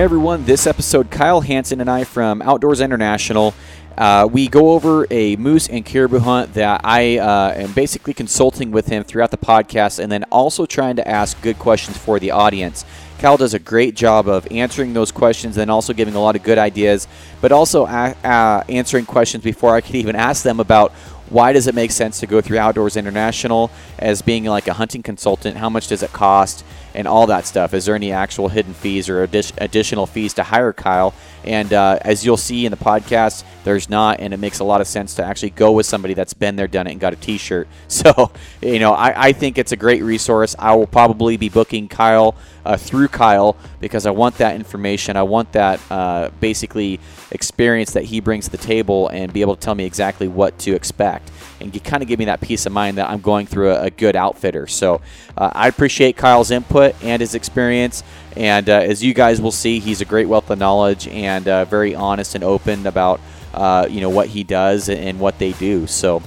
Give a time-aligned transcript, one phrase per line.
[0.00, 3.52] Hey everyone, this episode, Kyle Hansen and I from Outdoors International.
[3.98, 8.70] Uh, we go over a moose and caribou hunt that I uh, am basically consulting
[8.70, 12.30] with him throughout the podcast and then also trying to ask good questions for the
[12.30, 12.86] audience.
[13.18, 16.42] Kyle does a great job of answering those questions and also giving a lot of
[16.42, 17.06] good ideas,
[17.42, 20.92] but also a- uh, answering questions before I could even ask them about
[21.28, 25.02] why does it make sense to go through Outdoors International as being like a hunting
[25.02, 25.58] consultant?
[25.58, 26.64] How much does it cost?
[27.00, 27.72] And all that stuff.
[27.72, 31.14] Is there any actual hidden fees or addi- additional fees to hire Kyle?
[31.44, 34.82] And uh, as you'll see in the podcast, there's not, and it makes a lot
[34.82, 37.16] of sense to actually go with somebody that's been there, done it, and got a
[37.16, 37.66] T-shirt.
[37.88, 38.30] So,
[38.62, 40.54] you know, I, I think it's a great resource.
[40.58, 45.16] I will probably be booking Kyle uh, through Kyle because I want that information.
[45.16, 46.98] I want that uh, basically
[47.30, 50.58] experience that he brings to the table and be able to tell me exactly what
[50.60, 53.72] to expect and kind of give me that peace of mind that I'm going through
[53.72, 54.66] a, a good outfitter.
[54.66, 55.00] So
[55.36, 58.02] uh, I appreciate Kyle's input and his experience.
[58.36, 61.64] And uh, as you guys will see, he's a great wealth of knowledge and uh,
[61.64, 63.20] very honest and open about
[63.52, 65.86] uh, you know what he does and what they do.
[65.86, 66.22] So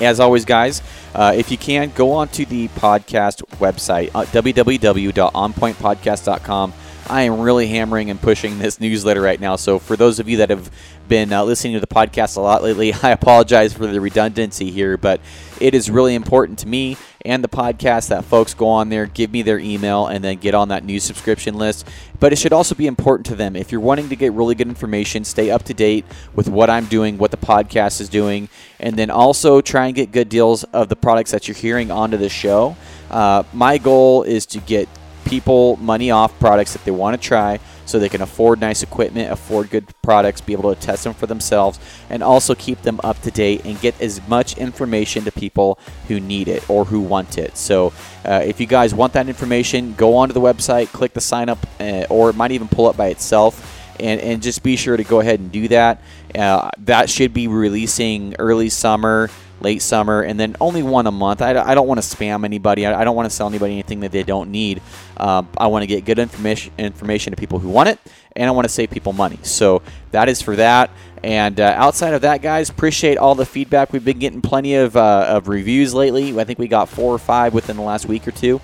[0.00, 0.82] as always, guys,
[1.14, 6.72] uh, if you can, go on to the podcast website, uh, www.onpointpodcast.com.
[7.08, 9.54] I am really hammering and pushing this newsletter right now.
[9.56, 10.72] So, for those of you that have
[11.08, 14.96] been uh, listening to the podcast a lot lately, I apologize for the redundancy here,
[14.96, 15.20] but
[15.60, 19.30] it is really important to me and the podcast that folks go on there, give
[19.30, 21.86] me their email, and then get on that news subscription list.
[22.18, 23.56] But it should also be important to them.
[23.56, 26.86] If you're wanting to get really good information, stay up to date with what I'm
[26.86, 28.48] doing, what the podcast is doing,
[28.80, 32.16] and then also try and get good deals of the products that you're hearing onto
[32.16, 32.76] the show.
[33.10, 34.88] Uh, my goal is to get
[35.24, 39.32] people money off products that they want to try so they can afford nice equipment,
[39.32, 43.20] afford good products, be able to test them for themselves, and also keep them up
[43.22, 45.78] to date and get as much information to people
[46.08, 47.56] who need it or who want it.
[47.56, 47.92] So,
[48.24, 51.58] uh, if you guys want that information, go onto the website, click the sign up,
[51.80, 53.72] uh, or it might even pull up by itself.
[53.98, 56.02] And, and just be sure to go ahead and do that.
[56.34, 59.30] Uh, that should be releasing early summer
[59.60, 61.42] late summer, and then only one a month.
[61.42, 62.86] I, I don't want to spam anybody.
[62.86, 64.82] I, I, don't want to sell anybody anything that they don't need.
[65.16, 67.98] Um, I want to get good information information to people who want it,
[68.34, 69.38] and I want to save people money.
[69.42, 70.90] So that is for that.
[71.22, 73.92] And uh, outside of that, guys, appreciate all the feedback.
[73.92, 76.38] We've been getting plenty of, uh, of reviews lately.
[76.38, 78.60] I think we got four or five within the last week or two,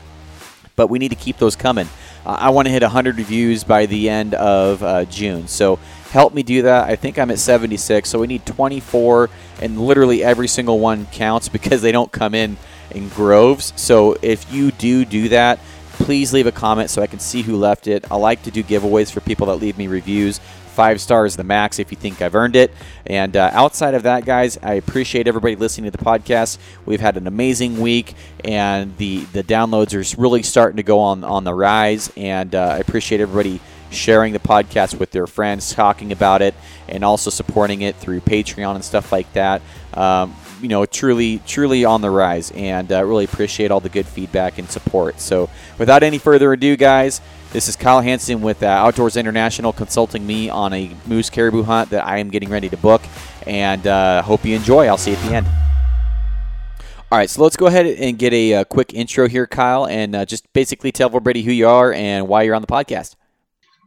[0.76, 1.88] but we need to keep those coming.
[2.24, 5.48] Uh, I want to hit 100 reviews by the end of uh, June.
[5.48, 5.78] So
[6.12, 6.90] help me do that.
[6.90, 9.30] I think I'm at 76, so we need 24,
[9.62, 12.58] and literally every single one counts because they don't come in
[12.90, 13.72] in groves.
[13.76, 15.58] So if you do do that,
[15.92, 18.04] please leave a comment so I can see who left it.
[18.10, 20.38] I like to do giveaways for people that leave me reviews.
[20.74, 22.72] Five stars the max if you think I've earned it.
[23.06, 26.58] And uh, outside of that, guys, I appreciate everybody listening to the podcast.
[26.86, 31.24] We've had an amazing week, and the the downloads are really starting to go on
[31.24, 32.10] on the rise.
[32.16, 33.60] And uh, I appreciate everybody
[33.92, 36.54] sharing the podcast with their friends, talking about it,
[36.88, 39.62] and also supporting it through Patreon and stuff like that.
[39.94, 44.06] Um, you know, truly, truly on the rise, and uh, really appreciate all the good
[44.06, 45.20] feedback and support.
[45.20, 47.20] So, without any further ado, guys,
[47.52, 51.90] this is Kyle Hansen with uh, Outdoors International consulting me on a moose caribou hunt
[51.90, 53.02] that I am getting ready to book,
[53.46, 54.86] and uh, hope you enjoy.
[54.86, 55.46] I'll see you at the end.
[57.12, 59.86] All right, so let's go ahead and get a, a uh, quick intro here, Kyle,
[59.86, 63.16] and uh, just basically tell everybody who you are and why you're on the podcast.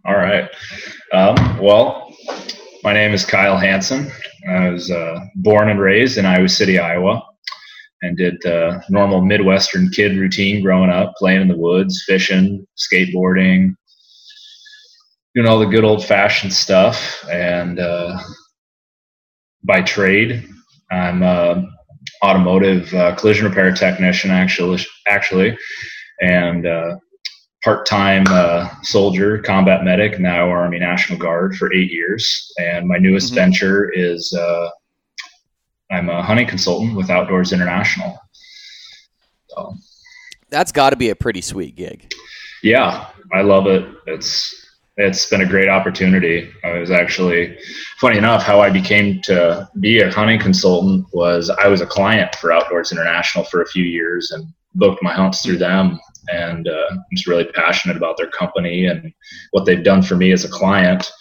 [0.07, 0.47] All right.
[1.13, 2.13] Um, well,
[2.83, 4.11] my name is Kyle Hansen.
[4.47, 7.23] I was uh, born and raised in Iowa City, Iowa,
[8.03, 13.73] and did the normal Midwestern kid routine growing up, playing in the woods, fishing, skateboarding,
[15.33, 17.25] doing all the good old fashioned stuff.
[17.27, 18.19] And uh,
[19.63, 20.47] by trade,
[20.91, 21.67] I'm an
[22.23, 25.57] automotive uh, collision repair technician, actually, actually,
[26.21, 26.95] and uh,
[27.65, 32.53] part-time uh, soldier, combat medic, now Army National Guard for eight years.
[32.59, 33.35] And my newest mm-hmm.
[33.35, 34.69] venture is uh,
[35.91, 38.19] I'm a hunting consultant with Outdoors International.
[39.47, 39.73] So,
[40.51, 42.13] That's got to be a pretty sweet gig.
[42.61, 43.83] Yeah, I love it.
[44.05, 44.61] It's
[44.97, 46.49] it's been a great opportunity.
[46.63, 47.57] I was actually
[47.99, 52.35] funny enough how I became to be a hunting consultant was I was a client
[52.35, 54.45] for Outdoors International for a few years and
[54.75, 55.99] booked my hunts through them
[56.31, 59.11] and uh, I'm just really passionate about their company and
[59.51, 61.11] what they've done for me as a client.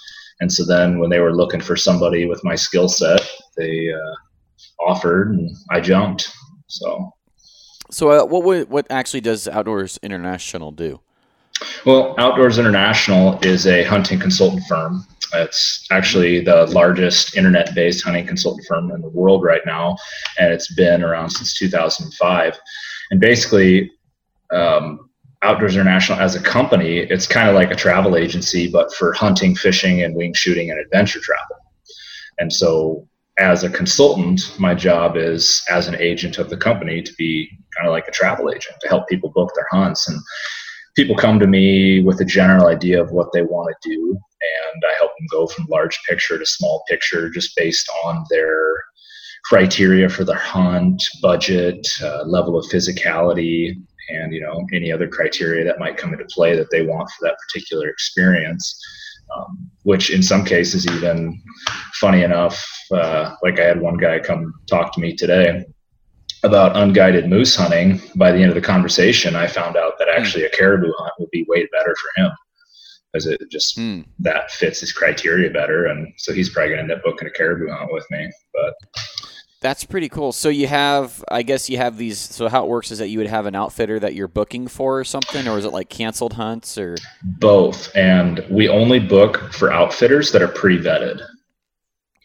[0.40, 3.20] And so then when they were looking for somebody with my skill set,
[3.56, 6.30] they uh, offered, and I jumped.
[6.66, 7.12] So,
[7.90, 11.00] so uh, what what actually does Outdoors International do?
[11.86, 15.06] Well, Outdoors International is a hunting consultant firm.
[15.34, 19.96] It's actually the largest internet-based hunting consultant firm in the world right now,
[20.38, 22.58] and it's been around since 2005.
[23.10, 23.90] And basically,
[24.52, 25.11] um,
[25.43, 29.55] Outdoors International as a company, it's kind of like a travel agency, but for hunting,
[29.55, 31.56] fishing, and wing shooting and adventure travel.
[32.38, 33.06] And so,
[33.38, 37.87] as a consultant, my job is as an agent of the company to be kind
[37.87, 40.08] of like a travel agent to help people book their hunts.
[40.08, 40.19] And
[40.96, 44.82] people come to me with a general idea of what they want to do, and
[44.88, 48.85] I help them go from large picture to small picture just based on their
[49.44, 53.76] criteria for their hunt, budget, uh, level of physicality,
[54.08, 57.26] and you know any other criteria that might come into play that they want for
[57.26, 58.80] that particular experience.
[59.34, 61.42] Um, which in some cases, even
[61.94, 62.62] funny enough,
[62.92, 65.64] uh, like I had one guy come talk to me today
[66.44, 68.00] about unguided moose hunting.
[68.16, 71.30] By the end of the conversation, I found out that actually a caribou hunt would
[71.30, 72.30] be way better for him
[73.14, 74.04] because it just mm.
[74.18, 77.30] that fits his criteria better, and so he's probably going to end up booking a
[77.30, 78.30] caribou hunt with me.
[78.52, 78.74] But
[79.64, 80.31] that's pretty cool.
[80.31, 82.19] So you have, I guess you have these.
[82.19, 85.00] So how it works is that you would have an outfitter that you're booking for
[85.00, 87.90] or something, or is it like canceled hunts or both?
[87.96, 91.19] And we only book for outfitters that are pre-vetted.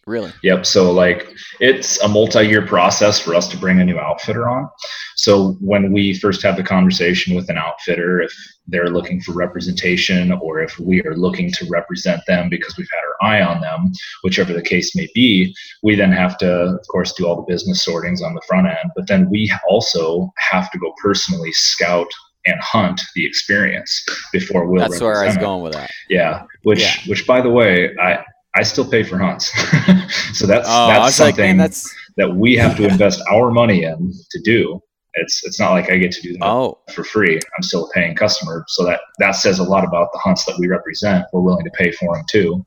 [0.05, 0.33] Really?
[0.43, 0.65] Yep.
[0.65, 1.29] So like
[1.61, 4.67] it's a multi-year process for us to bring a new outfitter on.
[5.15, 8.33] So when we first have the conversation with an outfitter, if
[8.67, 13.08] they're looking for representation or if we are looking to represent them because we've had
[13.21, 13.91] eye on them,
[14.23, 17.83] whichever the case may be, we then have to, of course, do all the business
[17.83, 18.91] sortings on the front end.
[18.95, 22.07] But then we also have to go personally scout
[22.45, 24.81] and hunt the experience before we'll.
[24.81, 25.89] That's where I was going with that.
[26.09, 26.93] Yeah, which yeah.
[27.07, 28.23] which by the way, I
[28.55, 29.51] I still pay for hunts.
[30.33, 31.93] so that's oh, that's something like, that's...
[32.17, 34.81] that we have to invest our money in to do.
[35.15, 36.79] It's it's not like I get to do that oh.
[36.93, 37.35] for free.
[37.35, 38.63] I'm still a paying customer.
[38.67, 41.25] So that that says a lot about the hunts that we represent.
[41.33, 42.65] We're willing to pay for them too.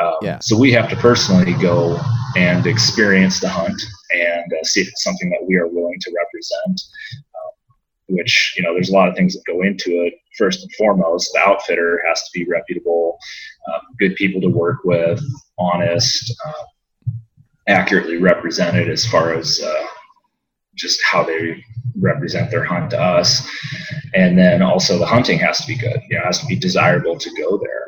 [0.00, 0.38] Um, yeah.
[0.40, 1.98] So we have to personally go
[2.36, 3.80] and experience the hunt
[4.14, 6.82] and uh, see if it's something that we are willing to represent.
[7.34, 7.76] Um,
[8.08, 10.14] which you know, there's a lot of things that go into it.
[10.38, 13.18] First and foremost, the outfitter has to be reputable
[13.72, 15.20] um, good people to work with,
[15.58, 17.12] honest, uh,
[17.68, 19.86] accurately represented as far as uh,
[20.76, 21.64] just how they
[21.98, 23.48] represent their hunt to us.
[24.14, 26.00] And then also the hunting has to be good.
[26.08, 27.86] You know, it has to be desirable to go there.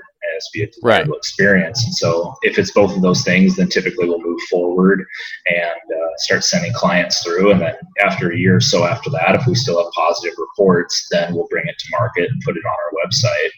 [0.52, 1.08] Be a right.
[1.08, 1.84] experience.
[1.84, 5.04] And so if it's both of those things, then typically we'll move forward
[5.46, 7.52] and uh, start sending clients through.
[7.52, 11.08] And then after a year or so after that, if we still have positive reports,
[11.10, 13.50] then we'll bring it to market and put it on our website.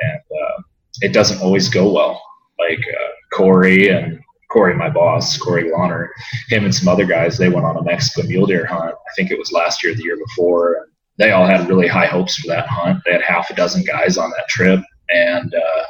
[0.00, 0.62] And uh,
[1.02, 2.22] it doesn't always go well.
[2.58, 4.20] Like uh, Corey and
[4.54, 6.08] Corey, my boss, Corey Launer,
[6.48, 8.94] him and some other guys, they went on a Mexican mule deer hunt.
[8.94, 10.88] I think it was last year, the year before.
[11.18, 13.00] They all had really high hopes for that hunt.
[13.04, 15.84] They had half a dozen guys on that trip, and uh,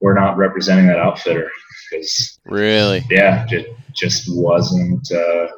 [0.00, 1.50] we're not representing that outfitter
[1.90, 5.48] because really, yeah, it just wasn't uh,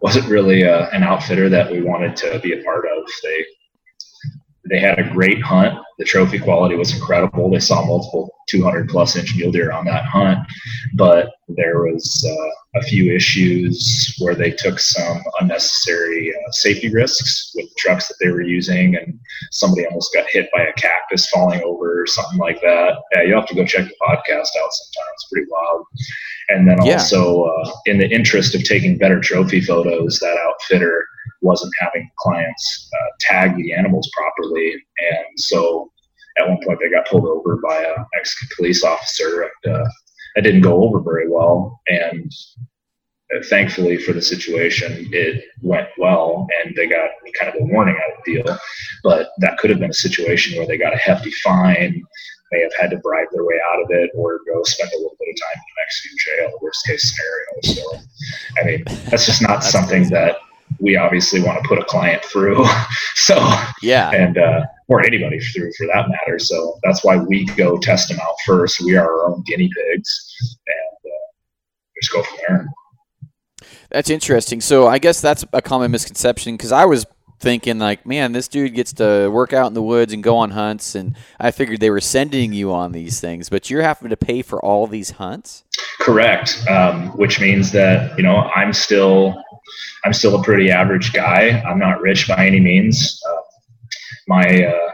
[0.00, 3.08] wasn't really uh, an outfitter that we wanted to be a part of.
[3.22, 3.44] They
[4.70, 5.78] they had a great hunt.
[5.98, 7.50] The trophy quality was incredible.
[7.50, 10.38] They saw multiple 200 plus inch mule deer on that hunt,
[10.94, 17.52] but there was uh, a few issues where they took some unnecessary uh, safety risks
[17.54, 19.18] with the trucks that they were using, and
[19.50, 22.94] somebody almost got hit by a cactus falling over or something like that.
[23.14, 25.12] Yeah, you have to go check the podcast out sometime.
[25.14, 25.86] It's pretty wild.
[26.48, 26.94] And then yeah.
[26.94, 31.06] also, uh, in the interest of taking better trophy photos, that outfitter
[31.40, 35.90] wasn't having clients uh, tag the animals properly, and so
[36.38, 39.88] at one point they got pulled over by a Mexican police officer, and uh,
[40.36, 41.80] it didn't go over very well.
[41.88, 42.32] And
[43.34, 47.96] uh, thankfully for the situation, it went well, and they got kind of a warning
[47.96, 48.58] out of the deal.
[49.02, 52.02] But that could have been a situation where they got a hefty fine
[52.52, 55.16] may have had to bribe their way out of it or go spend a little
[55.18, 57.60] bit of time in the Mexican jail, worst case scenario.
[57.62, 60.14] So, I mean, that's just not that's something crazy.
[60.14, 60.36] that
[60.80, 62.64] we obviously want to put a client through.
[63.14, 63.36] so
[63.82, 66.38] yeah, and uh, or anybody through for that matter.
[66.38, 68.80] So that's why we go test them out first.
[68.80, 71.26] We are our own guinea pigs, and uh,
[72.00, 72.66] just go from there.
[73.90, 74.60] That's interesting.
[74.60, 77.06] So I guess that's a common misconception because I was
[77.40, 80.50] thinking like, man, this dude gets to work out in the woods and go on
[80.50, 84.16] hunts, and I figured they were sending you on these things, but you're having to
[84.16, 85.64] pay for all these hunts.
[85.98, 89.42] Correct, um, which means that you know I'm still
[90.04, 91.62] I'm still a pretty average guy.
[91.66, 93.20] I'm not rich by any means.
[93.28, 93.40] Uh,
[94.28, 94.92] my uh,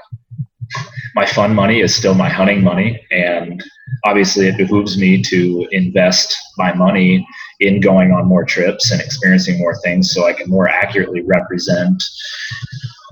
[1.14, 3.62] my fun money is still my hunting money, and
[4.04, 7.26] obviously it behooves me to invest my money
[7.60, 12.02] in going on more trips and experiencing more things, so I can more accurately represent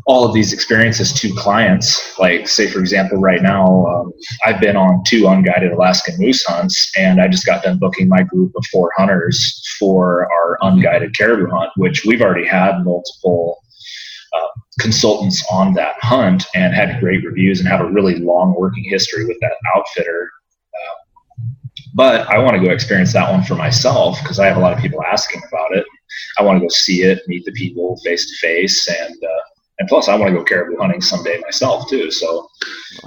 [0.07, 2.19] all of these experiences to clients.
[2.19, 4.13] Like, say, for example, right now, um,
[4.45, 8.23] I've been on two unguided Alaskan moose hunts, and I just got done booking my
[8.23, 13.63] group of four hunters for our unguided caribou hunt, which we've already had multiple
[14.35, 14.47] uh,
[14.79, 19.25] consultants on that hunt and had great reviews and have a really long working history
[19.25, 20.31] with that outfitter.
[20.75, 21.45] Uh,
[21.95, 24.75] but I want to go experience that one for myself because I have a lot
[24.75, 25.87] of people asking about it.
[26.39, 29.41] I want to go see it, meet the people face to face, and uh,
[29.79, 32.11] and plus I want to go caribou hunting someday myself too.
[32.11, 32.49] So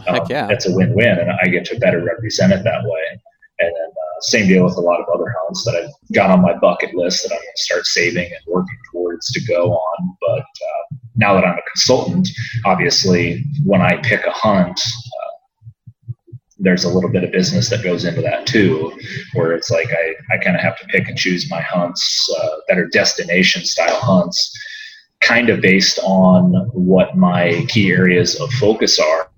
[0.07, 0.47] um, yeah.
[0.49, 3.01] it's a win-win, and I get to better represent it that way.
[3.59, 6.41] And then uh, same deal with a lot of other hunts that I've got on
[6.41, 10.17] my bucket list that I'm going to start saving and working towards to go on.
[10.21, 12.27] But uh, now that I'm a consultant,
[12.65, 16.13] obviously when I pick a hunt, uh,
[16.59, 18.91] there's a little bit of business that goes into that too,
[19.33, 22.57] where it's like I, I kind of have to pick and choose my hunts uh,
[22.67, 24.55] that are destination style hunts,
[25.21, 29.29] kind of based on what my key areas of focus are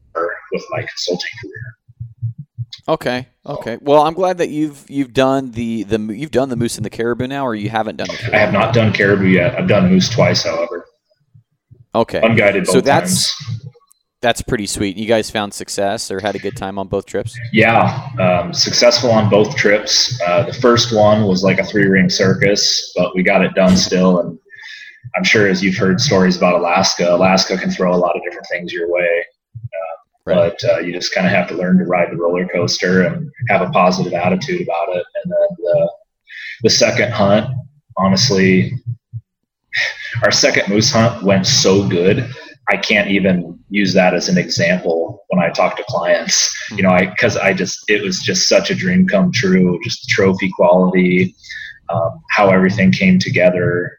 [0.52, 1.78] with my consulting career.
[2.88, 3.28] Okay.
[3.46, 3.78] Okay.
[3.82, 6.90] Well, I'm glad that you've you've done the the you've done the moose and the
[6.90, 8.36] caribou now, or you haven't done caribou.
[8.36, 9.56] I have not done caribou yet.
[9.56, 10.86] I've done moose twice, however.
[11.96, 12.20] Okay.
[12.22, 12.68] Unguided.
[12.68, 13.68] so that's times.
[14.22, 14.98] that's pretty sweet.
[14.98, 17.38] You guys found success or had a good time on both trips?
[17.52, 20.20] Yeah, um, successful on both trips.
[20.22, 23.76] Uh, the first one was like a three ring circus, but we got it done
[23.76, 24.20] still.
[24.20, 24.40] And
[25.16, 28.48] I'm sure as you've heard stories about Alaska, Alaska can throw a lot of different
[28.51, 29.25] things your way.
[30.25, 30.54] Right.
[30.62, 33.32] But uh, you just kind of have to learn to ride the roller coaster and
[33.48, 35.04] have a positive attitude about it.
[35.24, 35.92] And then the,
[36.63, 37.48] the second hunt,
[37.98, 38.72] honestly,
[40.24, 42.30] our second moose hunt went so good.
[42.68, 46.56] I can't even use that as an example when I talk to clients.
[46.75, 49.80] You know, I because I just it was just such a dream come true.
[49.84, 51.36] Just trophy quality,
[51.89, 53.98] um, how everything came together,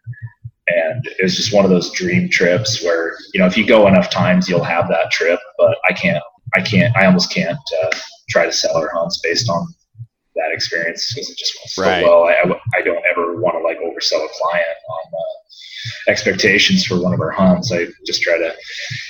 [0.77, 3.87] and it was just one of those dream trips where you know if you go
[3.87, 6.23] enough times you'll have that trip but i can't
[6.55, 7.91] i can't i almost can't uh,
[8.29, 9.67] try to sell our hunts based on
[10.35, 12.03] that experience because it just went so right.
[12.03, 15.50] well I, I don't ever want to like oversell a client on uh,
[16.09, 17.73] expectations for one of our hunts.
[17.73, 18.55] I just try to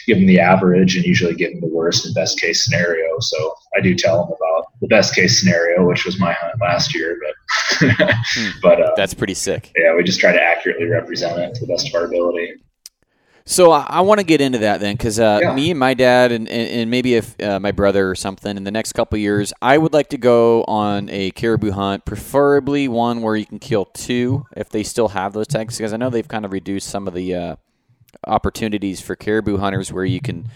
[0.07, 3.07] give them the average and usually give them the worst and best case scenario.
[3.21, 6.95] So I do tell them about the best case scenario, which was my hunt last
[6.95, 7.19] year.
[7.23, 7.35] But
[8.35, 8.51] hmm.
[8.63, 9.73] but uh, that's pretty sick.
[9.77, 12.55] Yeah, we just try to accurately represent it to the best of our ability.
[13.51, 15.53] So I, I want to get into that then, because uh, yeah.
[15.53, 18.63] me and my dad, and, and, and maybe if uh, my brother or something, in
[18.63, 23.23] the next couple years, I would like to go on a caribou hunt, preferably one
[23.23, 26.29] where you can kill two if they still have those tags, because I know they've
[26.29, 27.57] kind of reduced some of the uh,
[28.25, 30.49] opportunities for caribou hunters where you can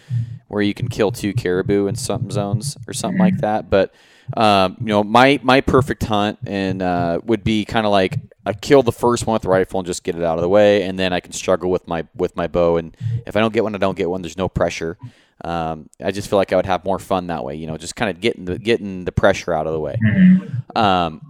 [0.47, 3.71] where you can kill two caribou in some zones or something like that.
[3.71, 3.93] But
[4.37, 8.53] um, you know, my my perfect hunt and uh, would be kind of like I
[8.53, 10.83] kill the first one with the rifle and just get it out of the way,
[10.83, 12.77] and then I can struggle with my with my bow.
[12.77, 14.23] And if I don't get one, I don't get one.
[14.23, 14.99] There's no pressure.
[15.45, 17.55] Um, I just feel like I would have more fun that way.
[17.57, 19.97] You know, just kind of getting the getting the pressure out of the way.
[20.03, 20.79] Mm-hmm.
[20.79, 21.21] Um,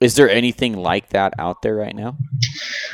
[0.00, 2.16] is there anything like that out there right now?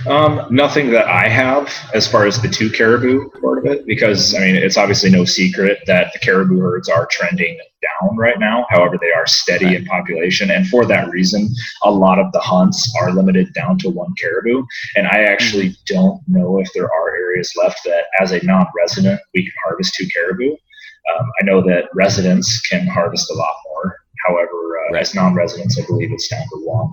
[0.09, 4.35] Um, nothing that I have as far as the two caribou part of it, because
[4.35, 7.59] I mean, it's obviously no secret that the caribou herds are trending
[8.01, 8.67] down right now.
[8.71, 9.77] However, they are steady right.
[9.77, 10.51] in population.
[10.51, 11.49] And for that reason,
[11.83, 14.65] a lot of the hunts are limited down to one caribou.
[14.97, 15.95] And I actually mm-hmm.
[15.95, 19.95] don't know if there are areas left that, as a non resident, we can harvest
[19.95, 20.53] two caribou.
[20.53, 23.97] Um, I know that residents can harvest a lot more.
[24.27, 25.03] However, uh, right.
[25.03, 26.91] as non-residents, I believe it's down to one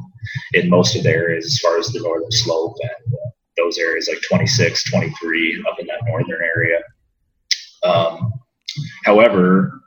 [0.54, 4.10] in most of the areas as far as the northern slope and uh, those areas
[4.12, 6.80] like 26, 23 up in that northern area.
[7.84, 8.34] Um,
[9.06, 9.83] however,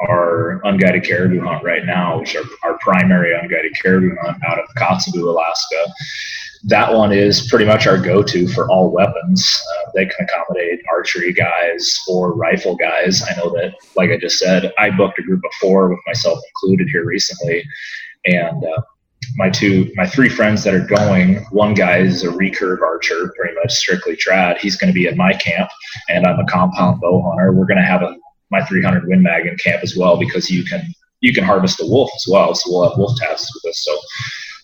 [0.00, 4.66] our unguided caribou hunt right now, which are our primary unguided caribou hunt out of
[4.76, 5.92] Kotzebue, Alaska,
[6.64, 9.62] that one is pretty much our go-to for all weapons.
[9.70, 13.22] Uh, they can accommodate archery guys or rifle guys.
[13.22, 16.40] I know that, like I just said, I booked a group of four with myself
[16.48, 17.64] included here recently,
[18.24, 18.82] and uh,
[19.36, 21.36] my two, my three friends that are going.
[21.50, 24.58] One guy is a recurve archer, pretty much strictly trad.
[24.58, 25.70] He's going to be at my camp,
[26.08, 27.52] and I'm a compound bow hunter.
[27.52, 28.16] We're going to have a
[28.50, 30.82] my 300 Win Mag in camp as well because you can
[31.20, 32.54] you can harvest a wolf as well.
[32.54, 33.82] So we'll have wolf tabs with us.
[33.82, 33.98] So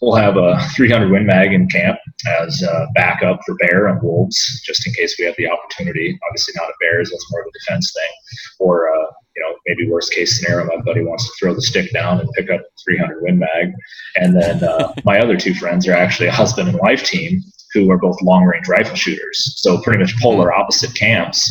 [0.00, 4.62] we'll have a 300 Win Mag in camp as a backup for bear and wolves,
[4.64, 6.18] just in case we have the opportunity.
[6.28, 8.10] Obviously, not a bears; that's more of a defense thing.
[8.58, 11.92] Or uh, you know, maybe worst case scenario, my buddy wants to throw the stick
[11.92, 13.72] down and pick up 300 Win Mag.
[14.16, 17.40] And then uh, my other two friends are actually a husband and wife team
[17.72, 19.54] who are both long range rifle shooters.
[19.56, 21.50] So pretty much polar opposite camps.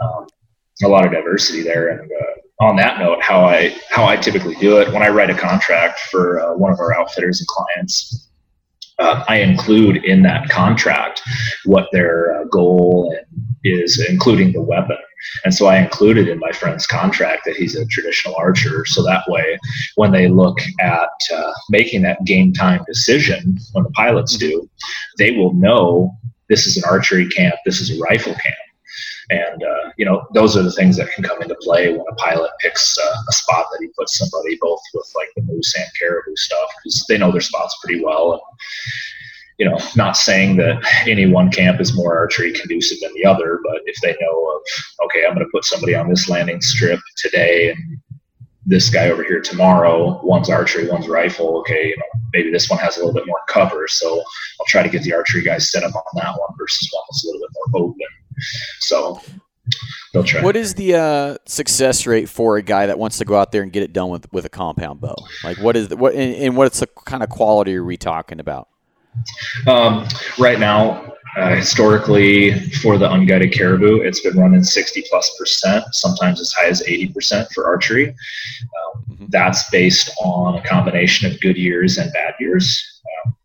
[0.00, 0.26] Um,
[0.82, 1.88] a lot of diversity there.
[1.88, 5.30] And uh, on that note, how I how I typically do it when I write
[5.30, 8.28] a contract for uh, one of our outfitters and clients,
[8.98, 11.22] uh, I include in that contract
[11.64, 13.16] what their uh, goal
[13.64, 14.96] is, including the weapon.
[15.44, 18.84] And so I included in my friend's contract that he's a traditional archer.
[18.86, 19.58] So that way,
[19.96, 24.48] when they look at uh, making that game time decision, when the pilots mm-hmm.
[24.48, 24.70] do,
[25.18, 26.12] they will know
[26.48, 28.67] this is an archery camp, this is a rifle camp
[29.30, 32.14] And uh, you know, those are the things that can come into play when a
[32.14, 35.86] pilot picks uh, a spot that he puts somebody both with like the moose and
[35.98, 38.32] caribou stuff because they know their spots pretty well.
[38.32, 38.40] And,
[39.58, 43.60] you know, not saying that any one camp is more archery conducive than the other,
[43.64, 44.62] but if they know of,
[45.06, 47.98] okay, I'm going to put somebody on this landing strip today and
[48.66, 52.78] this guy over here tomorrow, one's archery, one's rifle, okay, you know, maybe this one
[52.78, 53.88] has a little bit more cover.
[53.88, 54.18] So
[54.60, 57.24] I'll try to get the archery guys set up on that one versus one that's
[57.24, 58.06] a little bit more open.
[58.80, 59.20] So
[60.12, 60.42] they'll try.
[60.42, 63.62] What is the uh, success rate for a guy that wants to go out there
[63.62, 65.16] and get it done with, with a compound bow?
[65.44, 68.40] Like what is the, what and, and what's the kind of quality are we talking
[68.40, 68.68] about?
[69.66, 70.06] Um,
[70.38, 76.40] right now, uh, historically, for the unguided caribou, it's been running 60 plus percent, sometimes
[76.40, 78.08] as high as 80 percent for archery.
[78.08, 79.26] Um, mm-hmm.
[79.28, 83.00] That's based on a combination of good years and bad years.
[83.26, 83.36] Um,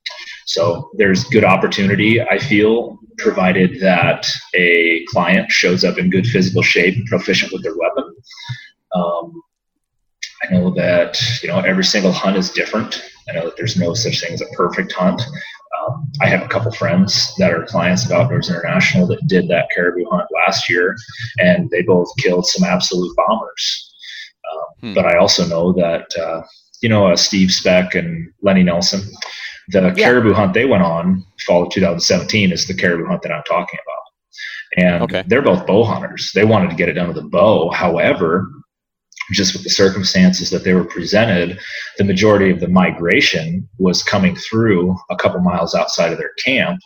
[0.45, 6.61] so there's good opportunity, I feel, provided that a client shows up in good physical
[6.61, 8.15] shape, proficient with their weapon.
[8.95, 9.41] Um,
[10.43, 13.03] I know that you know every single hunt is different.
[13.29, 15.21] I know that there's no such thing as a perfect hunt.
[15.79, 19.69] Um, I have a couple friends that are clients of Outdoors International that did that
[19.73, 20.95] caribou hunt last year,
[21.39, 23.93] and they both killed some absolute bombers.
[24.51, 24.93] Um, hmm.
[24.93, 26.43] But I also know that uh,
[26.81, 29.01] you know uh, Steve Speck and Lenny Nelson,
[29.69, 29.93] the yeah.
[29.93, 33.79] caribou hunt they went on fall of 2017 is the caribou hunt that I'm talking
[33.85, 35.23] about, and okay.
[35.27, 36.31] they're both bow hunters.
[36.33, 37.69] They wanted to get it done with a bow.
[37.71, 38.49] However,
[39.31, 41.59] just with the circumstances that they were presented,
[41.97, 46.79] the majority of the migration was coming through a couple miles outside of their camp.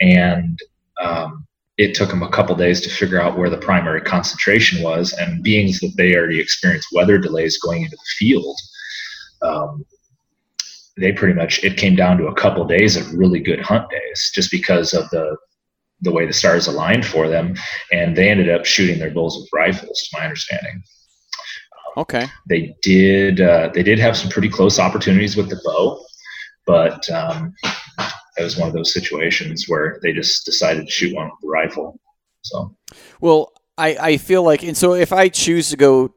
[0.00, 0.58] And
[1.00, 1.46] um,
[1.78, 5.12] it took them a couple days to figure out where the primary concentration was.
[5.14, 8.56] And being that they already experienced weather delays going into the field,
[9.42, 9.84] um,
[10.96, 14.30] they pretty much it came down to a couple days of really good hunt days
[14.34, 15.36] just because of the
[16.02, 17.54] the way the stars aligned for them
[17.92, 20.82] and they ended up shooting their bulls with rifles to my understanding
[21.96, 22.26] Okay.
[22.48, 23.40] They did.
[23.40, 26.02] Uh, they did have some pretty close opportunities with the bow,
[26.66, 27.54] but um,
[28.38, 31.48] it was one of those situations where they just decided to shoot one with the
[31.48, 32.00] rifle.
[32.42, 32.74] So.
[33.20, 36.14] Well, I I feel like, and so if I choose to go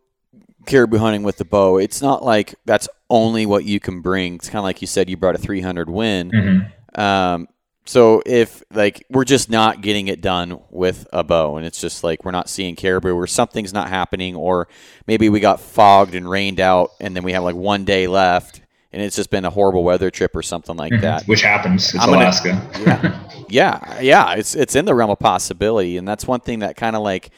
[0.66, 4.36] caribou hunting with the bow, it's not like that's only what you can bring.
[4.36, 6.32] It's kind of like you said, you brought a 300 Win.
[6.32, 7.00] Mm-hmm.
[7.00, 7.48] Um,
[7.86, 12.04] so if like we're just not getting it done with a bow and it's just
[12.04, 14.70] like we're not seeing caribou or something's not happening or
[15.06, 18.62] maybe we got fogged and rained out and then we have like one day left
[18.94, 21.02] and it's just been a horrible weather trip or something like mm-hmm.
[21.02, 21.26] that.
[21.26, 21.94] Which happens.
[21.94, 22.70] It's Alaska.
[22.86, 24.34] yeah, yeah, yeah.
[24.36, 27.32] It's it's in the realm of possibility, and that's one thing that kind of like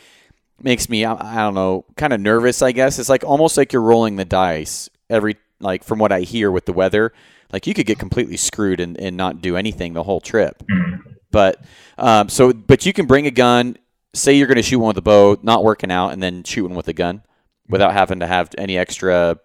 [0.61, 2.61] makes me I, I don't know kind of nervous.
[2.61, 6.22] I guess it's like almost like you're rolling the dice every like from what I
[6.22, 7.13] hear with the weather
[7.52, 10.63] like you could get completely screwed and, and not do anything the whole trip.
[10.70, 11.12] Mm-hmm.
[11.32, 11.63] But
[11.98, 13.78] um, so, but you can bring a gun.
[14.13, 16.65] Say you're going to shoot one with a bow, not working out, and then shoot
[16.65, 17.24] one with a gun
[17.68, 19.38] without having to have any extra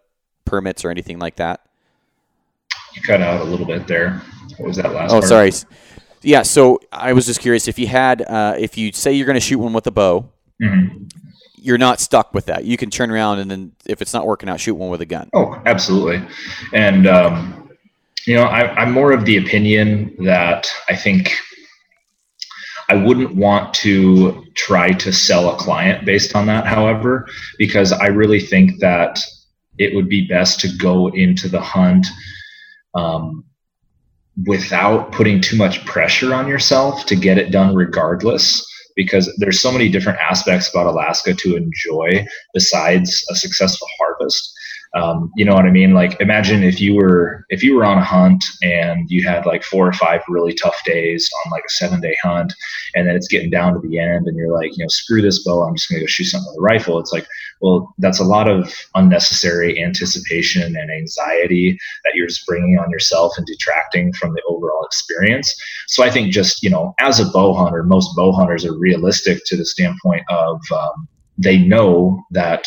[0.45, 1.67] permits or anything like that.
[2.95, 4.23] You cut out a little bit there.
[4.57, 5.11] What was that last?
[5.11, 5.25] Oh, part?
[5.25, 5.53] sorry.
[6.23, 9.35] Yeah, so I was just curious if you had, uh, if you say you're going
[9.35, 10.29] to shoot one with a bow,
[10.61, 11.05] mm-hmm.
[11.63, 12.65] You're not stuck with that.
[12.65, 15.07] You can turn around and then, if it's not working out, shoot one with a
[15.07, 15.31] gun.
[15.35, 16.27] Oh, absolutely.
[16.73, 17.71] And um,
[18.27, 21.33] you know, I, I'm more of the opinion that I think
[22.89, 28.07] I wouldn't want to try to sell a client based on that, however, because I
[28.07, 29.21] really think that
[29.79, 32.07] it would be best to go into the hunt
[32.95, 33.45] um,
[34.47, 38.67] without putting too much pressure on yourself to get it done regardless
[39.05, 44.10] because there's so many different aspects about Alaska to enjoy besides a successful harvest
[44.95, 45.95] um, you know what I mean?
[45.95, 49.63] Like imagine if you were if you were on a hunt and you had like
[49.63, 52.53] four or five really tough days on like a seven day hunt,
[52.97, 55.45] and then it's getting down to the end, and you're like, you know, screw this
[55.45, 56.99] bow, I'm just gonna go shoot something with a rifle.
[56.99, 57.27] It's like,
[57.61, 63.35] well, that's a lot of unnecessary anticipation and anxiety that you're just bringing on yourself
[63.37, 65.55] and detracting from the overall experience.
[65.87, 69.43] So I think just you know, as a bow hunter, most bow hunters are realistic
[69.47, 71.07] to the standpoint of um,
[71.39, 72.67] they know that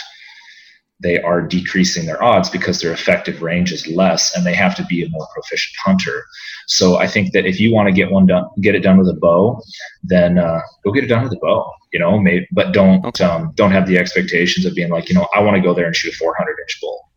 [1.01, 4.85] they are decreasing their odds because their effective range is less and they have to
[4.85, 6.23] be a more proficient hunter.
[6.67, 9.09] So I think that if you want to get one done, get it done with
[9.09, 9.61] a bow,
[10.03, 11.69] then uh, go get it done with a bow.
[11.91, 13.23] You know, maybe, but don't okay.
[13.23, 15.85] um, don't have the expectations of being like, you know, I want to go there
[15.85, 17.09] and shoot a 400 inch bull.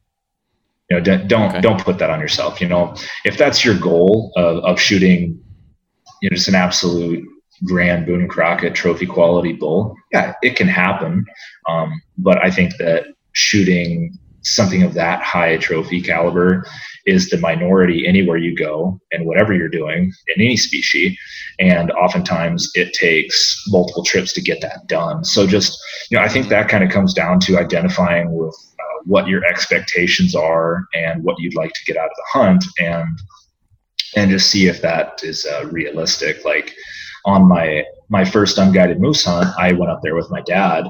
[0.90, 1.60] You know, don't don't, okay.
[1.60, 2.60] don't put that on yourself.
[2.60, 5.42] You know, if that's your goal of, of shooting,
[6.20, 7.24] you know, just an absolute
[7.64, 11.24] grand Boone and Crockett trophy quality bull, yeah, it can happen.
[11.68, 16.64] Um, but I think that shooting something of that high trophy caliber
[17.04, 21.16] is the minority anywhere you go and whatever you're doing in any species.
[21.58, 25.24] And oftentimes it takes multiple trips to get that done.
[25.24, 25.78] So just
[26.10, 29.44] you know i think that kind of comes down to identifying with uh, what your
[29.44, 33.08] expectations are and what you'd like to get out of the hunt and
[34.14, 36.44] and just see if that is uh, realistic.
[36.44, 36.74] Like
[37.26, 40.88] on my my first unguided moose hunt i went up there with my dad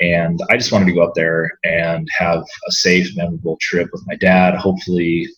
[0.00, 4.02] and i just wanted to go up there and have a safe memorable trip with
[4.06, 5.28] my dad hopefully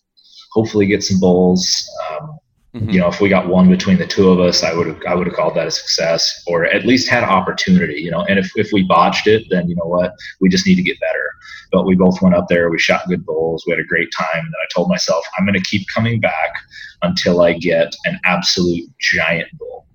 [0.55, 1.87] hopefully get some bulls.
[2.09, 2.39] Um,
[2.73, 2.89] mm-hmm.
[2.89, 5.13] You know, if we got one between the two of us, I would have I
[5.13, 8.01] would have called that a success, or at least had opportunity.
[8.01, 10.75] You know, and if if we botched it, then you know what, we just need
[10.75, 11.29] to get better.
[11.71, 14.45] But we both went up there, we shot good bulls, we had a great time.
[14.45, 16.53] And I told myself, I'm going to keep coming back
[17.01, 19.85] until I get an absolute giant bull,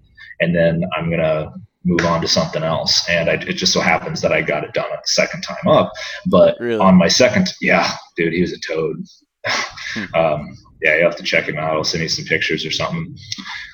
[0.40, 1.50] and then I'm going to
[1.84, 3.08] move on to something else.
[3.08, 5.66] And I, it just so happens that I got it done on the second time
[5.68, 5.92] up.
[6.26, 6.80] But really?
[6.80, 9.04] on my second, yeah, dude, he was a toad.
[9.46, 10.04] Hmm.
[10.14, 11.76] um, yeah, you have to check him out.
[11.76, 13.16] I'll send you some pictures or something.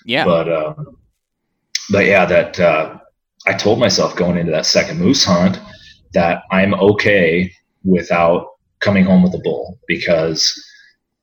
[0.05, 0.25] Yeah.
[0.25, 0.97] But um,
[1.91, 2.99] but yeah, that uh,
[3.47, 5.61] I told myself going into that second moose hunt
[6.15, 7.53] that I'm okay
[7.85, 8.49] without
[8.81, 10.63] coming home with a bull because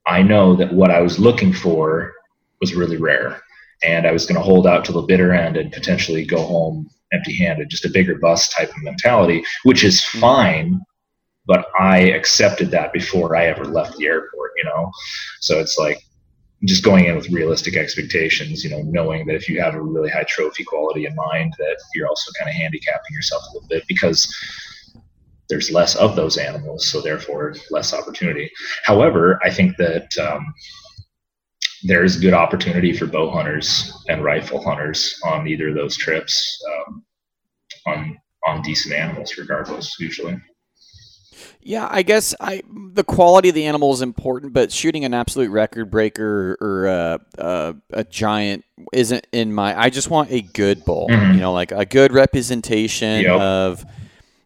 [0.06, 2.14] I know that what I was looking for
[2.60, 3.42] was really rare,
[3.84, 6.90] and I was going to hold out to the bitter end and potentially go home
[7.12, 10.20] empty-handed, just a bigger bust type of mentality, which is hmm.
[10.20, 10.82] fine
[11.46, 14.92] but I accepted that before I ever left the airport, you know?
[15.42, 16.00] So it's like
[16.66, 20.10] just going in with realistic expectations, you know, knowing that if you have a really
[20.10, 23.84] high trophy quality in mind, that you're also kind of handicapping yourself a little bit
[23.88, 24.34] because
[25.50, 28.50] there's less of those animals, so therefore less opportunity.
[28.86, 30.54] However, I think that um,
[31.84, 37.04] there's good opportunity for bow hunters and rifle hunters on either of those trips um,
[37.86, 40.38] on on decent animals, regardless, usually.
[41.62, 45.50] Yeah, I guess I the quality of the animal is important, but shooting an absolute
[45.50, 49.80] record breaker or, uh, uh, a giant isn't in my.
[49.80, 51.34] I just want a good bull, mm-hmm.
[51.34, 53.40] you know, like a good representation yep.
[53.40, 53.86] of,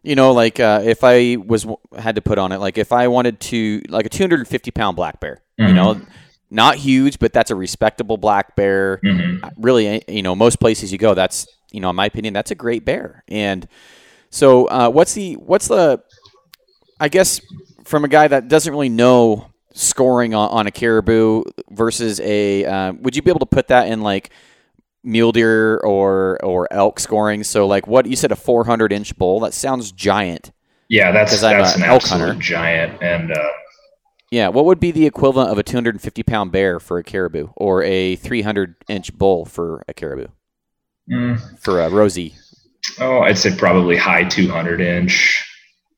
[0.02, 3.08] you know, like uh, if I was had to put on it, like if I
[3.08, 5.68] wanted to, like a 250 pound black bear, mm-hmm.
[5.68, 6.00] you know,
[6.50, 9.00] not huge, but that's a respectable black bear.
[9.04, 9.60] Mm-hmm.
[9.60, 12.50] Really, eh, you know, most places you go, that's you know, in my opinion, that's
[12.50, 13.24] a great bear.
[13.28, 13.68] And
[14.30, 16.02] so, uh, what's the what's the
[17.00, 17.40] I guess
[17.84, 22.92] from a guy that doesn't really know scoring on, on a caribou versus a, uh,
[22.94, 24.30] would you be able to put that in like
[25.04, 27.44] mule deer or or elk scoring?
[27.44, 29.40] So like what you said, a 400 inch bull.
[29.40, 30.52] That sounds giant.
[30.88, 32.34] Yeah, that's that's an, an elk hunter.
[32.34, 33.48] giant, and uh,
[34.30, 37.82] yeah, what would be the equivalent of a 250 pound bear for a caribou, or
[37.82, 40.28] a 300 inch bull for a caribou?
[41.10, 41.58] Mm.
[41.58, 42.34] For a rosy.
[43.00, 45.44] Oh, I'd say probably high 200 inch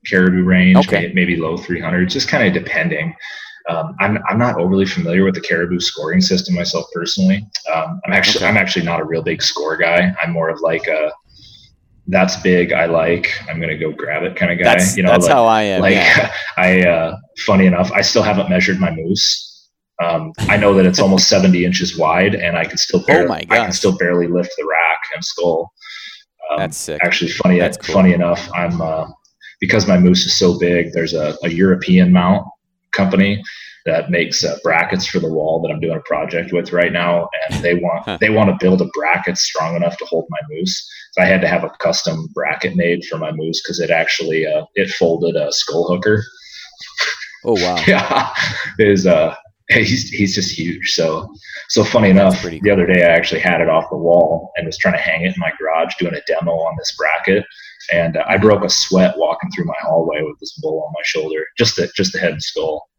[0.06, 1.12] caribou range, okay.
[1.14, 3.14] maybe low 300, just kind of depending.
[3.68, 7.46] Um, I'm, I'm not overly familiar with the caribou scoring system myself personally.
[7.72, 8.48] Um, I'm actually okay.
[8.48, 10.14] I'm actually not a real big score guy.
[10.22, 11.12] I'm more of like a
[12.10, 12.72] that's big.
[12.72, 13.32] I like.
[13.48, 14.64] I'm gonna go grab it kind of guy.
[14.64, 15.80] That's, you know, that's like, how I am.
[15.80, 16.32] Like yeah.
[16.56, 19.68] I, uh, funny enough, I still haven't measured my moose.
[20.02, 23.54] Um, I know that it's almost 70 inches wide, and I can still barely, oh
[23.54, 25.72] I can still barely lift the rack and skull.
[26.50, 27.00] Um, that's sick.
[27.02, 27.58] Actually, funny.
[27.58, 27.94] That's cool.
[27.94, 29.06] Funny enough, I'm uh,
[29.60, 32.46] because my moose is so big, there's a, a European mount
[32.92, 33.42] company
[33.90, 37.28] that makes uh, brackets for the wall that I'm doing a project with right now,
[37.50, 40.88] and they want they want to build a bracket strong enough to hold my moose.
[41.12, 44.46] So I had to have a custom bracket made for my moose because it actually
[44.46, 46.22] uh, it folded a Skull Hooker.
[47.44, 47.82] Oh wow!
[47.86, 48.32] yeah,
[48.78, 49.34] is uh
[49.68, 50.92] he's he's just huge.
[50.92, 51.32] So
[51.68, 52.58] so funny enough, cool.
[52.62, 55.22] the other day I actually had it off the wall and was trying to hang
[55.22, 57.44] it in my garage doing a demo on this bracket,
[57.92, 61.02] and uh, I broke a sweat walking through my hallway with this bull on my
[61.04, 62.89] shoulder, just the just the head and skull.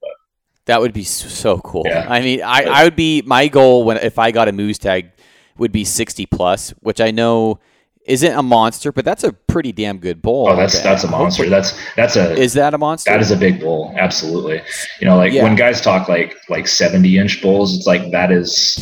[0.65, 1.84] That would be so cool.
[1.86, 2.06] Yeah.
[2.08, 5.12] I mean, I, I would be my goal when if I got a moose tag
[5.58, 7.60] would be sixty plus, which I know
[8.06, 10.47] isn't a monster, but that's a pretty damn good bull.
[10.50, 11.50] Oh, that's that's a monster.
[11.50, 13.12] That's that's a is that a monster?
[13.12, 14.62] That is a big bull, absolutely.
[15.00, 15.43] You know, like yeah.
[15.43, 18.76] when guys talk like like seventy inch bulls, it's like that is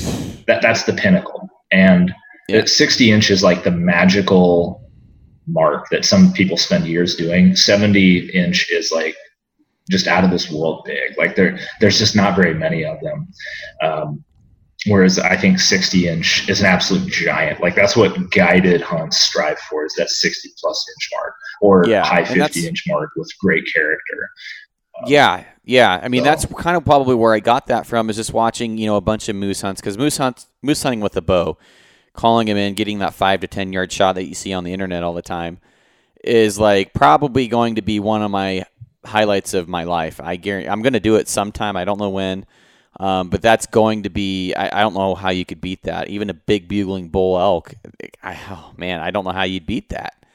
[0.48, 2.14] that that's the pinnacle, and
[2.50, 2.66] yeah.
[2.66, 4.80] sixty inches like the magical
[5.52, 7.56] mark that some people spend years doing.
[7.56, 9.16] 70 inch is like
[9.90, 11.18] just out of this world big.
[11.18, 13.28] Like there, there's just not very many of them.
[13.82, 14.24] Um,
[14.88, 17.60] whereas I think 60 inch is an absolute giant.
[17.60, 22.06] Like that's what guided hunts strive for is that 60 plus inch mark or yeah,
[22.06, 24.30] high 50 inch mark with great character.
[24.98, 26.00] Um, yeah, yeah.
[26.02, 26.26] I mean, so.
[26.26, 29.02] that's kind of probably where I got that from is just watching, you know, a
[29.02, 31.58] bunch of moose hunts because moose hunts, moose hunting with a bow
[32.14, 34.74] calling him in, getting that five to ten yard shot that you see on the
[34.74, 35.60] internet all the time,
[36.24, 38.66] is like probably going to be one of my
[39.06, 40.20] highlights of my life.
[40.22, 41.76] I guarantee I'm going to do it sometime.
[41.78, 42.46] I don't know when,
[43.00, 44.54] um, but that's going to be.
[44.54, 46.10] I, I, don't know how you could beat that.
[46.10, 47.74] Even a big bugling bull elk.
[48.24, 50.26] I, oh man, I don't know how you'd beat that.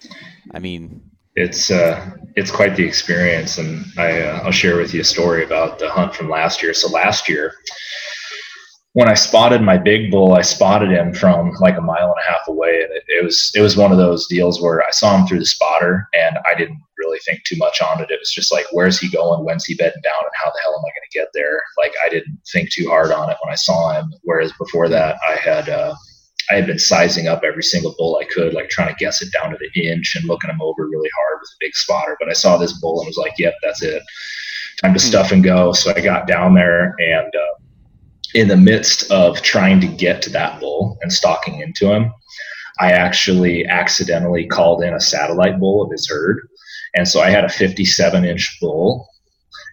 [0.52, 5.00] I mean, it's uh, it's quite the experience, and I uh, I'll share with you
[5.00, 6.72] a story about the hunt from last year.
[6.72, 7.54] So last year,
[8.92, 12.30] when I spotted my big bull, I spotted him from like a mile and a
[12.30, 15.18] half away, and it, it, was it was one of those deals where I saw
[15.18, 16.80] him through the spotter, and I didn't
[17.14, 18.10] really think too much on it.
[18.10, 19.44] It was just like, where's he going?
[19.44, 20.20] When's he bedding down?
[20.20, 21.62] And how the hell am I going to get there?
[21.78, 24.12] Like I didn't think too hard on it when I saw him.
[24.22, 25.94] Whereas before that, I had uh,
[26.50, 29.32] I had been sizing up every single bull I could, like trying to guess it
[29.32, 32.16] down to the inch and looking them over really hard with a big spotter.
[32.18, 34.02] But I saw this bull and was like, yep, that's it.
[34.82, 35.06] Time to hmm.
[35.06, 35.72] stuff and go.
[35.72, 37.34] So I got down there and.
[37.34, 37.60] Uh,
[38.34, 42.12] in the midst of trying to get to that bull and stalking into him,
[42.80, 46.48] I actually accidentally called in a satellite bull of his herd.
[46.94, 49.08] And so I had a 57 inch bull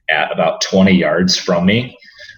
[0.09, 1.97] at about 20 yards from me,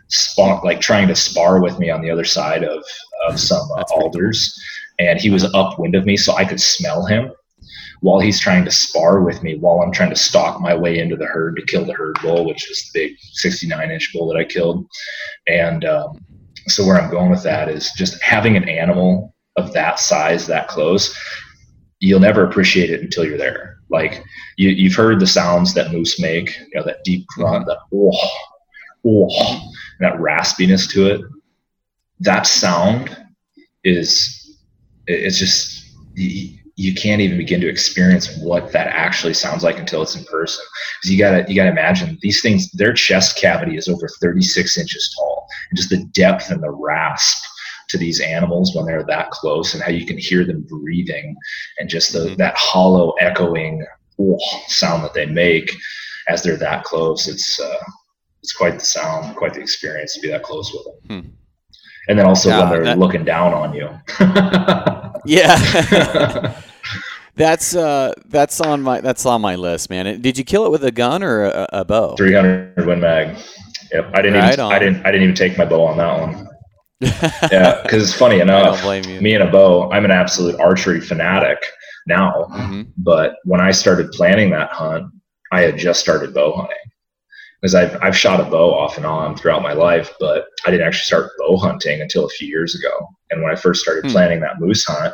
[0.10, 2.84] spar, like trying to spar with me on the other side of,
[3.28, 4.62] of some uh, alders.
[5.00, 7.32] And he was upwind of me, so I could smell him
[8.04, 11.16] while he's trying to spar with me while I'm trying to stalk my way into
[11.16, 14.38] the herd to kill the herd bull, which is the big 69 inch bull that
[14.38, 14.86] I killed.
[15.48, 16.20] And um,
[16.68, 20.68] so where I'm going with that is just having an animal of that size, that
[20.68, 21.18] close,
[22.02, 23.73] you'll never appreciate it until you're there.
[23.94, 24.24] Like
[24.58, 28.12] you, you've heard the sounds that moose make, you know, that deep grunt, that oh,
[29.06, 31.22] oh, that raspiness to it.
[32.20, 33.16] That sound
[33.84, 34.58] is,
[35.06, 40.16] it's just, you can't even begin to experience what that actually sounds like until it's
[40.16, 40.66] in person.
[40.98, 42.72] Because you gotta you gotta imagine these things.
[42.72, 47.44] Their chest cavity is over 36 inches tall, and just the depth and the rasp
[47.94, 51.36] to these animals when they're that close, and how you can hear them breathing,
[51.80, 52.36] and just the, mm-hmm.
[52.36, 53.86] that hollow echoing
[54.20, 55.72] oh, sound that they make
[56.28, 57.28] as they're that close.
[57.28, 57.84] It's uh,
[58.42, 61.22] it's quite the sound, quite the experience to be that close with them.
[61.22, 61.30] Hmm.
[62.10, 63.00] And then also yeah, when they're that...
[63.00, 63.90] looking down on you.
[65.26, 66.60] Yeah.
[67.36, 70.22] that's uh that's on my that's on my list, man.
[70.22, 72.16] Did you kill it with a gun or a, a bow?
[72.16, 73.38] 300 Win Mag.
[73.92, 74.12] Yep.
[74.14, 74.74] I didn't right even on.
[74.74, 76.50] I didn't I didn't even take my bow on that one.
[77.52, 78.84] yeah, because it's funny enough.
[78.86, 81.64] Me and a bow, I'm an absolute archery fanatic
[82.08, 82.48] now.
[82.52, 82.82] Mm-hmm.
[82.98, 85.12] But when I started planning that hunt,
[85.52, 86.78] I had just started bow hunting
[87.62, 90.86] because I've, I've shot a bow off and on throughout my life, but I didn't
[90.86, 93.08] actually start bow hunting until a few years ago.
[93.30, 94.12] And when I first started hmm.
[94.12, 95.14] planning that moose hunt,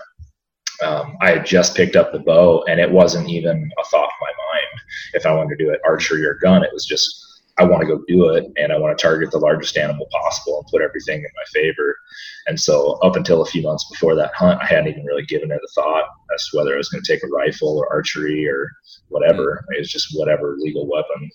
[0.83, 4.21] um, I had just picked up the bow and it wasn't even a thought in
[4.21, 4.81] my mind
[5.13, 6.63] if I wanted to do it archery or gun.
[6.63, 7.23] It was just,
[7.59, 10.59] I want to go do it and I want to target the largest animal possible
[10.59, 11.95] and put everything in my favor.
[12.47, 15.51] And so, up until a few months before that hunt, I hadn't even really given
[15.51, 18.47] it a thought as to whether I was going to take a rifle or archery
[18.47, 18.71] or
[19.09, 19.65] whatever.
[19.75, 21.29] It was just whatever legal weapon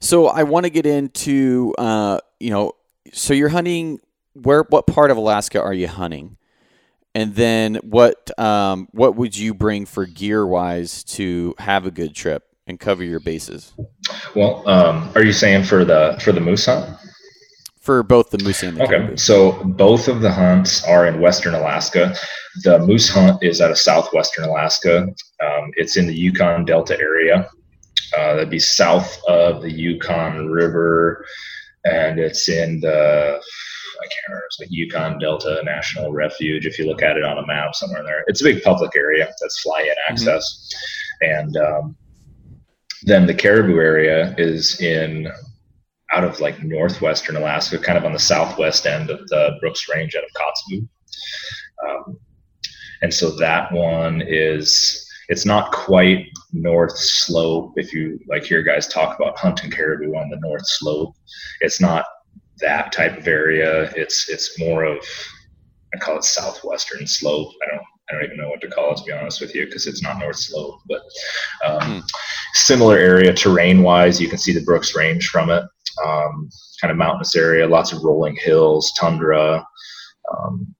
[0.00, 2.72] so I want to get into, uh, you know,
[3.12, 4.00] so you're hunting.
[4.34, 4.62] Where?
[4.68, 6.36] What part of Alaska are you hunting?
[7.14, 8.38] And then what?
[8.38, 13.02] Um, what would you bring for gear wise to have a good trip and cover
[13.02, 13.72] your bases?
[14.36, 16.96] Well, um, are you saying for the for the moose hunt?
[17.80, 18.96] For both the moose and the okay.
[18.98, 19.16] Caribou.
[19.16, 22.14] So both of the hunts are in western Alaska.
[22.62, 25.04] The moose hunt is out of southwestern Alaska.
[25.42, 27.48] Um, it's in the Yukon Delta area.
[28.16, 31.24] Uh, that'd be south of the Yukon River,
[31.84, 33.40] and it's in the
[34.00, 34.46] I can't remember.
[34.46, 36.66] It's like Yukon Delta National Refuge.
[36.66, 38.94] If you look at it on a map somewhere in there, it's a big public
[38.96, 40.12] area that's fly-in mm-hmm.
[40.12, 40.70] access,
[41.22, 41.38] mm-hmm.
[41.40, 41.96] and um,
[43.02, 45.30] then the Caribou area is in
[46.14, 50.14] out of like northwestern Alaska, kind of on the southwest end of the Brooks Range
[50.16, 50.88] out of Kotzebue.
[51.86, 52.18] Um,
[53.02, 57.74] and so that one is it's not quite north slope.
[57.76, 61.14] If you like hear guys talk about hunting caribou on the north slope,
[61.60, 62.06] it's not
[62.60, 63.92] that type of area.
[63.94, 65.04] It's it's more of
[65.94, 67.52] I call it southwestern slope.
[67.62, 69.66] I don't I don't even know what to call it to be honest with you
[69.66, 71.02] because it's not north slope, but
[71.64, 71.98] um, hmm.
[72.54, 74.20] similar area terrain wise.
[74.20, 75.64] You can see the Brooks Range from it.
[76.04, 76.48] Um,
[76.80, 79.64] kind of mountainous area, lots of rolling hills, tundra.
[80.32, 80.74] Um,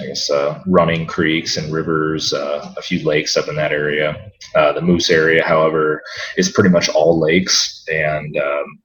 [0.00, 4.30] I guess, uh, running creeks and rivers, uh, a few lakes up in that area.
[4.54, 6.02] Uh, the Moose area, however,
[6.36, 8.78] is pretty much all lakes and um,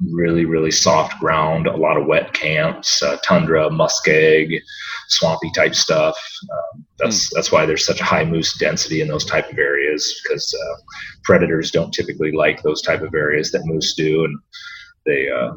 [0.00, 4.60] really, really soft ground, a lot of wet camps, uh, tundra, muskeg,
[5.08, 6.16] swampy type stuff.
[6.52, 7.30] Um, that's mm.
[7.34, 10.76] that's why there's such a high moose density in those type of areas because uh,
[11.24, 14.38] predators don't typically like those type of areas that moose do, and
[15.04, 15.54] they uh,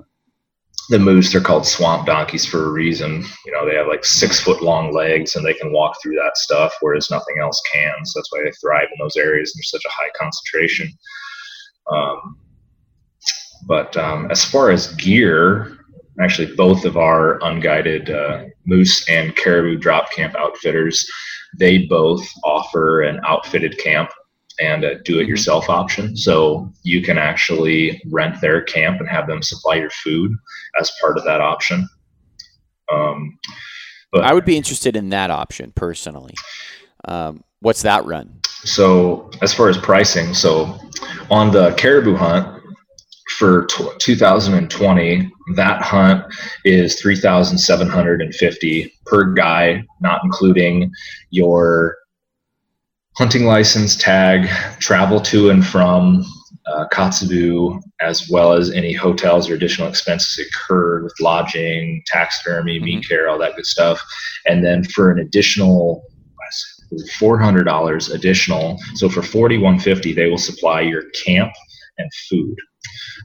[0.89, 4.39] the moose they're called swamp donkeys for a reason you know they have like six
[4.39, 8.19] foot long legs and they can walk through that stuff whereas nothing else can so
[8.19, 10.91] that's why they thrive in those areas and there's such a high concentration
[11.91, 12.37] Um,
[13.67, 15.77] but um, as far as gear,
[16.19, 21.09] actually, both of our unguided uh, moose and caribou drop camp outfitters,
[21.57, 24.09] they both offer an outfitted camp
[24.59, 25.79] and a do-it-yourself mm-hmm.
[25.79, 26.17] option.
[26.17, 30.31] So you can actually rent their camp and have them supply your food
[30.79, 31.87] as part of that option.
[32.91, 33.37] Um,
[34.11, 36.33] but I would be interested in that option personally.
[37.05, 38.39] Um, what's that run?
[38.43, 40.77] So as far as pricing, so
[41.29, 42.60] on the caribou hunt
[43.37, 46.23] for t- 2020, that hunt
[46.65, 50.91] is 3,750 per guy, not including
[51.29, 51.97] your
[53.17, 54.47] hunting license, tag,
[54.79, 56.25] travel to and from
[56.67, 62.85] uh, Kotzebue, as well as any hotels or additional expenses incurred with lodging, taxidermy, mm-hmm.
[62.85, 64.01] meat care, all that good stuff.
[64.45, 66.03] And then for an additional
[67.19, 71.53] $400 additional, so for 4150 they will supply your camp
[71.97, 72.55] and food.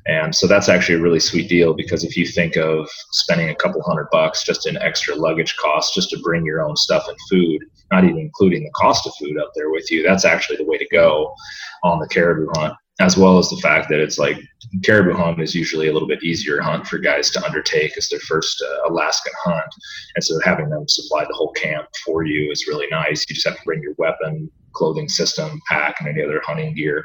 [0.06, 3.54] And so that's actually a really sweet deal because if you think of spending a
[3.56, 7.16] couple hundred bucks just in extra luggage costs just to bring your own stuff and
[7.28, 10.64] food, not even including the cost of food up there with you, that's actually the
[10.64, 11.34] way to go
[11.82, 12.74] on the caribou hunt.
[12.98, 14.38] As well as the fact that it's like
[14.82, 18.20] caribou hunt is usually a little bit easier hunt for guys to undertake as their
[18.20, 19.74] first uh, Alaskan hunt.
[20.14, 23.28] And so having them supply the whole camp for you is really nice.
[23.28, 27.04] You just have to bring your weapon, clothing system, pack, and any other hunting gear.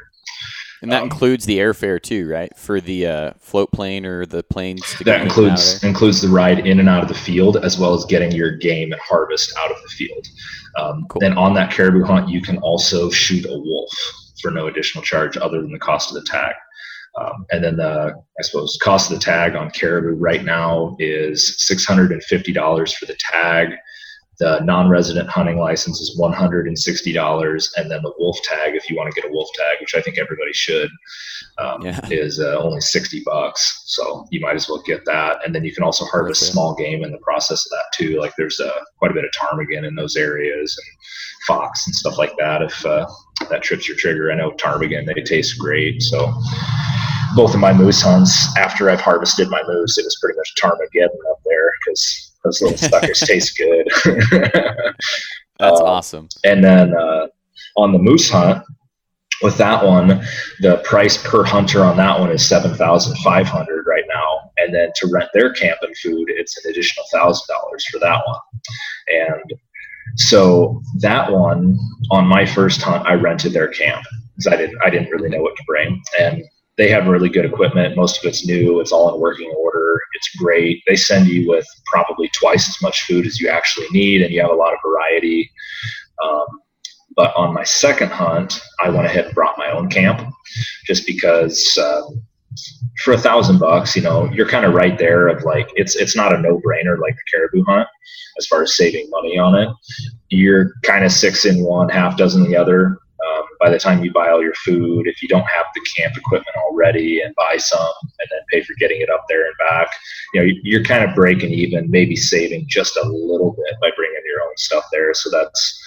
[0.82, 2.56] And that um, includes the airfare too, right?
[2.58, 4.82] For the uh, float plane or the planes.
[5.06, 8.32] that includes includes the ride in and out of the field, as well as getting
[8.32, 10.28] your game and harvest out of the field.
[10.80, 11.20] Um, cool.
[11.20, 13.91] Then on that caribou hunt, you can also shoot a wolf
[14.41, 16.54] for no additional charge, other than the cost of the tag.
[17.20, 21.56] Um, and then the I suppose cost of the tag on caribou right now is
[21.65, 23.74] six hundred and fifty dollars for the tag
[24.41, 29.21] the non-resident hunting license is $160, and then the wolf tag, if you want to
[29.21, 30.89] get a wolf tag, which I think everybody should,
[31.60, 31.99] um, yeah.
[32.10, 33.84] is uh, only 60 bucks.
[33.86, 36.54] So you might as well get that, and then you can also harvest okay.
[36.54, 38.19] small game in the process of that too.
[38.19, 40.97] Like there's uh, quite a bit of ptarmigan in those areas, and
[41.45, 42.63] fox and stuff like that.
[42.63, 43.08] If uh,
[43.51, 46.01] that trips your trigger, I know ptarmigan they taste great.
[46.01, 46.34] So
[47.36, 51.10] both of my moose hunts, after I've harvested my moose, it was pretty much ptarmigan
[51.30, 53.88] up there because those little suckers taste good.
[55.60, 56.27] That's uh, awesome.
[56.43, 57.27] And then uh,
[57.77, 58.63] on the moose hunt,
[59.41, 60.23] with that one,
[60.60, 64.73] the price per hunter on that one is seven thousand five hundred right now, and
[64.73, 68.39] then to rent their camp and food, it's an additional thousand dollars for that one.
[69.08, 69.54] And
[70.15, 71.80] so that one
[72.12, 75.41] on my first hunt, I rented their camp because I didn't I didn't really know
[75.41, 76.43] what to bring, and
[76.77, 77.95] they have really good equipment.
[77.95, 78.80] Most of it's new.
[78.80, 79.99] It's all in working order.
[80.22, 80.84] It's great.
[80.86, 84.40] They send you with probably twice as much food as you actually need, and you
[84.40, 85.50] have a lot of variety.
[86.24, 86.46] Um,
[87.16, 90.22] but on my second hunt, I went ahead and brought my own camp,
[90.86, 92.04] just because uh,
[93.04, 95.28] for a thousand bucks, you know, you're kind of right there.
[95.28, 97.88] Of like, it's it's not a no brainer like the caribou hunt
[98.38, 99.70] as far as saving money on it.
[100.30, 102.96] You're kind of six in one, half dozen the other
[103.62, 106.56] by the time you buy all your food, if you don't have the camp equipment
[106.58, 109.88] already and buy some and then pay for getting it up there and back,
[110.34, 114.21] you know, you're kind of breaking even, maybe saving just a little bit by bringing
[114.26, 115.13] your own stuff there.
[115.13, 115.80] So that's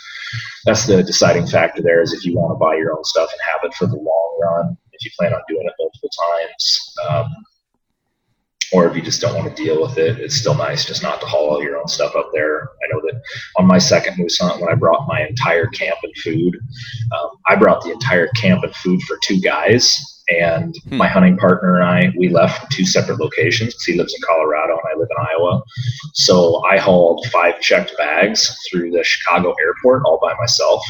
[0.65, 3.41] that's the deciding factor there is if you want to buy your own stuff and
[3.53, 6.95] have it for the long run, if you plan on doing it multiple times.
[7.09, 7.27] Um,
[8.73, 11.21] or if you just don't want to deal with it, it's still nice just not
[11.21, 12.63] to haul all your own stuff up there.
[12.63, 13.21] I know that
[13.57, 16.59] on my second moose hunt, when I brought my entire camp and food,
[17.13, 19.97] um, I brought the entire camp and food for two guys.
[20.29, 20.97] And hmm.
[20.97, 24.73] my hunting partner and I, we left two separate locations because he lives in Colorado
[24.73, 25.63] and I live in Iowa.
[26.15, 30.83] So I hauled five checked bags through the Chicago airport all by myself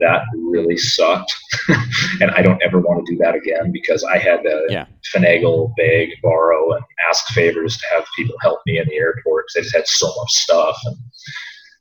[0.00, 1.32] that really sucked.
[2.20, 4.86] and I don't ever want to do that again because I had to yeah.
[5.14, 9.56] finagle, beg, borrow, and ask favors to have people help me in the airport because
[9.56, 10.76] I just had so much stuff.
[10.84, 10.96] And,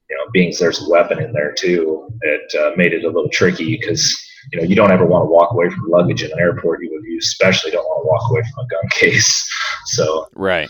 [0.09, 3.29] you know, being there's a weapon in there too, it uh, made it a little
[3.29, 4.15] tricky because,
[4.51, 6.81] you know, you don't ever want to walk away from luggage in an airport.
[6.81, 9.47] You, you especially don't want to walk away from a gun case.
[9.87, 10.69] So, right.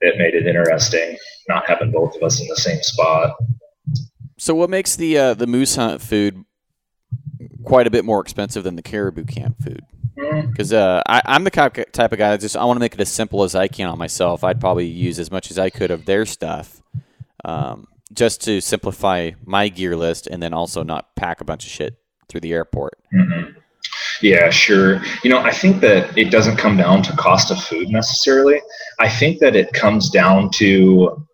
[0.00, 1.16] It made it interesting
[1.48, 3.36] not having both of us in the same spot.
[4.38, 6.44] So, what makes the uh, the moose hunt food
[7.66, 9.84] quite a bit more expensive than the caribou camp food.
[10.14, 13.12] Because uh, I'm the type of guy that just I want to make it as
[13.12, 14.44] simple as I can on myself.
[14.44, 16.80] I'd probably use as much as I could of their stuff,
[17.44, 21.70] um, just to simplify my gear list, and then also not pack a bunch of
[21.70, 21.98] shit
[22.28, 22.98] through the airport.
[23.12, 23.58] Mm-hmm.
[24.22, 25.02] Yeah, sure.
[25.22, 28.62] You know, I think that it doesn't come down to cost of food necessarily.
[28.98, 31.26] I think that it comes down to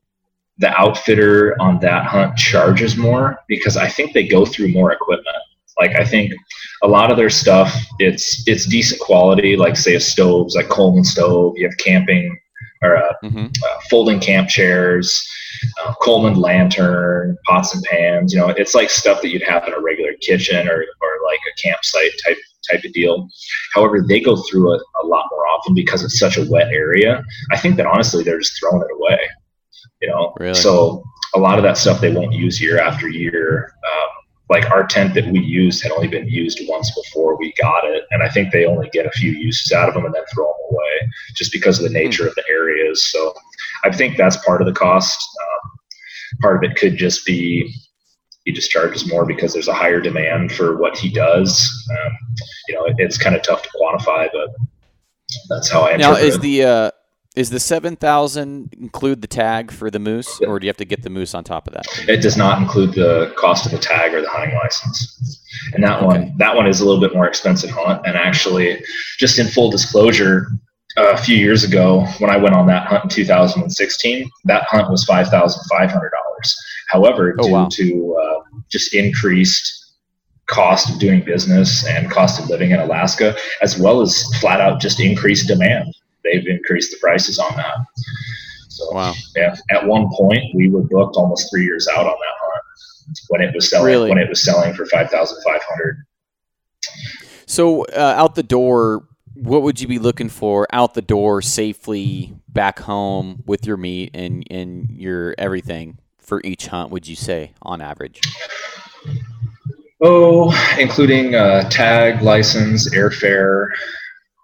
[0.58, 5.36] the outfitter on that hunt charges more because I think they go through more equipment.
[5.78, 6.32] Like I think
[6.82, 9.56] a lot of their stuff, it's it's decent quality.
[9.56, 11.54] Like say a stoves, like Coleman stove.
[11.56, 12.38] You have camping
[12.82, 13.46] or uh, mm-hmm.
[13.46, 15.22] uh, folding camp chairs,
[15.84, 18.32] uh, Coleman lantern, pots and pans.
[18.32, 21.40] You know, it's like stuff that you'd have in a regular kitchen or or like
[21.50, 22.38] a campsite type
[22.70, 23.28] type of deal.
[23.74, 27.22] However, they go through it a lot more often because it's such a wet area.
[27.50, 29.18] I think that honestly, they're just throwing it away.
[30.00, 30.54] You know, really?
[30.54, 31.02] so
[31.34, 33.72] a lot of that stuff they won't use year after year.
[33.84, 34.08] Um,
[34.52, 38.04] like our tent that we used had only been used once before we got it,
[38.10, 40.44] and I think they only get a few uses out of them and then throw
[40.44, 43.10] them away just because of the nature of the areas.
[43.10, 43.32] So
[43.82, 45.18] I think that's part of the cost.
[45.42, 45.70] Um,
[46.42, 47.74] part of it could just be
[48.44, 51.70] he just charges more because there's a higher demand for what he does.
[51.90, 52.12] Um,
[52.68, 54.48] you know, it, it's kind of tough to quantify, but
[55.48, 55.96] that's how I.
[55.96, 56.42] Now, is it.
[56.42, 56.90] the uh,
[57.34, 60.84] is the seven thousand include the tag for the moose, or do you have to
[60.84, 61.86] get the moose on top of that?
[62.08, 65.40] It does not include the cost of the tag or the hunting license.
[65.74, 66.06] And that okay.
[66.06, 68.06] one, that one is a little bit more expensive hunt.
[68.06, 68.82] And actually,
[69.18, 70.48] just in full disclosure,
[70.96, 75.04] a few years ago when I went on that hunt in 2016, that hunt was
[75.04, 76.56] five thousand five hundred dollars.
[76.88, 77.68] However, oh, due wow.
[77.70, 79.78] to uh, just increased
[80.46, 84.80] cost of doing business and cost of living in Alaska, as well as flat out
[84.80, 85.94] just increased demand,
[86.24, 87.76] they've increased the prices on that.
[88.68, 89.14] So, wow.
[89.36, 92.64] yeah, at one point we were booked almost three years out on that hunt
[93.28, 94.08] when it was selling really?
[94.08, 96.04] when it was selling for five thousand five hundred.
[97.46, 102.34] So uh, out the door, what would you be looking for out the door safely
[102.48, 107.52] back home with your meat and and your everything for each hunt, would you say,
[107.60, 108.20] on average?
[110.00, 113.68] Oh, including uh, tag, license, airfare,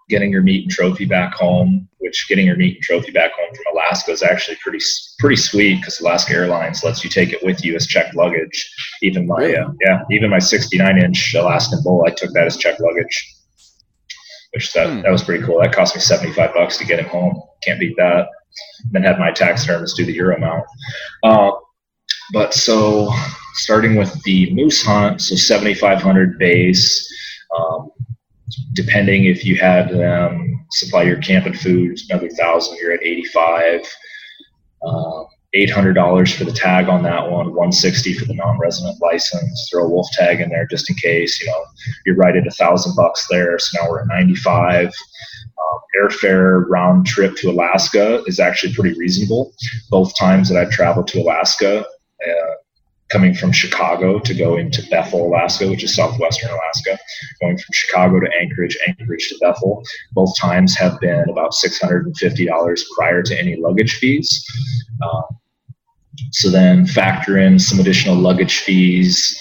[0.09, 1.87] getting your meat and trophy back home.
[1.99, 4.83] Which getting your meat and trophy back home from Alaska is actually pretty
[5.19, 8.73] pretty sweet because Alaska Airlines lets you take it with you as checked luggage.
[9.01, 9.57] Even my really?
[9.57, 13.35] uh, yeah, even my 69 inch Alaskan bull, I took that as checked luggage,
[14.53, 15.01] which that hmm.
[15.01, 15.61] that was pretty cool.
[15.61, 17.41] That cost me 75 bucks to get him home.
[17.63, 18.27] Can't beat that.
[18.91, 20.65] Then had my tax taxidermist do the euro mount.
[21.23, 21.51] Uh,
[22.33, 23.11] but so
[23.53, 27.07] starting with the moose hunt, so 7,500 base.
[27.57, 27.89] Um,
[28.73, 33.81] depending if you had them supply your camp and food, another thousand, you're at 85.
[34.85, 35.23] Uh,
[35.55, 39.69] $800 for the tag on that one, 160 for the non-resident license.
[39.71, 41.41] Throw a wolf tag in there just in case.
[41.41, 41.65] You know,
[42.05, 43.57] you're right at a thousand bucks there.
[43.57, 44.87] So now we're at 95.
[44.87, 49.51] Um, airfare round trip to Alaska is actually pretty reasonable.
[49.89, 52.53] Both times that I've traveled to Alaska, uh,
[53.09, 56.97] coming from Chicago to go into Bethel, Alaska, which is southwestern Alaska,
[57.41, 59.83] going from Chicago to Anchorage, Anchorage to Bethel.
[60.13, 64.45] Both times have been about $650 prior to any luggage fees.
[65.03, 65.23] Um,
[66.31, 69.37] so then factor in some additional luggage fees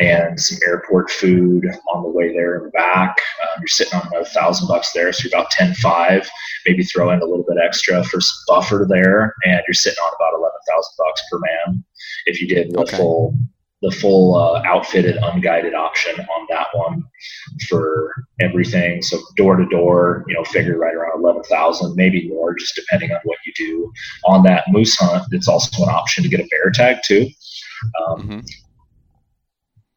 [0.00, 3.16] and some airport food on the way there and back.
[3.42, 6.28] Um, you're sitting on about a thousand bucks there, so you're about ten five.
[6.66, 10.12] Maybe throw in a little bit extra for some buffer there, and you're sitting on
[10.14, 11.84] about eleven thousand bucks per man
[12.26, 12.96] if you did the okay.
[12.96, 13.36] full
[13.82, 17.02] the full uh, outfitted unguided option on that one
[17.68, 19.00] for everything.
[19.00, 23.10] So door to door, you know, figure right around eleven thousand, maybe more, just depending
[23.12, 23.92] on what you do.
[24.24, 27.28] On that moose hunt, it's also an option to get a bear tag too.
[28.06, 28.40] Um, mm-hmm.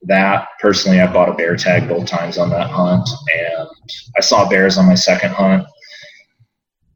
[0.06, 3.68] That personally, I bought a bear tag both times on that hunt, and
[4.18, 5.66] I saw bears on my second hunt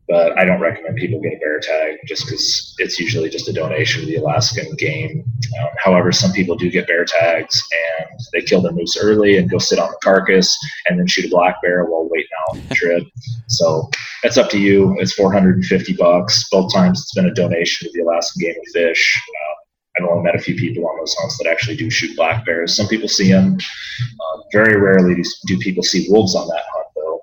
[0.08, 3.53] but I don't recommend people get a bear tag just because it's usually just a
[3.53, 5.26] donation to the Alaskan game.
[5.60, 7.62] Um, however, some people do get bear tags
[7.99, 11.26] and they kill their moose early and go sit on the carcass and then shoot
[11.26, 13.03] a black bear while waiting out the trip.
[13.47, 13.89] So
[14.24, 14.95] that's up to you.
[14.99, 16.47] It's 450 bucks.
[16.49, 19.22] Both times it's been a donation to the Alaskan Game and Fish.
[19.30, 19.57] Uh,
[19.98, 22.76] I've only met a few people on those hunts that actually do shoot black bears.
[22.76, 23.58] Some people see them.
[23.58, 27.22] Uh, very rarely do, do people see wolves on that hunt though.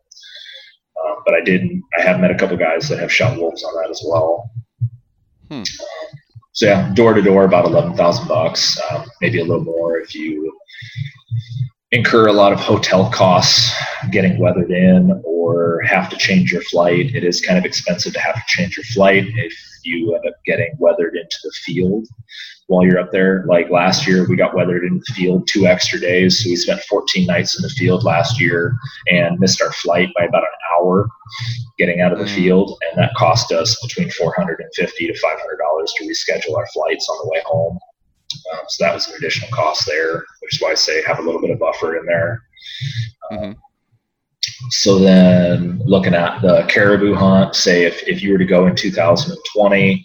[1.25, 1.63] but I did.
[1.99, 4.51] I have met a couple guys that have shot wolves on that as well.
[5.51, 5.63] Hmm.
[6.53, 10.15] So yeah, door to door, about eleven thousand bucks, um, maybe a little more if
[10.15, 10.57] you
[11.91, 13.73] incur a lot of hotel costs
[14.11, 17.15] getting weathered in or have to change your flight.
[17.15, 19.55] It is kind of expensive to have to change your flight if
[19.85, 22.07] you end up getting weathered into the field
[22.67, 23.45] while you're up there.
[23.47, 26.43] Like last year, we got weathered in the field two extra days.
[26.43, 28.75] So we spent 14 nights in the field last year
[29.09, 31.09] and missed our flight by about an hour
[31.79, 32.35] getting out of the mm.
[32.35, 32.79] field.
[32.91, 35.17] And that cost us between 450 to $500
[35.97, 37.79] to reschedule our flights on the way home.
[38.53, 41.23] Um, so that was an additional cost there, which is why I say have a
[41.23, 42.43] little bit of buffer in there.
[43.33, 43.53] Mm-hmm.
[44.71, 48.75] So then looking at the caribou hunt, say if, if you were to go in
[48.75, 50.05] 2020,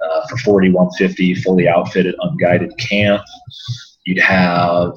[0.00, 3.22] uh, for 4150 fully outfitted unguided camp
[4.06, 4.92] you'd have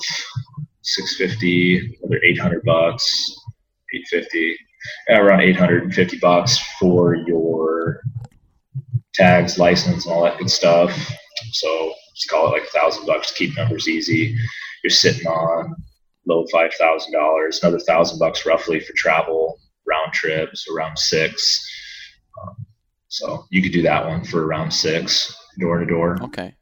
[0.84, 3.36] 650, another 800 bucks,
[3.93, 4.58] 850,
[5.10, 8.02] yeah, around 850 bucks for your
[9.14, 10.91] tags, license, and all that good stuff.
[11.52, 14.38] So just call it like a thousand bucks to keep numbers easy.
[14.84, 15.76] You're sitting on
[16.30, 21.67] low five thousand dollars, another thousand bucks roughly for travel round trips, around six.
[22.41, 22.55] Um,
[23.07, 26.17] so you could do that one for around six, door to door.
[26.21, 26.53] Okay.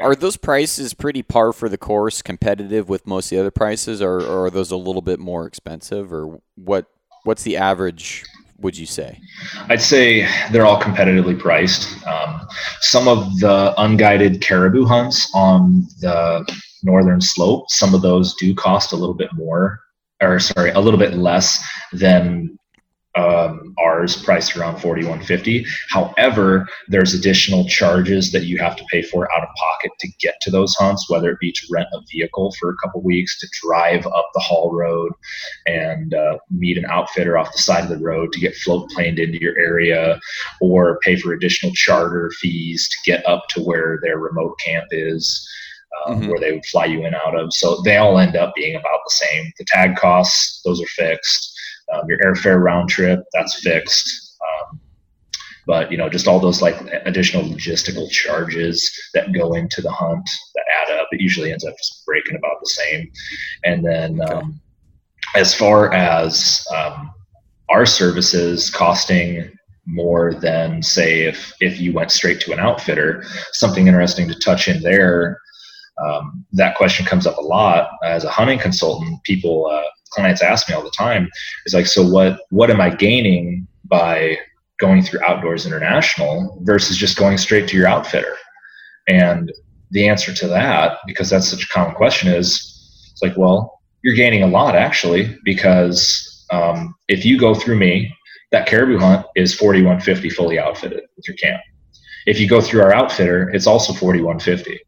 [0.00, 4.02] Are those prices pretty par for the course, competitive with most of the other prices,
[4.02, 6.86] or, or are those a little bit more expensive, or what?
[7.22, 8.24] What's the average?
[8.58, 9.20] Would you say?
[9.68, 12.04] I'd say they're all competitively priced.
[12.06, 12.46] Um,
[12.80, 16.44] some of the unguided caribou hunts on the
[16.82, 19.80] northern slope, some of those do cost a little bit more,
[20.20, 22.58] or sorry, a little bit less than
[23.14, 29.30] um, ours priced around 4150 however there's additional charges that you have to pay for
[29.34, 32.54] out of pocket to get to those hunts whether it be to rent a vehicle
[32.58, 35.12] for a couple weeks to drive up the haul road
[35.66, 39.18] and uh, meet an outfitter off the side of the road to get float planed
[39.18, 40.18] into your area
[40.62, 45.46] or pay for additional charter fees to get up to where their remote camp is
[46.06, 46.28] um, mm-hmm.
[46.28, 49.00] where they would fly you in out of so they all end up being about
[49.04, 51.52] the same the tag costs those are fixed
[51.92, 54.36] um, your airfare round trip, that's fixed.
[54.40, 54.80] Um,
[55.66, 60.28] but you know, just all those like additional logistical charges that go into the hunt
[60.54, 61.08] that add up.
[61.12, 63.10] It usually ends up just breaking about the same.
[63.64, 64.32] And then okay.
[64.32, 64.60] um,
[65.36, 67.12] as far as um,
[67.68, 69.50] our services costing
[69.86, 74.68] more than say if if you went straight to an outfitter, something interesting to touch
[74.68, 75.38] in there.
[76.02, 79.22] Um, that question comes up a lot as a hunting consultant.
[79.24, 81.28] People uh, clients ask me all the time
[81.66, 84.38] is like, so what what am I gaining by
[84.78, 88.34] going through Outdoors International versus just going straight to your outfitter?
[89.08, 89.52] And
[89.90, 94.14] the answer to that, because that's such a common question, is it's like, well, you're
[94.14, 98.14] gaining a lot actually, because um, if you go through me,
[98.50, 101.62] that caribou hunt is 4150 fully outfitted with your camp.
[102.26, 104.78] If you go through our outfitter, it's also 4150.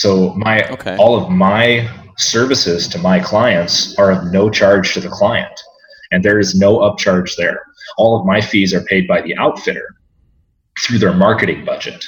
[0.00, 0.96] So my okay.
[0.96, 5.60] all of my services to my clients are of no charge to the client,
[6.12, 7.60] and there is no upcharge there.
[7.96, 9.96] All of my fees are paid by the outfitter
[10.84, 12.04] through their marketing budget.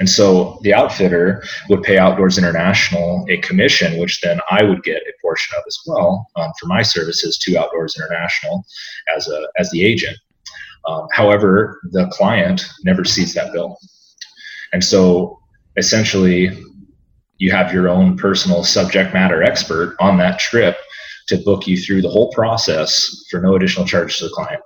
[0.00, 5.02] And so the outfitter would pay Outdoors International a commission, which then I would get
[5.02, 8.64] a portion of as well um, for my services to Outdoors International
[9.14, 10.16] as a as the agent.
[10.88, 13.76] Um, however, the client never sees that bill,
[14.72, 15.38] and so
[15.76, 16.48] essentially
[17.38, 20.76] you have your own personal subject matter expert on that trip
[21.28, 24.62] to book you through the whole process for no additional charge to the client.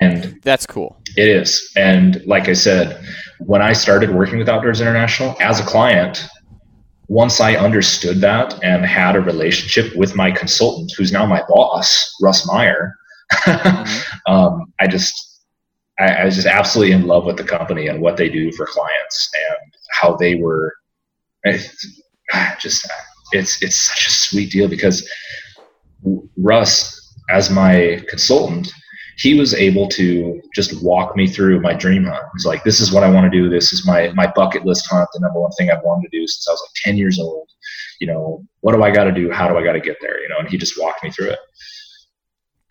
[0.00, 1.00] And that's cool.
[1.16, 1.70] It is.
[1.76, 3.04] And like I said,
[3.40, 6.26] when I started working with Outdoors International as a client,
[7.08, 12.16] once I understood that and had a relationship with my consultant, who's now my boss,
[12.22, 12.94] Russ Meyer,
[13.32, 14.16] mm-hmm.
[14.32, 15.42] um, I just,
[15.98, 18.66] I, I was just absolutely in love with the company and what they do for
[18.66, 20.74] clients and how they were
[21.44, 22.02] it's
[22.58, 22.86] just
[23.32, 25.08] it's it's such a sweet deal because
[26.36, 28.72] Russ, as my consultant,
[29.18, 32.24] he was able to just walk me through my dream hunt.
[32.34, 33.48] He's like, "This is what I want to do.
[33.48, 35.08] This is my my bucket list hunt.
[35.12, 37.48] The number one thing I've wanted to do since I was like ten years old.
[38.00, 39.30] You know, what do I got to do?
[39.30, 40.20] How do I got to get there?
[40.22, 41.38] You know?" And he just walked me through it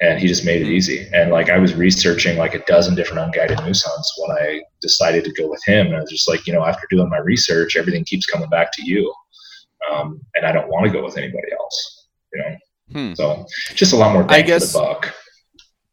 [0.01, 1.07] and he just made it easy.
[1.13, 5.25] And like I was researching like a dozen different unguided moose hunts when I decided
[5.25, 5.87] to go with him.
[5.87, 8.71] And I was just like, you know, after doing my research, everything keeps coming back
[8.73, 9.13] to you,
[9.91, 12.07] um, and I don't want to go with anybody else.
[12.33, 12.55] You know,
[12.91, 13.13] hmm.
[13.13, 15.15] so just a lot more bang I guess, for the buck.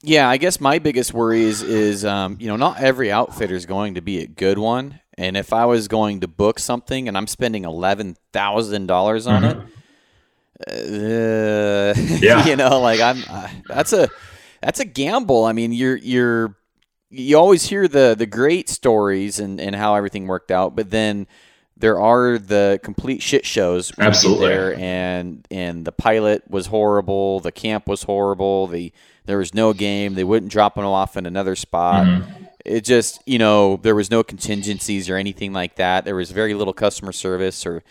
[0.02, 3.66] Yeah, I guess my biggest worry is is um, you know not every outfitter is
[3.66, 5.00] going to be a good one.
[5.18, 9.42] And if I was going to book something and I'm spending eleven thousand dollars on
[9.42, 9.61] mm-hmm.
[9.62, 9.68] it,
[10.68, 12.46] uh, yeah.
[12.46, 13.22] you know, like I'm.
[13.28, 14.09] Uh, that's a
[14.62, 15.44] that's a gamble.
[15.44, 16.57] I mean, you're you're
[17.11, 21.26] you always hear the the great stories and and how everything worked out, but then
[21.76, 27.52] there are the complete shit shows absolutely there and and the pilot was horrible the
[27.52, 28.92] camp was horrible the
[29.26, 32.44] there was no game they wouldn't drop them off in another spot mm-hmm.
[32.64, 36.54] it just you know there was no contingencies or anything like that there was very
[36.54, 37.82] little customer service or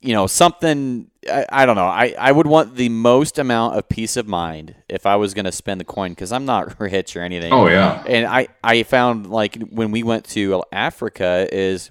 [0.00, 1.86] you know, something I, I, don't know.
[1.86, 5.44] I, I would want the most amount of peace of mind if I was going
[5.44, 7.52] to spend the coin because I'm not rich or anything.
[7.52, 8.02] Oh yeah.
[8.06, 11.90] And I I found like when we went to Africa is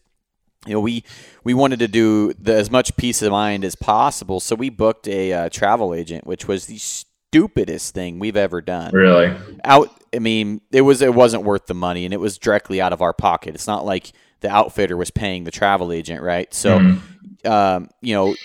[0.66, 1.03] you know we
[1.43, 5.08] we wanted to do the, as much peace of mind as possible, so we booked
[5.08, 8.91] a uh, travel agent, which was the stupidest thing we've ever done.
[8.93, 9.36] Really?
[9.64, 9.91] Out.
[10.14, 13.01] I mean, it was it wasn't worth the money, and it was directly out of
[13.01, 13.55] our pocket.
[13.55, 14.12] It's not like
[14.42, 16.54] the outfitter was paying the travel agent, right?
[16.54, 16.80] So.
[16.80, 17.14] Mm-hmm
[17.46, 18.36] um, you know,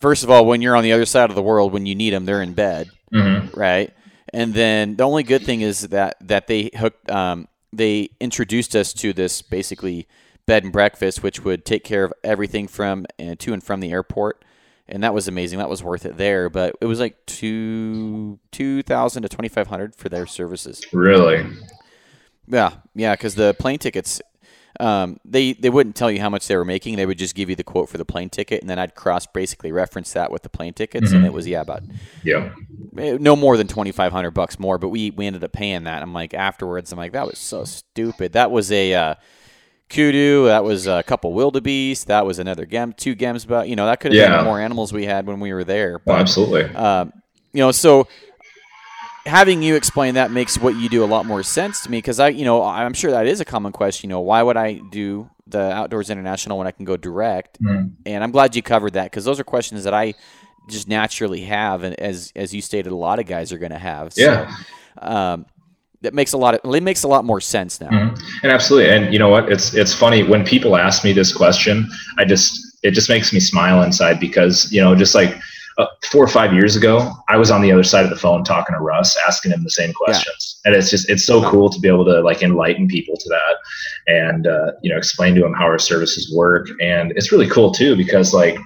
[0.00, 2.12] first of all, when you're on the other side of the world, when you need
[2.12, 3.58] them, they're in bed, Mm-hmm.
[3.58, 3.92] right?
[4.32, 8.92] And then the only good thing is that that they hooked, um, they introduced us
[8.94, 10.08] to this basically
[10.46, 13.92] bed and breakfast, which would take care of everything from and to and from the
[13.92, 14.44] airport,
[14.88, 15.58] and that was amazing.
[15.58, 19.66] That was worth it there, but it was like two two thousand to twenty five
[19.66, 20.82] hundred for their services.
[20.92, 21.44] Really?
[22.46, 24.20] Yeah, yeah, because the plane tickets,
[24.78, 26.96] um, they they wouldn't tell you how much they were making.
[26.96, 29.26] They would just give you the quote for the plane ticket, and then I'd cross
[29.26, 31.26] basically reference that with the plane tickets, and Mhm.
[31.26, 31.82] it was yeah about
[32.22, 32.52] Yep.
[32.98, 34.78] eh, no more than twenty five hundred bucks more.
[34.78, 36.02] But we we ended up paying that.
[36.02, 38.32] I'm like afterwards, I'm like that was so stupid.
[38.34, 39.14] That was a uh,
[39.88, 40.46] kudu.
[40.46, 42.06] That was a couple wildebeest.
[42.06, 43.68] That was another gem, two gemsbok.
[43.68, 44.36] You know that could have Yeah.
[44.36, 46.00] been more animals we had when we were there.
[46.06, 46.64] Oh, absolutely.
[46.74, 47.12] um,
[47.52, 48.06] you know, so
[49.30, 52.20] having you explain that makes what you do a lot more sense to me because
[52.20, 54.10] I, you know, I'm sure that is a common question.
[54.10, 57.60] You know, why would I do the Outdoors International when I can go direct?
[57.62, 57.92] Mhm.
[58.06, 60.14] And I'm glad you covered that because those are questions that I
[60.68, 63.78] just naturally have, and as as you stated, a lot of guys are going to
[63.78, 64.12] have.
[64.12, 64.54] So, Yeah.
[64.98, 65.46] Um,
[66.02, 67.88] that makes a lot of it makes a lot more sense now.
[67.90, 68.18] Mhm.
[68.42, 68.90] And absolutely.
[68.90, 69.50] And you know what?
[69.52, 71.88] It's it's funny when people ask me this question.
[72.18, 75.34] I just it just makes me smile inside because you know just like
[75.80, 78.44] uh, four or five years ago, I was on the other side of the phone
[78.44, 80.60] talking to Russ, asking him the same questions.
[80.64, 83.56] And it's just it's so cool to be able to like enlighten people to that,
[84.06, 86.68] and uh, you know explain to them how our services work.
[86.80, 88.58] And it's really cool too because like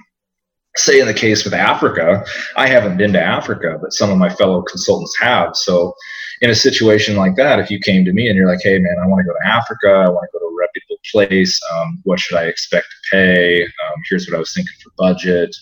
[0.75, 2.25] say in the case with Africa,
[2.57, 5.55] I haven't been to Africa, but some of my fellow consultants have.
[5.55, 5.93] So
[6.41, 8.97] in a situation like that, if you came to me and you're like, "Hey, man,
[9.01, 9.87] I want to go to Africa.
[9.87, 11.59] I want to go to a reputable place.
[11.73, 13.63] Um, what should I expect to pay?
[13.63, 15.55] Um, here's what I was thinking for budget.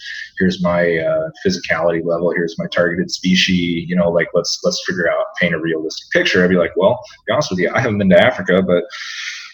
[0.43, 2.31] Here's my uh, physicality level.
[2.31, 3.87] Here's my targeted species.
[3.87, 6.99] You know, like let's let's figure out paint a realistic picture." I'd be like, "Well,
[7.25, 8.83] be honest with you, I haven't been to Africa, but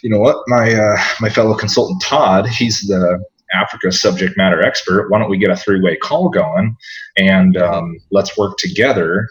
[0.02, 0.38] you know what?
[0.48, 3.24] My uh, my fellow consultant Todd, he's the
[3.54, 5.12] Africa subject matter expert.
[5.12, 6.76] Why don't we get a three way call going
[7.18, 9.30] and um, let's work together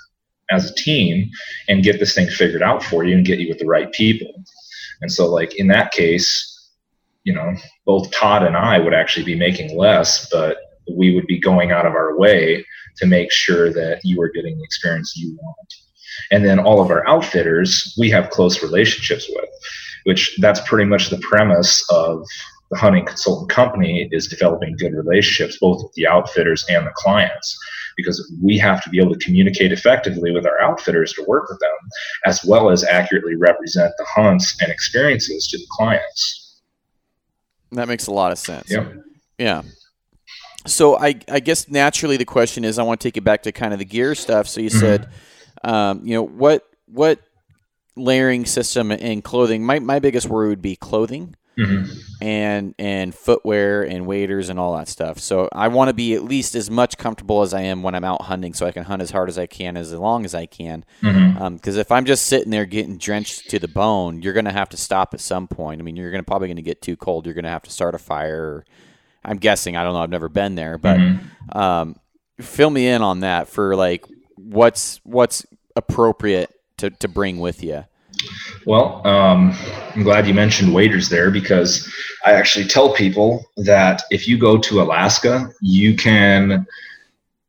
[0.51, 1.29] as a team
[1.69, 4.31] and get this thing figured out for you and get you with the right people.
[5.01, 6.55] And so, like in that case,
[7.25, 7.55] you know,
[7.85, 10.57] both Todd and I would actually be making less, but
[10.97, 12.65] we would be going out of our way
[12.97, 15.75] to make sure that you are getting the experience you want.
[16.31, 19.51] And then all of our outfitters, we have close relationships with,
[20.05, 22.25] which that's pretty much the premise of
[22.71, 27.59] the hunting consultant company is developing good relationships both with the outfitters and the clients
[27.97, 31.59] because we have to be able to communicate effectively with our outfitters to work with
[31.61, 31.71] them
[32.27, 36.61] as well as accurately represent the hunts and experiences to the clients
[37.73, 38.71] That makes a lot of sense.
[38.71, 38.95] Yep.
[39.39, 39.63] Yeah.
[40.69, 43.53] So I, I guess naturally the question is I want to take it back to
[43.53, 44.47] kind of the gear stuff.
[44.49, 44.81] So you Mhm.
[44.81, 45.09] said,
[45.65, 47.21] um, you know, what what
[47.97, 49.65] layering system and clothing?
[49.65, 51.91] My, my biggest worry would be clothing Mhm.
[52.23, 55.19] and and footwear and waders and all that stuff.
[55.19, 58.05] So I want to be at least as much comfortable as I am when I'm
[58.05, 60.47] out hunting, so I can hunt as hard as I can, as long as I
[60.47, 60.85] can.
[61.03, 64.69] Because if I'm just sitting there getting drenched to the bone, you're going to have
[64.69, 65.81] to stop at some point.
[65.81, 67.27] I mean, you're going to probably going to get too cold.
[67.27, 68.41] You're going to have to start a fire.
[68.43, 68.65] Or,
[69.29, 69.77] I'm guessing.
[69.77, 70.01] I don't know.
[70.01, 71.21] I've never been there, but Mhm.
[71.55, 71.97] um,
[72.41, 74.05] fill me in on that for like
[74.37, 75.45] what's what's
[75.77, 77.85] appropriate to, to bring with you.
[78.67, 79.55] Well, um,
[79.95, 81.89] I'm glad you mentioned waders there because
[82.25, 86.67] I actually tell people that if you go to Alaska, you can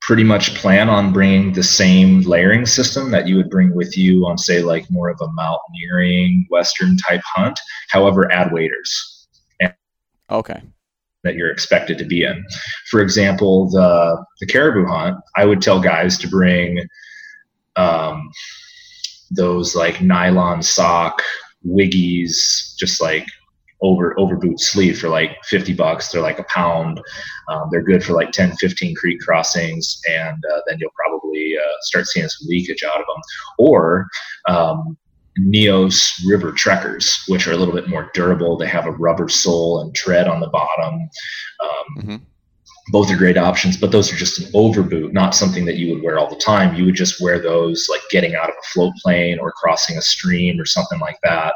[0.01, 4.25] pretty much plan on bringing the same layering system that you would bring with you
[4.25, 7.59] on, say, like more of a mountaineering Western type hunt.
[7.89, 9.27] However, add waders
[10.31, 10.61] Okay.
[11.23, 12.45] That you're expected to be in.
[12.89, 16.79] For example, the the caribou hunt, I would tell guys to bring
[17.75, 18.29] um,
[19.31, 21.21] those like nylon sock
[21.65, 23.25] wiggies, just like
[23.81, 26.09] over over boot sleeve for like 50 bucks.
[26.09, 27.01] They're like a pound.
[27.49, 31.77] Um, they're good for like 10, 15 creek crossings, and uh, then you'll probably uh,
[31.81, 33.21] start seeing some leakage out of them.
[33.57, 34.07] Or
[34.47, 34.97] um,
[35.39, 38.57] Neos River Trekkers, which are a little bit more durable.
[38.57, 41.09] They have a rubber sole and tread on the bottom.
[41.61, 42.21] Um, Mhm.
[42.91, 46.03] Both are great options, but those are just an overboot, not something that you would
[46.03, 46.75] wear all the time.
[46.75, 50.01] You would just wear those like getting out of a float plane or crossing a
[50.01, 51.53] stream or something like that.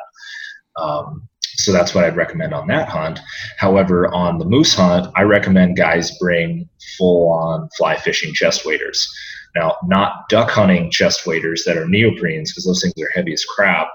[0.79, 3.19] Um, so that's what I'd recommend on that hunt.
[3.57, 9.07] However, on the moose hunt, I recommend guys bring full on fly fishing chest waders.
[9.55, 13.45] Now, not duck hunting chest waders that are neoprenes because those things are heavy as
[13.45, 13.87] crap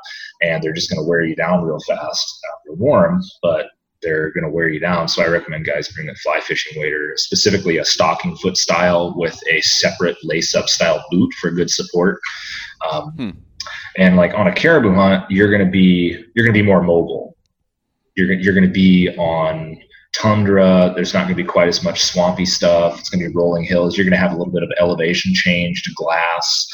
[0.43, 3.67] and they're just going to wear you down real fast after warm, but
[4.01, 5.09] they're going to wear you down.
[5.09, 9.37] So I recommend guys bring a fly fishing wader, specifically a stocking foot style with
[9.51, 12.21] a separate lace up style boot for good support.
[12.89, 13.31] Um, Hmm.
[13.97, 16.83] And like on a caribou hunt, you're going to be you're going to be more
[16.83, 17.37] mobile.
[18.17, 19.77] You're you're going to be on
[20.13, 20.93] tundra.
[20.95, 22.99] There's not going to be quite as much swampy stuff.
[22.99, 23.97] It's going to be rolling hills.
[23.97, 26.67] You're going to have a little bit of elevation change to glass.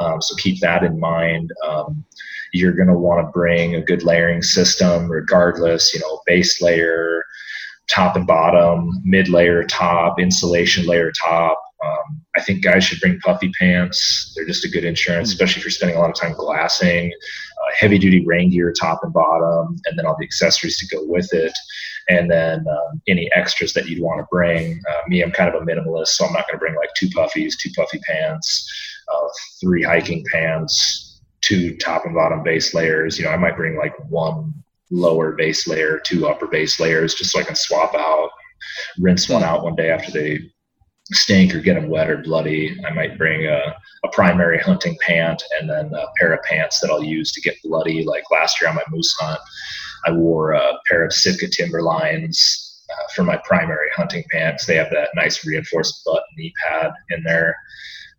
[0.00, 1.52] Um, so keep that in mind.
[1.66, 2.04] Um,
[2.52, 5.94] you're going to want to bring a good layering system, regardless.
[5.94, 7.24] You know, base layer,
[7.88, 11.60] top and bottom, mid layer top, insulation layer top.
[11.84, 14.32] Um, I think guys should bring puffy pants.
[14.34, 15.34] They're just a good insurance, hmm.
[15.34, 17.12] especially if you're spending a lot of time glassing.
[17.64, 21.02] Uh, heavy duty rain gear, top and bottom, and then all the accessories to go
[21.04, 21.52] with it.
[22.08, 24.80] And then um, any extras that you'd want to bring.
[24.90, 27.08] Uh, me, I'm kind of a minimalist, so I'm not going to bring like two
[27.08, 28.68] puffies, two puffy pants,
[29.12, 29.28] uh,
[29.60, 33.18] three hiking pants, two top and bottom base layers.
[33.18, 34.52] You know, I might bring like one
[34.90, 38.30] lower base layer, two upper base layers, just so I can swap out,
[38.98, 40.40] rinse one out one day after they
[41.14, 42.78] stink or get them wet or bloody.
[42.86, 46.90] I might bring a, a primary hunting pant and then a pair of pants that
[46.90, 48.04] I'll use to get bloody.
[48.04, 49.40] Like last year on my moose hunt,
[50.06, 54.66] I wore a pair of Sitka Timberlines uh, for my primary hunting pants.
[54.66, 57.56] They have that nice reinforced butt knee pad in there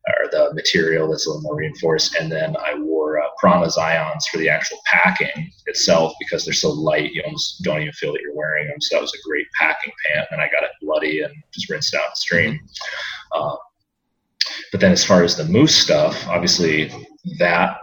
[0.07, 2.15] or the material that's a little more reinforced.
[2.15, 6.69] And then I wore uh, Prana Zions for the actual packing itself because they're so
[6.69, 8.79] light, you almost don't even feel that you're wearing them.
[8.81, 10.27] So that was a great packing pant.
[10.31, 12.59] And I got it bloody and just rinsed out the stream.
[13.31, 13.55] Uh,
[14.71, 16.91] but then as far as the moose stuff, obviously
[17.39, 17.77] that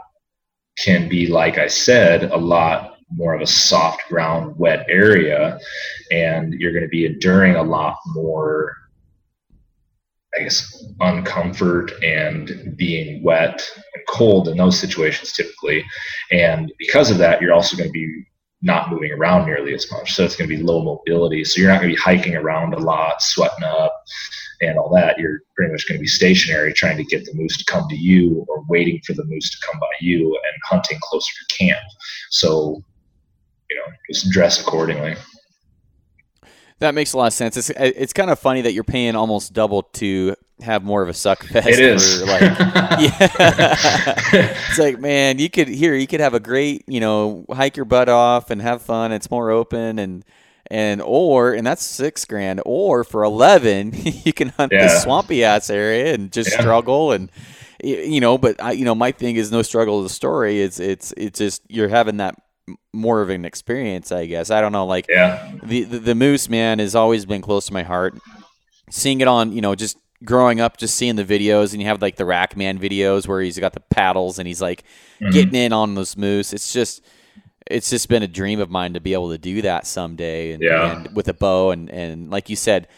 [0.78, 5.58] can be, like I said, a lot more of a soft ground, wet area.
[6.10, 8.76] And you're going to be enduring a lot more
[10.38, 15.84] I guess, uncomfort and being wet and cold in those situations typically.
[16.30, 18.24] And because of that, you're also going to be
[18.62, 20.14] not moving around nearly as much.
[20.14, 21.44] So it's going to be low mobility.
[21.44, 23.92] So you're not going to be hiking around a lot, sweating up,
[24.62, 25.18] and all that.
[25.18, 27.96] You're pretty much going to be stationary, trying to get the moose to come to
[27.96, 31.82] you or waiting for the moose to come by you and hunting closer to camp.
[32.30, 32.82] So,
[33.68, 35.16] you know, just dress accordingly.
[36.82, 37.56] That makes a lot of sense.
[37.56, 41.14] It's it's kind of funny that you're paying almost double to have more of a
[41.14, 41.68] suck fest.
[41.68, 42.22] It is.
[42.22, 43.28] like, yeah.
[44.32, 47.84] it's like, man, you could here, you could have a great, you know, hike your
[47.84, 49.12] butt off and have fun.
[49.12, 50.24] It's more open and
[50.70, 52.60] and or and that's six grand.
[52.66, 54.88] Or for eleven, you can hunt yeah.
[54.88, 56.60] the swampy ass area and just yeah.
[56.60, 57.30] struggle and
[57.80, 58.38] you know.
[58.38, 60.60] But I, you know, my thing is no struggle the story.
[60.60, 62.34] It's it's it's just you're having that
[62.92, 64.50] more of an experience, I guess.
[64.50, 64.86] I don't know.
[64.86, 68.18] Like, yeah, the, the, the moose man has always been close to my heart.
[68.90, 72.02] Seeing it on, you know, just growing up, just seeing the videos, and you have
[72.02, 74.84] like the Rack Man videos where he's got the paddles and he's like
[75.20, 75.30] mm-hmm.
[75.30, 76.52] getting in on those moose.
[76.52, 77.02] It's just,
[77.66, 80.62] it's just been a dream of mine to be able to do that someday, and,
[80.62, 80.96] yeah.
[80.96, 82.88] and with a bow, and and like you said,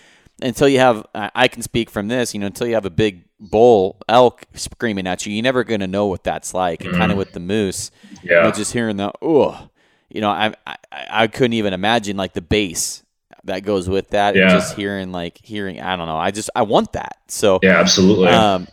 [0.45, 3.25] until you have, I can speak from this, you know, until you have a big
[3.41, 6.83] bull elk screaming at you, you're never going to know what that's like.
[6.83, 6.99] And mm-hmm.
[6.99, 7.91] kind of with the moose,
[8.23, 9.69] yeah, you know, just hearing the oh,
[10.09, 13.03] you know, I, I I couldn't even imagine like the bass
[13.45, 14.43] that goes with that, yeah.
[14.43, 17.19] and just hearing like hearing, I don't know, I just I want that.
[17.29, 18.29] So yeah, absolutely.
[18.29, 18.69] Um,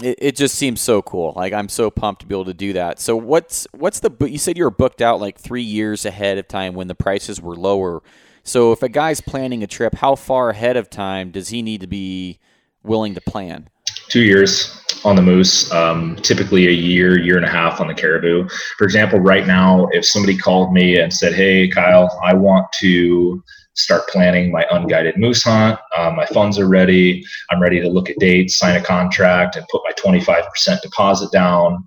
[0.00, 1.32] it, it just seems so cool.
[1.36, 2.98] Like I'm so pumped to be able to do that.
[2.98, 6.38] So what's what's the But you said you were booked out like three years ahead
[6.38, 8.02] of time when the prices were lower.
[8.44, 11.80] So if a guy's planning a trip, how far ahead of time does he need
[11.80, 12.38] to be
[12.82, 13.68] willing to plan?
[14.08, 17.94] Two years on the moose, um, typically a year, year and a half on the
[17.94, 18.48] caribou.
[18.78, 23.42] For example, right now, if somebody called me and said, Hey, Kyle, I want to
[23.74, 25.78] start planning my unguided moose hunt.
[25.96, 27.24] Um, my funds are ready.
[27.50, 31.84] I'm ready to look at dates, sign a contract, and put my 25% deposit down.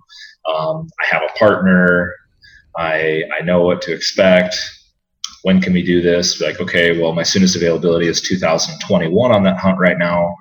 [0.48, 2.14] Um, I have a partner.
[2.76, 4.56] I, I know what to expect
[5.46, 6.40] when can we do this?
[6.40, 10.34] Like, okay, well, my soonest availability is 2021 on that hunt right now.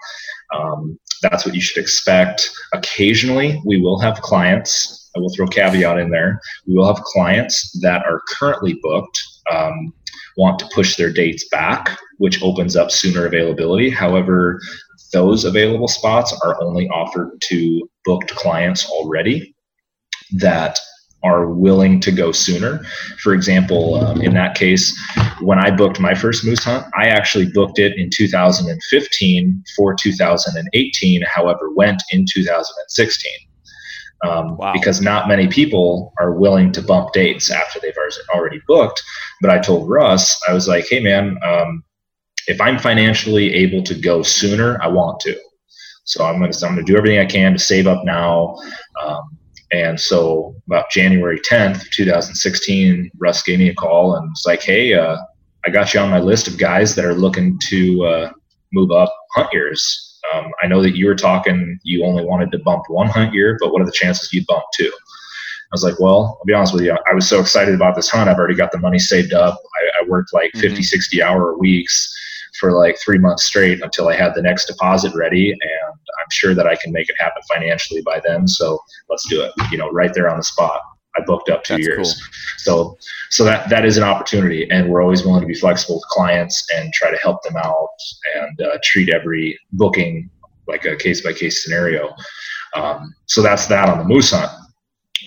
[0.51, 2.49] Um, that's what you should expect.
[2.73, 5.11] Occasionally, we will have clients.
[5.15, 6.41] I will throw caveat in there.
[6.65, 9.21] We will have clients that are currently booked.
[9.51, 9.93] Um,
[10.37, 13.91] want to push their dates back, which opens up sooner availability.
[13.91, 14.59] However,
[15.13, 19.53] those available spots are only offered to booked clients already
[20.31, 20.79] that
[21.25, 22.83] are willing to go sooner.
[23.21, 24.97] For example, um, in that case,
[25.41, 31.21] when I booked my first moose hunt, I actually booked it in 2015 for 2018,
[31.23, 33.31] however, went in 2016.
[34.25, 34.71] Um, wow.
[34.71, 37.93] Because not many people are willing to bump dates after they've
[38.33, 39.03] already booked.
[39.41, 41.83] But I told Russ, I was like, hey, man, um,
[42.47, 45.35] if I'm financially able to go sooner, I want to.
[46.05, 48.55] So I'm going to I'm going to do everything I can to save up now.
[49.03, 49.37] Um,
[49.75, 54.93] and so about January 10th, 2016, Russ gave me a call and was like, Hey,
[54.93, 55.17] uh,
[55.65, 58.31] I got you on my list of guys that are looking to uh,
[58.71, 60.19] move up hunt years.
[60.33, 63.57] Um, I know that you were talking, you only wanted to bump one hunt year,
[63.59, 64.91] but what are the chances you bump two?
[64.91, 66.95] I was like, well, I'll be honest with you.
[67.09, 68.29] I was so excited about this hunt.
[68.29, 69.59] I've already got the money saved up.
[69.77, 70.81] I, I worked like 50, mm-hmm.
[70.81, 72.13] 60 hour weeks
[72.59, 75.51] for like three months straight until I had the next deposit ready.
[75.51, 78.47] And I'm sure that I can make it happen financially by then.
[78.47, 78.79] So
[79.09, 80.81] let's do it, you know, right there on the spot.
[81.17, 82.13] I booked up two That's years.
[82.13, 82.31] Cool.
[82.57, 82.97] So,
[83.29, 86.65] so that, that is an opportunity and we're always willing to be flexible with clients
[86.75, 87.89] and try to help them out
[88.35, 90.29] and uh, treat every booking
[90.67, 92.13] like a case by case scenario.
[92.75, 94.51] Um, so that's that on the moose hunt.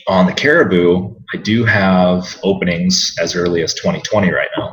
[0.09, 4.70] On the caribou, I do have openings as early as 2020 right now.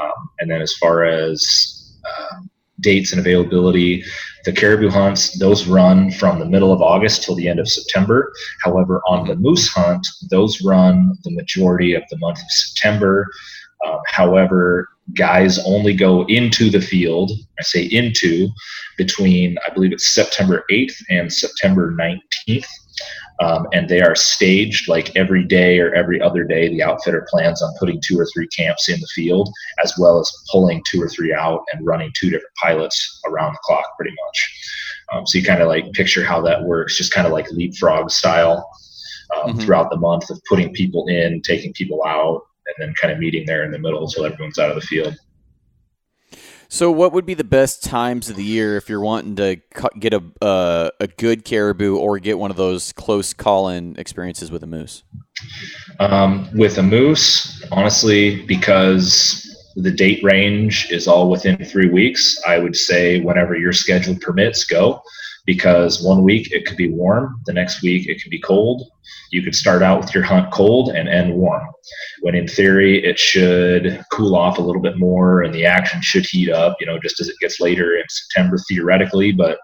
[0.00, 2.36] Um, and then as far as uh,
[2.80, 4.02] dates and availability,
[4.44, 8.32] the caribou hunts, those run from the middle of August till the end of September.
[8.62, 13.28] However, on the moose hunt, those run the majority of the month of September.
[13.86, 18.48] Um, however, guys only go into the field, I say into,
[18.96, 22.66] between, I believe it's September 8th and September 19th.
[23.40, 26.68] Um, and they are staged like every day or every other day.
[26.68, 29.48] The outfitter plans on putting two or three camps in the field,
[29.82, 33.60] as well as pulling two or three out and running two different pilots around the
[33.64, 34.60] clock, pretty much.
[35.12, 38.10] Um, so you kind of like picture how that works, just kind of like leapfrog
[38.10, 38.68] style
[39.36, 39.60] um, mm-hmm.
[39.60, 43.44] throughout the month of putting people in, taking people out, and then kind of meeting
[43.46, 45.16] there in the middle until everyone's out of the field.
[46.72, 49.60] So, what would be the best times of the year if you're wanting to
[49.98, 54.62] get a uh, a good caribou or get one of those close call-in experiences with
[54.62, 55.02] a moose?
[55.98, 59.44] Um, with a moose, honestly, because
[59.74, 64.64] the date range is all within three weeks, I would say whenever your schedule permits,
[64.64, 65.02] go
[65.46, 68.88] because one week it could be warm, the next week it could be cold.
[69.30, 71.66] You could start out with your hunt cold and end warm,
[72.20, 76.26] when in theory it should cool off a little bit more and the action should
[76.26, 79.32] heat up, you know, just as it gets later in September theoretically.
[79.32, 79.58] But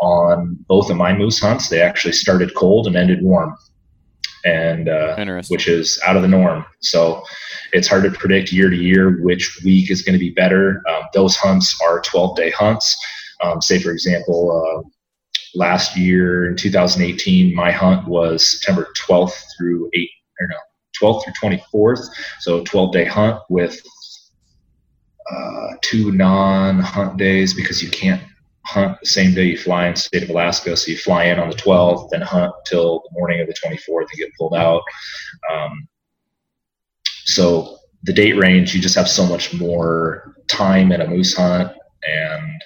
[0.00, 3.56] on both of my moose hunts, they actually started cold and ended warm.
[4.42, 5.14] And uh,
[5.50, 6.64] which is out of the norm.
[6.80, 7.22] So
[7.72, 10.82] it's hard to predict year to year which week is going to be better.
[10.88, 12.96] Um, those hunts are 12 day hunts.
[13.42, 14.88] Um, say, for example, uh,
[15.54, 20.08] last year in 2018, my hunt was September 12th through 8
[20.40, 20.56] or no
[21.00, 22.04] 12th through 24th,
[22.40, 23.80] so 12 day hunt with
[25.30, 28.22] uh, two non-hunt days because you can't
[28.66, 30.76] hunt the same day you fly in state of Alaska.
[30.76, 34.06] So you fly in on the 12th, then hunt till the morning of the 24th
[34.12, 34.82] and get pulled out.
[35.50, 35.88] Um,
[37.24, 41.72] so the date range, you just have so much more time in a moose hunt
[42.02, 42.62] and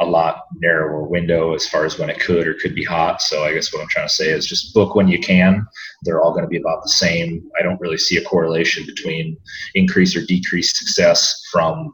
[0.00, 3.20] a lot narrower window as far as when it could or could be hot.
[3.20, 5.66] So I guess what I'm trying to say is just book when you can.
[6.02, 7.42] They're all going to be about the same.
[7.58, 9.36] I don't really see a correlation between
[9.74, 11.92] increase or decreased success from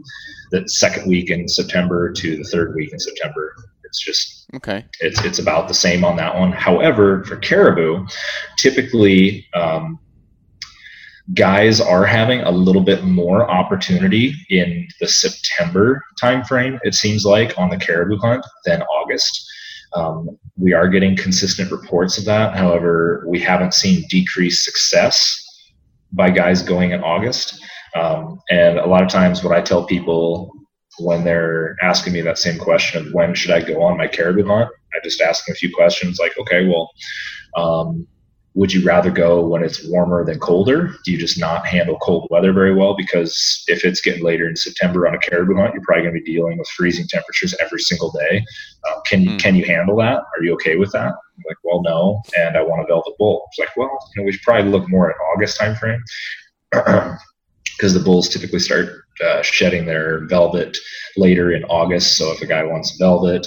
[0.53, 3.55] the second week in September to the third week in September.
[3.85, 4.85] It's just okay.
[5.01, 6.53] It's it's about the same on that one.
[6.53, 8.07] However, for caribou,
[8.59, 9.99] typically um,
[11.35, 17.57] guys are having a little bit more opportunity in the September timeframe, it seems like,
[17.59, 19.45] on the caribou hunt than August.
[19.95, 22.57] Um, we are getting consistent reports of that.
[22.57, 25.43] However, we haven't seen decreased success
[26.13, 27.61] by guys going in August.
[27.95, 30.53] Um, and a lot of times, what I tell people
[30.99, 34.47] when they're asking me that same question of when should I go on my caribou
[34.47, 36.91] hunt, I just ask them a few questions like, okay, well,
[37.57, 38.07] um,
[38.57, 40.95] would you rather go when it's warmer than colder?
[41.05, 42.97] Do you just not handle cold weather very well?
[42.97, 46.21] Because if it's getting later in September on a caribou hunt, you're probably going to
[46.21, 48.43] be dealing with freezing temperatures every single day.
[48.89, 49.39] Um, can you mm.
[49.39, 50.21] can you handle that?
[50.21, 51.13] Are you okay with that?
[51.13, 53.45] I'm like, well, no, and I want a velvet bull.
[53.51, 56.01] It's like, well, you know, we should probably look more at August timeframe
[57.77, 58.89] because the bulls typically start
[59.23, 60.79] uh, shedding their velvet
[61.19, 62.17] later in August.
[62.17, 63.47] So if a guy wants velvet,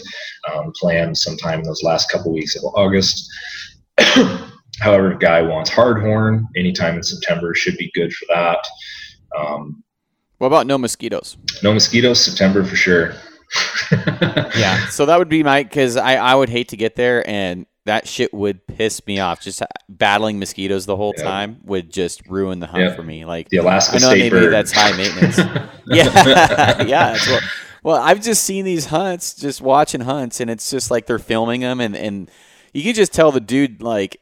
[0.54, 3.28] um, plan sometime in those last couple weeks of August.
[4.80, 8.60] However, a guy wants hardhorn, anytime in September should be good for that.
[9.38, 9.84] Um,
[10.38, 11.38] what about no mosquitoes?
[11.64, 13.14] No mosquitoes, September for sure.
[14.56, 17.66] yeah, so that would be my because I, I would hate to get there and
[17.86, 19.42] that shit would piss me off.
[19.42, 23.26] Just battling mosquitoes the whole time would just ruin the hunt for me.
[23.26, 24.54] Like the Alaska I know State maybe bird.
[24.54, 25.38] that's high maintenance.
[25.88, 27.18] yeah, yeah.
[27.28, 27.42] Well,
[27.82, 31.62] well, I've just seen these hunts, just watching hunts, and it's just like they're filming
[31.62, 32.30] them, and and
[32.74, 34.22] you can just tell the dude like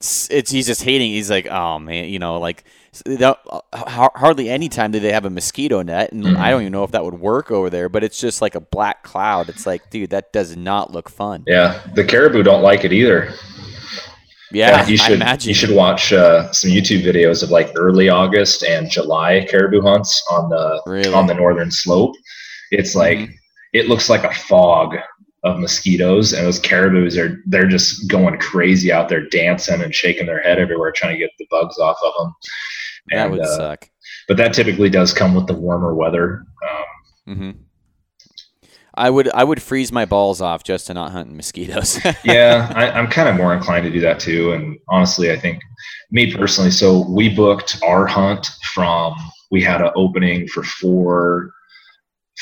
[0.00, 1.10] it's he's just hating.
[1.10, 2.64] He's like, oh man, you know, like
[3.74, 6.36] hardly any time do they have a mosquito net, and mm-hmm.
[6.36, 7.88] I don't even know if that would work over there.
[7.88, 9.48] But it's just like a black cloud.
[9.48, 11.44] It's like, dude, that does not look fun.
[11.46, 13.32] Yeah, the caribou don't like it either.
[14.52, 18.62] Yeah, yeah you should you should watch uh, some YouTube videos of like early August
[18.62, 21.12] and July caribou hunts on the really?
[21.12, 22.14] on the northern slope.
[22.70, 23.32] It's like mm-hmm.
[23.72, 24.96] it looks like a fog
[25.46, 30.26] of mosquitoes and those caribous are they're just going crazy out there dancing and shaking
[30.26, 32.34] their head everywhere trying to get the bugs off of them
[33.10, 33.88] and, that would uh, suck
[34.28, 37.50] but that typically does come with the warmer weather um, mm-hmm.
[38.98, 42.00] I would I would freeze my balls off just to not hunt mosquitoes.
[42.24, 44.52] yeah, I, am kind of more inclined to do that too.
[44.52, 45.60] And honestly, I think
[46.10, 49.14] me personally, so we booked our hunt from
[49.50, 51.52] we had an opening for four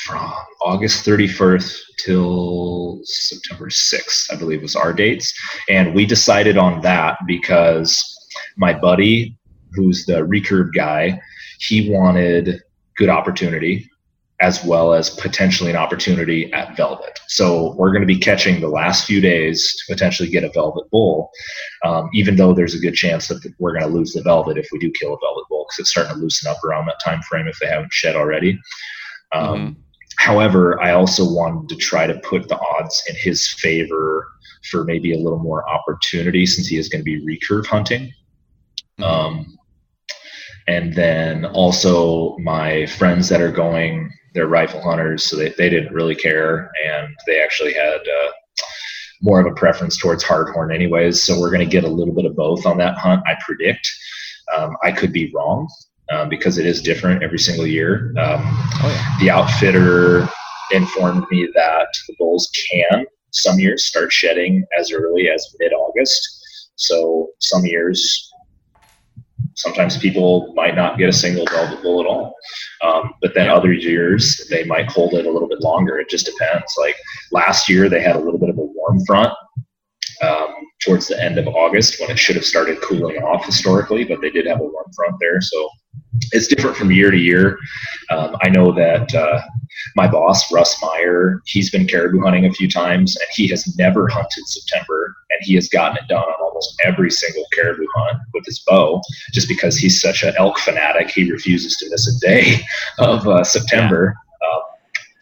[0.03, 0.31] from
[0.61, 5.33] August 31st till September 6th, I believe was our dates.
[5.69, 8.03] And we decided on that because
[8.57, 9.37] my buddy,
[9.73, 11.19] who's the recurve guy,
[11.59, 12.61] he wanted
[12.97, 13.89] good opportunity
[14.41, 17.19] as well as potentially an opportunity at velvet.
[17.27, 20.89] So we're going to be catching the last few days to potentially get a velvet
[20.91, 21.29] bull,
[21.85, 24.67] um, even though there's a good chance that we're going to lose the velvet if
[24.73, 27.21] we do kill a velvet bull because it's starting to loosen up around that time
[27.21, 28.59] frame if they haven't shed already.
[29.31, 29.81] Um, mm-hmm.
[30.25, 34.27] However, I also wanted to try to put the odds in his favor
[34.71, 38.11] for maybe a little more opportunity since he is going to be recurve hunting.
[38.99, 39.03] Mm-hmm.
[39.03, 39.57] Um,
[40.67, 45.93] and then also my friends that are going they're rifle hunters, so they, they didn't
[45.93, 48.31] really care, and they actually had uh,
[49.21, 51.21] more of a preference towards hardhorn, anyways.
[51.21, 53.21] So we're going to get a little bit of both on that hunt.
[53.27, 53.87] I predict.
[54.57, 55.69] Um, I could be wrong
[56.11, 58.13] um, because it is different every single year.
[58.17, 59.17] Um, oh, yeah.
[59.19, 60.27] The outfitter
[60.71, 66.21] informed me that the bulls can some years start shedding as early as mid-August.
[66.75, 68.31] So some years
[69.55, 72.35] sometimes people might not get a single velvet bull at all.
[72.81, 75.97] Um, but then other years they might hold it a little bit longer.
[75.97, 76.75] It just depends.
[76.77, 76.95] Like
[77.31, 79.33] last year they had a little bit of a warm front
[80.21, 80.53] um,
[80.83, 84.29] towards the end of August when it should have started cooling off historically, but they
[84.29, 85.41] did have a warm front there.
[85.41, 85.69] So
[86.31, 87.57] it's different from year to year.
[88.09, 89.41] Um, I know that uh,
[89.95, 94.07] my boss, Russ Meyer, he's been caribou hunting a few times and he has never
[94.07, 98.45] hunted September and he has gotten it done on almost every single caribou hunt with
[98.45, 99.01] his bow
[99.33, 101.09] just because he's such an elk fanatic.
[101.09, 102.59] He refuses to miss a day
[102.99, 104.15] of uh, September.
[104.45, 104.61] Um,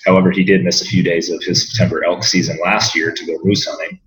[0.05, 3.25] however, he did miss a few days of his September elk season last year to
[3.25, 3.99] go moose hunting.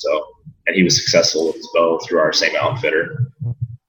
[0.00, 0.26] So,
[0.66, 3.32] and he was successful with his bow through our same outfitter.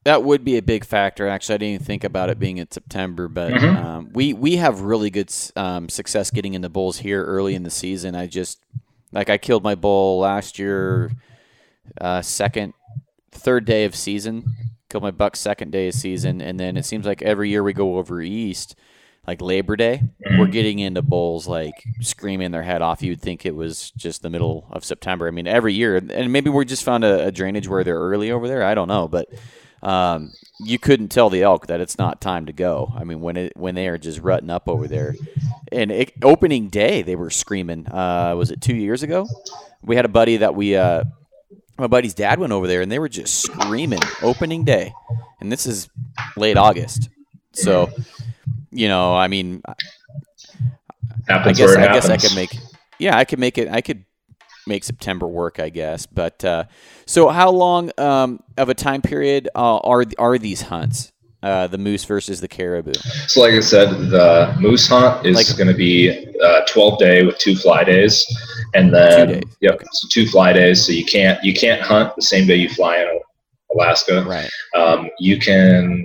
[0.06, 1.28] That would be a big factor.
[1.28, 3.86] Actually, I didn't even think about it being in September, but mm-hmm.
[3.86, 7.70] um, we we have really good um, success getting into bulls here early in the
[7.70, 8.16] season.
[8.16, 8.60] I just
[9.12, 11.12] like I killed my bull last year,
[12.00, 12.74] uh, second,
[13.32, 14.56] third day of season.
[14.90, 17.74] Killed my buck second day of season, and then it seems like every year we
[17.74, 18.76] go over east,
[19.30, 20.52] like Labor Day, we're mm-hmm.
[20.52, 23.04] getting into bulls like screaming their head off.
[23.04, 25.28] You'd think it was just the middle of September.
[25.28, 28.32] I mean, every year, and maybe we just found a, a drainage where they're early
[28.32, 28.64] over there.
[28.64, 29.30] I don't know, but
[29.84, 32.92] um, you couldn't tell the elk that it's not time to go.
[32.96, 35.14] I mean, when it when they are just rutting up over there,
[35.72, 37.86] and it, opening day they were screaming.
[37.88, 39.28] Uh, was it two years ago?
[39.84, 41.04] We had a buddy that we, uh,
[41.78, 44.92] my buddy's dad went over there, and they were just screaming opening day,
[45.40, 45.88] and this is
[46.36, 47.10] late August.
[47.52, 47.92] So,
[48.72, 49.62] you know, I mean,
[51.28, 52.58] happens I guess I guess I could make.
[53.00, 53.70] Yeah, I could make it.
[53.70, 54.06] I could
[54.68, 56.06] make September work, I guess.
[56.06, 56.66] But uh,
[57.06, 61.12] so, how long um, of a time period uh, are are these hunts?
[61.42, 62.92] Uh, the moose versus the caribou.
[63.28, 67.26] So, like I said, the moose hunt is like, going to be uh, 12 day
[67.26, 68.26] with two fly days,
[68.74, 69.86] and then yep, okay.
[69.90, 70.86] so two fly days.
[70.86, 73.22] So you can't you can't hunt the same day you fly in
[73.74, 74.24] Alaska.
[74.24, 74.50] Right.
[74.76, 76.04] Um, you can,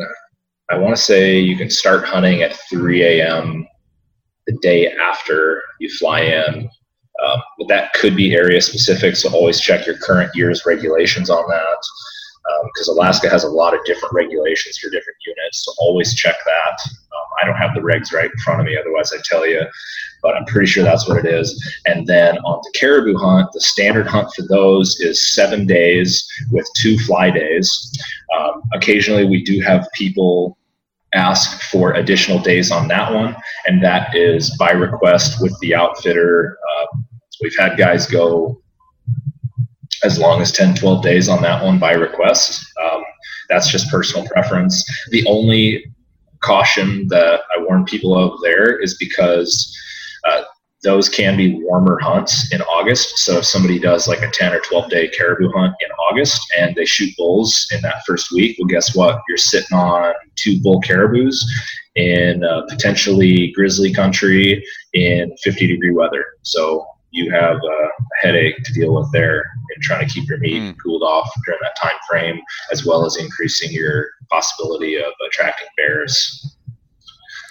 [0.71, 3.67] I want to say, you can start hunting at 3 a.m.
[4.47, 6.69] the day after you fly in
[7.23, 11.49] um, but that could be area specific, so always check your current year's regulations on
[11.49, 11.79] that
[12.65, 15.65] because um, Alaska has a lot of different regulations for different units.
[15.65, 16.79] So always check that.
[17.43, 19.63] I don't have the regs right in front of me, otherwise I tell you,
[20.23, 21.63] but I'm pretty sure that's what it is.
[21.87, 26.69] And then on the caribou hunt, the standard hunt for those is seven days with
[26.77, 27.93] two fly days.
[28.37, 30.59] Um, occasionally, we do have people
[31.15, 36.59] ask for additional days on that one, and that is by request with the outfitter.
[36.71, 36.99] Uh,
[37.41, 38.61] we've had guys go
[40.03, 42.65] as long as 10, 12 days on that one by request.
[42.83, 43.03] Um,
[43.49, 44.85] that's just personal preference.
[45.11, 45.94] The only
[46.45, 49.77] caution that I warn people of there is because
[50.29, 50.43] uh,
[50.85, 53.19] those can be warmer hunts in August.
[53.19, 56.77] So if somebody does like a 10 or 12 day caribou hunt in August and
[56.77, 59.23] they shoot bulls in that first week, well, guess what?
[59.29, 61.45] You're sitting on two bull caribous
[61.97, 66.25] in uh, potentially grizzly country in 50 degree weather.
[66.43, 67.89] So you have a
[68.21, 69.45] headache to deal with there
[69.75, 70.77] in trying to keep your meat mm.
[70.83, 72.41] cooled off during that time frame,
[72.73, 76.57] as well as increasing your possibility of attracting bears.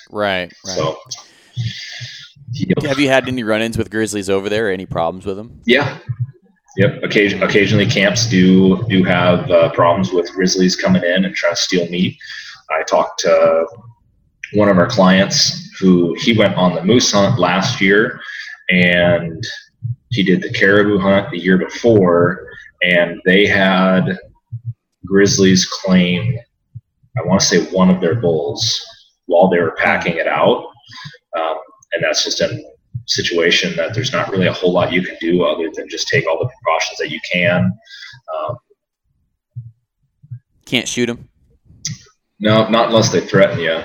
[0.10, 0.54] Right.
[0.66, 0.78] right.
[0.78, 0.98] So
[2.84, 4.72] Have you had any run-ins with grizzlies over there?
[4.72, 5.62] Any problems with them?
[5.66, 5.98] Yeah.
[6.78, 7.04] Yep.
[7.04, 11.62] Occasion, occasionally, camps do do have uh, problems with grizzlies coming in and trying to
[11.62, 12.18] steal meat.
[12.72, 13.68] I talked to
[14.54, 18.20] one of our clients who he went on the moose hunt last year,
[18.70, 19.44] and
[20.14, 22.48] he did the caribou hunt the year before,
[22.84, 24.18] and they had
[25.06, 26.38] grizzlies claim,
[27.18, 28.80] I want to say one of their bulls
[29.26, 30.68] while they were packing it out.
[31.36, 31.56] Um,
[31.94, 32.64] and that's just a
[33.08, 36.28] situation that there's not really a whole lot you can do other than just take
[36.28, 37.72] all the precautions that you can.
[38.36, 38.58] Um,
[40.66, 41.28] Can't shoot them.
[42.40, 43.84] No, not unless they threaten you.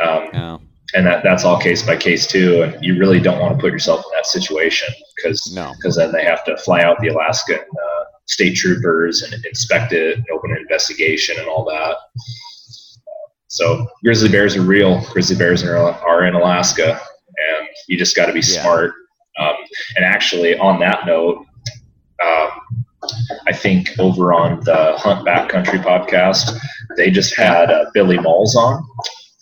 [0.00, 0.60] Um, oh.
[0.94, 2.62] And that, that's all case by case too.
[2.62, 5.74] And you really don't want to put yourself in that situation because no.
[5.82, 10.16] Cause then they have to fly out the Alaskan uh, state troopers and inspect it
[10.16, 11.96] and open an investigation and all that.
[13.48, 15.02] So grizzly bears are real.
[15.10, 18.62] Grizzly bears are, are in Alaska, and you just got to be yeah.
[18.62, 18.92] smart.
[19.40, 19.54] Um,
[19.96, 21.46] and actually, on that note,
[22.22, 22.50] um,
[23.46, 26.58] I think over on the Hunt Backcountry podcast,
[26.96, 28.86] they just had uh, Billy Malls on,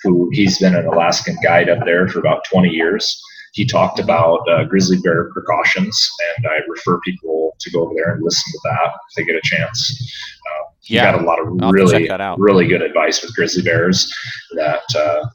[0.07, 3.21] who he's been an Alaskan guide up there for about 20 years.
[3.53, 8.15] He talked about uh, grizzly bear precautions, and I refer people to go over there
[8.15, 10.13] and listen to that if they get a chance.
[10.47, 14.13] Uh, he yeah, got a lot of really, really good advice with grizzly bears
[14.57, 15.27] that uh,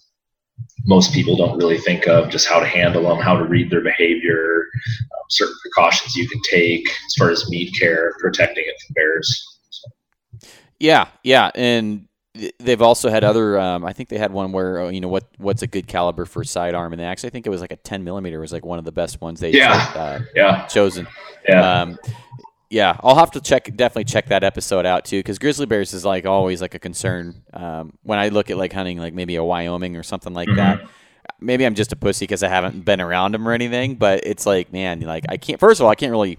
[0.86, 3.82] most people don't really think of just how to handle them, how to read their
[3.82, 8.94] behavior, um, certain precautions you can take as far as meat care, protecting it from
[8.94, 9.48] bears.
[10.80, 12.08] Yeah, yeah, and
[12.60, 13.60] they've also had other.
[13.60, 16.26] Um, I think they had one where oh, you know what what's a good caliber
[16.26, 18.66] for sidearm, and they actually I think it was like a 10 millimeter was like
[18.66, 19.92] one of the best ones they yeah.
[19.96, 20.66] uh, yeah.
[20.68, 21.08] chosen.
[21.48, 21.82] Yeah.
[21.82, 22.00] Um,
[22.70, 26.06] yeah, I'll have to check definitely check that episode out too because grizzly bears is
[26.06, 29.44] like always like a concern um, when I look at like hunting like maybe a
[29.44, 30.58] Wyoming or something like mm-hmm.
[30.58, 30.88] that.
[31.42, 34.46] Maybe I'm just a pussy because I haven't been around them or anything, but it's
[34.46, 35.60] like man, like I can't.
[35.60, 36.38] First of all, I can't really.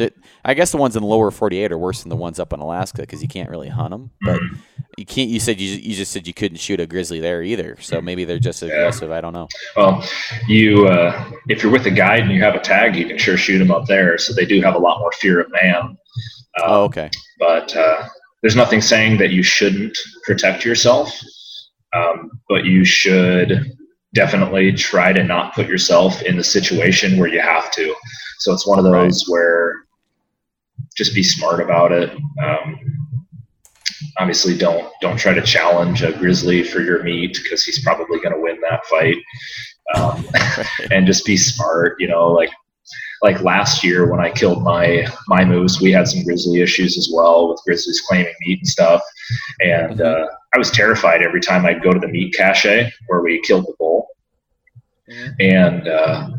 [0.00, 0.12] The,
[0.44, 2.60] I guess the ones in the lower 48 are worse than the ones up in
[2.60, 4.10] Alaska because you can't really hunt them.
[4.22, 4.60] But mm-hmm
[5.00, 5.30] you can't.
[5.30, 7.76] You said you, you just said you couldn't shoot a grizzly there either.
[7.80, 9.10] So maybe they're just aggressive.
[9.10, 9.48] I don't know.
[9.76, 10.04] Well,
[10.46, 13.36] you uh, if you're with a guide and you have a tag, you can sure
[13.36, 14.18] shoot them up there.
[14.18, 15.80] So they do have a lot more fear of man.
[15.80, 15.96] Um,
[16.58, 17.10] oh, okay.
[17.38, 18.08] But uh,
[18.42, 21.18] there's nothing saying that you shouldn't protect yourself,
[21.94, 23.76] um, but you should
[24.12, 27.94] definitely try to not put yourself in the situation where you have to.
[28.40, 29.32] So it's one of those right.
[29.32, 29.74] where
[30.96, 32.10] just be smart about it.
[32.42, 33.00] Um,
[34.18, 38.34] obviously don't don't try to challenge a grizzly for your meat because he's probably going
[38.34, 39.16] to win that fight.
[39.94, 40.24] Um,
[40.92, 42.50] and just be smart you know like
[43.22, 47.10] like last year when i killed my my moose we had some grizzly issues as
[47.12, 49.02] well with grizzlies claiming meat and stuff.
[49.60, 50.24] And mm-hmm.
[50.24, 53.66] uh, i was terrified every time i'd go to the meat cache where we killed
[53.66, 54.06] the bull.
[55.40, 56.30] And uh,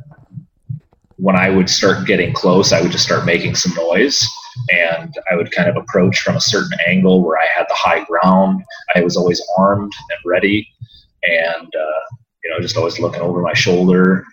[1.17, 4.25] when i would start getting close i would just start making some noise
[4.69, 8.03] and I would kind of approach from a certain angle where I had the high
[8.03, 8.63] ground.
[8.95, 10.67] I was always armed and ready,
[11.23, 14.25] and uh, you know, just always looking over my shoulder.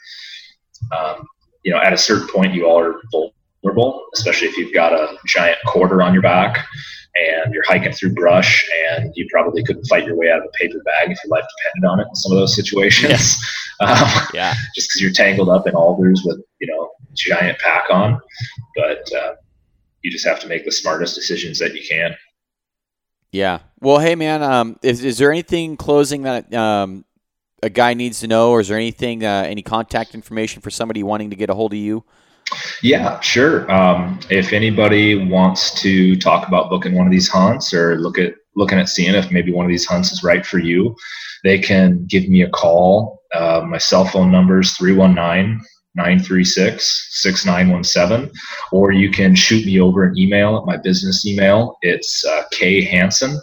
[0.97, 1.27] Um,
[1.65, 5.17] you know, at a certain point, you all are vulnerable, especially if you've got a
[5.27, 6.67] giant quarter on your back
[7.15, 10.51] and you're hiking through brush and you probably couldn't fight your way out of a
[10.59, 13.37] paper bag if your life depended on it in some of those situations.
[13.81, 13.87] Yeah.
[13.87, 14.55] um, yeah.
[14.75, 18.21] Just because you're tangled up in alders with, you know, giant pack on.
[18.77, 19.35] But uh,
[20.09, 22.17] you just have to make the smartest decisions that you can.
[23.31, 23.59] Yeah.
[23.81, 27.05] Well, hey, man, um, is, is there anything closing that um,
[27.63, 31.03] a guy needs to know, or is there anything, uh, any contact information for somebody
[31.03, 32.05] wanting to get a hold of you?
[32.83, 33.71] Yeah, sure.
[33.71, 38.33] Um, if anybody wants to talk about booking one of these hunts or look at
[38.57, 40.97] looking at seeing if maybe one of these hunts is right for you,
[41.45, 43.21] they can give me a call.
[43.35, 45.61] Uh, my cell phone number is 319
[45.95, 48.31] 936 6917,
[48.73, 51.77] or you can shoot me over an email at my business email.
[51.83, 53.41] It's uh, K Hanson,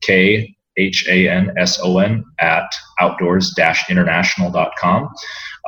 [0.00, 2.64] K H A N S O N, at
[3.00, 3.54] outdoors
[3.88, 5.08] international.com.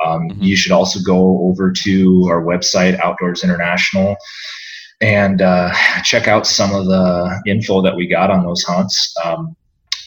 [0.05, 0.41] Um, mm-hmm.
[0.41, 4.15] You should also go over to our website, Outdoors International,
[5.01, 5.73] and uh,
[6.03, 9.13] check out some of the info that we got on those hunts.
[9.23, 9.55] Um,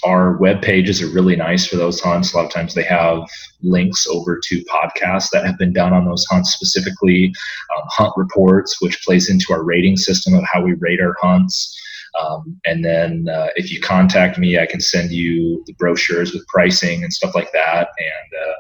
[0.05, 2.33] our web pages are really nice for those hunts.
[2.33, 3.23] A lot of times they have
[3.63, 7.33] links over to podcasts that have been done on those hunts, specifically
[7.77, 11.77] um, hunt reports, which plays into our rating system of how we rate our hunts.
[12.19, 16.47] Um, and then uh, if you contact me, I can send you the brochures with
[16.49, 17.89] pricing and stuff like that.
[17.99, 18.55] And uh,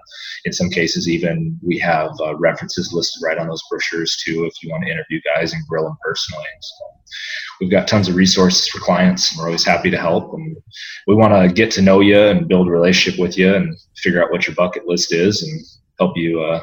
[0.45, 4.55] in some cases, even we have uh, references listed right on those brochures too, if
[4.63, 6.45] you want to interview guys and grill them personally.
[6.61, 6.85] So
[7.61, 9.37] we've got tons of resources for clients.
[9.37, 10.57] We're always happy to help, and
[11.07, 14.23] we want to get to know you and build a relationship with you and figure
[14.23, 15.61] out what your bucket list is and
[15.99, 16.63] help you uh,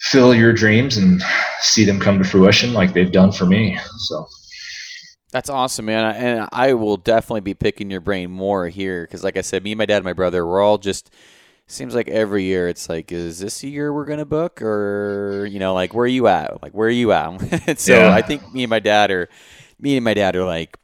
[0.00, 1.22] fill your dreams and
[1.60, 3.76] see them come to fruition like they've done for me.
[3.98, 4.26] So.
[5.32, 6.14] That's awesome, man.
[6.14, 9.72] And I will definitely be picking your brain more here because, like I said, me,
[9.72, 11.10] and my dad, and my brother, we're all just.
[11.68, 15.58] Seems like every year it's like, is this the year we're gonna book, or you
[15.58, 16.62] know, like where are you at?
[16.62, 17.40] Like where are you at?
[17.80, 18.14] so yeah.
[18.14, 19.28] I think me and my dad are,
[19.80, 20.78] me and my dad are like,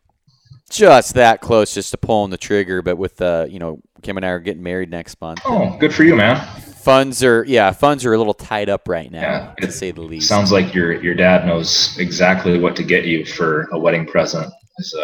[0.72, 2.82] just that close, just to pulling the trigger.
[2.82, 5.40] But with uh, you know, Kim and I are getting married next month.
[5.44, 6.44] Oh, good for you, man.
[6.82, 10.00] Funds are yeah, funds are a little tied up right now, yeah, to say the
[10.00, 10.28] least.
[10.28, 14.52] Sounds like your your dad knows exactly what to get you for a wedding present.
[14.78, 14.96] Is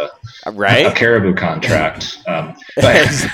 [0.47, 2.17] a right a caribou contract.
[2.29, 2.57] Um,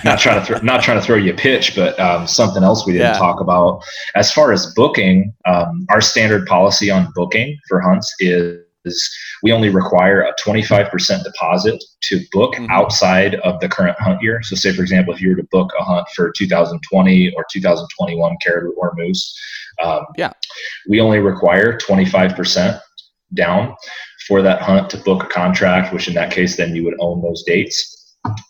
[0.05, 2.87] not trying to throw, not trying to throw you a pitch, but um, something else
[2.87, 3.19] we didn't yeah.
[3.19, 3.83] talk about
[4.15, 5.35] as far as booking.
[5.47, 9.11] Um, our standard policy on booking for hunts is is
[9.43, 12.71] we only require a 25% deposit to book mm-hmm.
[12.71, 14.43] outside of the current hunt year.
[14.43, 18.37] So, say for example, if you were to book a hunt for 2020 or 2021
[18.43, 19.39] caribou or moose,
[19.83, 20.33] um, yeah,
[20.89, 22.81] we only require 25%
[23.35, 23.75] down
[24.27, 27.21] for that hunt to book a contract, which in that case, then you would own
[27.23, 27.94] those dates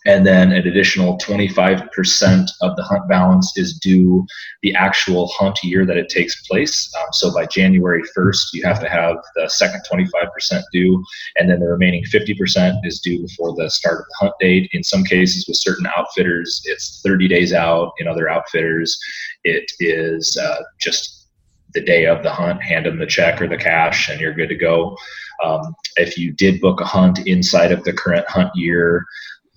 [0.05, 4.25] and then an additional 25% of the hunt balance is due
[4.61, 6.93] the actual hunt year that it takes place.
[6.99, 11.03] Um, so by January 1st, you have to have the second 25% due,
[11.37, 14.69] and then the remaining 50% is due before the start of the hunt date.
[14.73, 17.93] In some cases, with certain outfitters, it's 30 days out.
[17.99, 18.97] In other outfitters,
[19.43, 21.27] it is uh, just
[21.73, 24.49] the day of the hunt, hand them the check or the cash, and you're good
[24.49, 24.95] to go.
[25.43, 29.05] Um, if you did book a hunt inside of the current hunt year,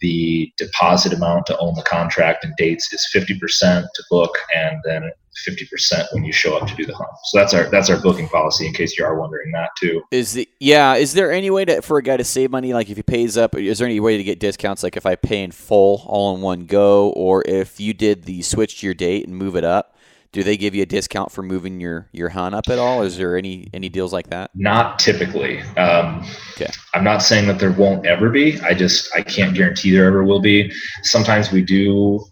[0.01, 3.39] the deposit amount to own the contract and dates is 50%
[3.83, 5.11] to book and then
[5.47, 7.11] 50% when you show up to do the hunt.
[7.25, 10.03] So that's our that's our booking policy in case you are wondering that too.
[10.11, 12.91] Is the yeah, is there any way to for a guy to save money like
[12.91, 15.43] if he pays up is there any way to get discounts like if I pay
[15.43, 19.27] in full all in one go or if you did the switch to your date
[19.27, 19.95] and move it up?
[20.33, 23.03] Do they give you a discount for moving your your hunt up at all?
[23.03, 24.51] Is there any any deals like that?
[24.55, 25.61] Not typically.
[25.77, 26.71] Um, okay.
[26.95, 28.61] I'm not saying that there won't ever be.
[28.61, 30.73] I just I can't guarantee there ever will be.
[31.03, 32.25] Sometimes we do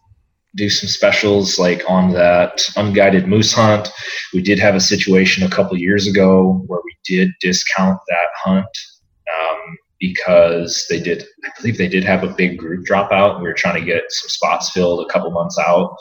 [0.57, 3.89] do some specials like on that unguided moose hunt.
[4.33, 8.67] We did have a situation a couple years ago where we did discount that hunt.
[8.67, 13.55] Um, because they did i believe they did have a big group dropout we were
[13.55, 15.97] trying to get some spots filled a couple months out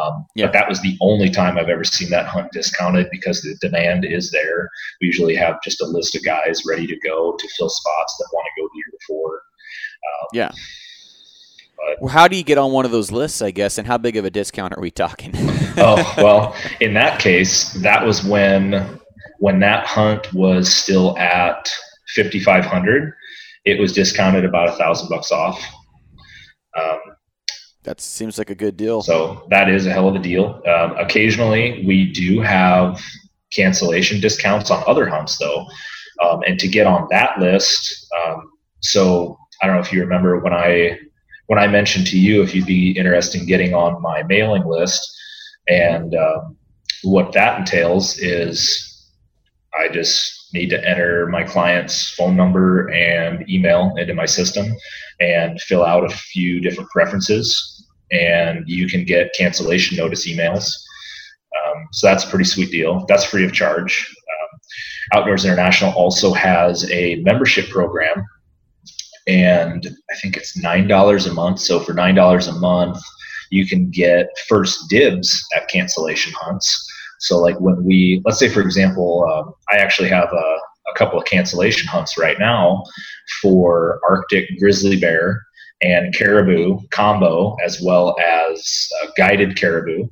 [0.00, 0.46] um, yeah.
[0.46, 4.04] but that was the only time i've ever seen that hunt discounted because the demand
[4.04, 4.68] is there
[5.00, 8.28] we usually have just a list of guys ready to go to fill spots that
[8.32, 10.52] want to go the year before um, yeah
[11.76, 13.98] but, well, how do you get on one of those lists, I guess, and how
[13.98, 15.30] big of a discount are we talking?
[15.76, 18.98] oh, well, in that case, that was when
[19.38, 21.70] when that hunt was still at
[22.16, 23.14] 5500
[23.68, 25.62] it was discounted about a thousand bucks off.
[26.78, 26.98] Um,
[27.88, 29.00] that seems like a good deal.
[29.00, 30.60] So that is a hell of a deal.
[30.66, 33.00] Um, occasionally, we do have
[33.50, 35.66] cancellation discounts on other hunts, though.
[36.22, 40.38] Um, and to get on that list, um, so I don't know if you remember
[40.38, 40.98] when I
[41.46, 45.00] when I mentioned to you if you'd be interested in getting on my mailing list,
[45.66, 46.58] and um,
[47.04, 49.08] what that entails is
[49.80, 54.66] I just need to enter my client's phone number and email into my system
[55.20, 57.77] and fill out a few different preferences
[58.10, 60.70] and you can get cancellation notice emails.
[61.56, 63.04] Um, so that's a pretty sweet deal.
[63.08, 64.14] That's free of charge.
[64.42, 68.24] Um, outdoors international also has a membership program
[69.26, 71.60] and i think it's nine dollars a month.
[71.60, 72.98] So for nine dollars a month
[73.50, 76.86] you can get first dibs at cancellation hunts.
[77.20, 80.36] So like when we, let's say for example, um, I actually have a,
[80.90, 82.84] a couple of cancellation hunts right now
[83.42, 85.42] for Arctic grizzly bear
[85.82, 90.08] and caribou combo, as well as uh, guided caribou.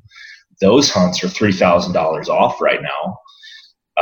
[0.60, 3.18] Those hunts are three thousand dollars off right now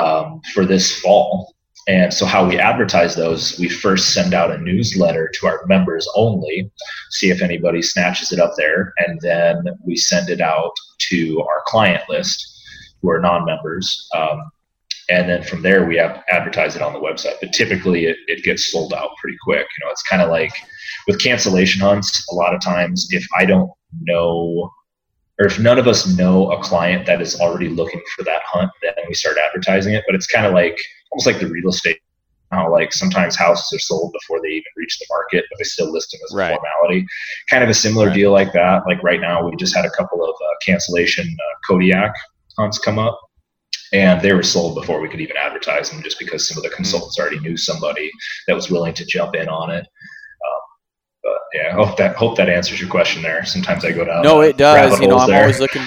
[0.00, 1.54] um, for this fall.
[1.86, 6.08] And so, how we advertise those, we first send out a newsletter to our members
[6.16, 6.70] only,
[7.10, 10.72] see if anybody snatches it up there, and then we send it out
[11.10, 12.42] to our client list
[13.02, 14.08] who are non-members.
[14.16, 14.50] Um,
[15.10, 17.34] and then from there we have advertise it on the website.
[17.40, 19.66] But typically it, it gets sold out pretty quick.
[19.78, 20.52] You know, it's kind of like
[21.06, 23.70] with cancellation hunts, a lot of times if I don't
[24.02, 24.70] know
[25.40, 28.70] or if none of us know a client that is already looking for that hunt,
[28.82, 30.04] then we start advertising it.
[30.06, 30.78] But it's kind of like
[31.10, 31.98] almost like the real estate.
[32.52, 35.90] How like sometimes houses are sold before they even reach the market, but they still
[35.90, 36.56] list them as a right.
[36.56, 37.04] formality.
[37.50, 38.14] Kind of a similar right.
[38.14, 38.86] deal like that.
[38.86, 42.14] Like right now, we just had a couple of uh, cancellation uh, Kodiak
[42.56, 43.18] hunts come up
[43.92, 46.68] and they were sold before we could even advertise them just because some of the
[46.68, 46.76] hmm.
[46.76, 48.10] consultants already knew somebody
[48.46, 50.60] that was willing to jump in on it um,
[51.22, 54.22] but yeah I hope that hope that answers your question there sometimes i go down
[54.22, 55.42] no it does you know i'm there.
[55.42, 55.82] always looking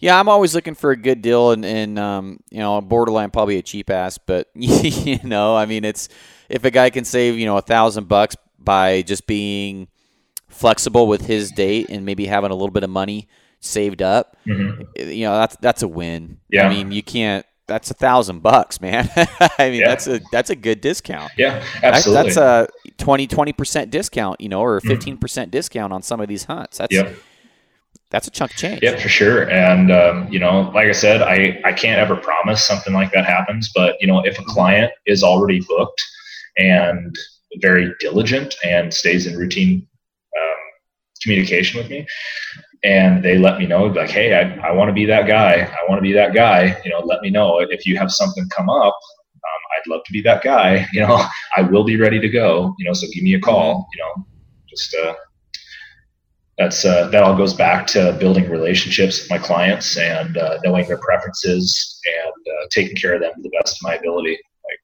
[0.00, 3.56] Yeah, I'm always looking for a good deal, and, and um, you know, borderline probably
[3.56, 6.08] a cheap ass, but you know, I mean, it's
[6.48, 9.88] if a guy can save you know a thousand bucks by just being
[10.48, 13.28] flexible with his date and maybe having a little bit of money
[13.60, 14.82] saved up, mm-hmm.
[15.10, 16.38] you know, that's that's a win.
[16.50, 16.66] Yeah.
[16.66, 17.44] I mean, you can't.
[17.66, 19.10] That's a thousand bucks, man.
[19.16, 19.88] I mean, yeah.
[19.88, 21.32] that's a that's a good discount.
[21.36, 22.32] Yeah, absolutely.
[22.32, 25.20] That's, a 20 20 percent discount, you know, or 15 mm-hmm.
[25.20, 26.78] percent discount on some of these hunts.
[26.78, 27.14] That's yep
[28.10, 28.80] that's a chunk of change.
[28.82, 29.50] Yeah, for sure.
[29.50, 33.26] And um, you know, like I said, I I can't ever promise something like that
[33.26, 36.02] happens, but you know, if a client is already booked
[36.56, 37.14] and
[37.56, 39.86] very diligent and stays in routine
[40.36, 40.56] um,
[41.22, 42.06] communication with me,
[42.84, 45.62] and they let me know like, hey, I I want to be that guy.
[45.62, 46.80] I want to be that guy.
[46.84, 48.94] You know, let me know if you have something come up.
[48.94, 50.86] Um, I'd love to be that guy.
[50.92, 51.24] You know,
[51.56, 52.74] I will be ready to go.
[52.78, 53.86] You know, so give me a call.
[53.94, 54.26] You know,
[54.68, 55.14] just uh,
[56.58, 60.86] that's uh, that all goes back to building relationships with my clients and uh, knowing
[60.86, 64.32] their preferences and uh, taking care of them to the best of my ability.
[64.32, 64.80] Like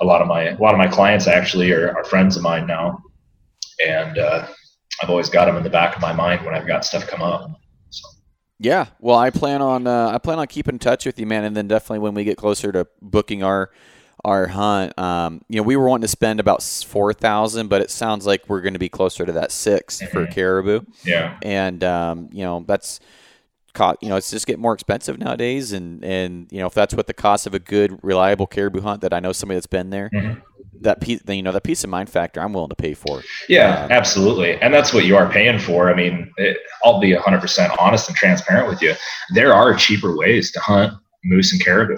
[0.00, 2.66] a lot of my a lot of my clients actually are, are friends of mine
[2.66, 3.00] now,
[3.86, 4.46] and uh,
[5.02, 7.22] I've always got them in the back of my mind when I've got stuff come
[7.22, 7.60] up.
[7.90, 8.08] So.
[8.58, 11.44] Yeah, well, I plan on uh, I plan on keeping in touch with you, man,
[11.44, 13.70] and then definitely when we get closer to booking our
[14.24, 14.98] our hunt.
[14.98, 18.48] Um, you know, we were wanting to spend about four thousand, but it sounds like
[18.48, 20.12] we're going to be closer to that 6 mm-hmm.
[20.12, 20.80] for caribou.
[21.04, 23.00] Yeah, and um, you know that's
[23.74, 23.98] cost.
[24.00, 27.06] You know, it's just getting more expensive nowadays, and and you know if that's what
[27.06, 30.10] the cost of a good, reliable caribou hunt that I know somebody that's been there.
[30.14, 30.40] Mm-hmm.
[30.80, 33.22] That piece, you know, that peace of mind factor, I'm willing to pay for.
[33.48, 35.90] Yeah, um, absolutely, and that's what you are paying for.
[35.90, 38.94] I mean, it, I'll be 100 percent honest and transparent with you.
[39.34, 40.92] There are cheaper ways to hunt
[41.24, 41.96] moose and caribou.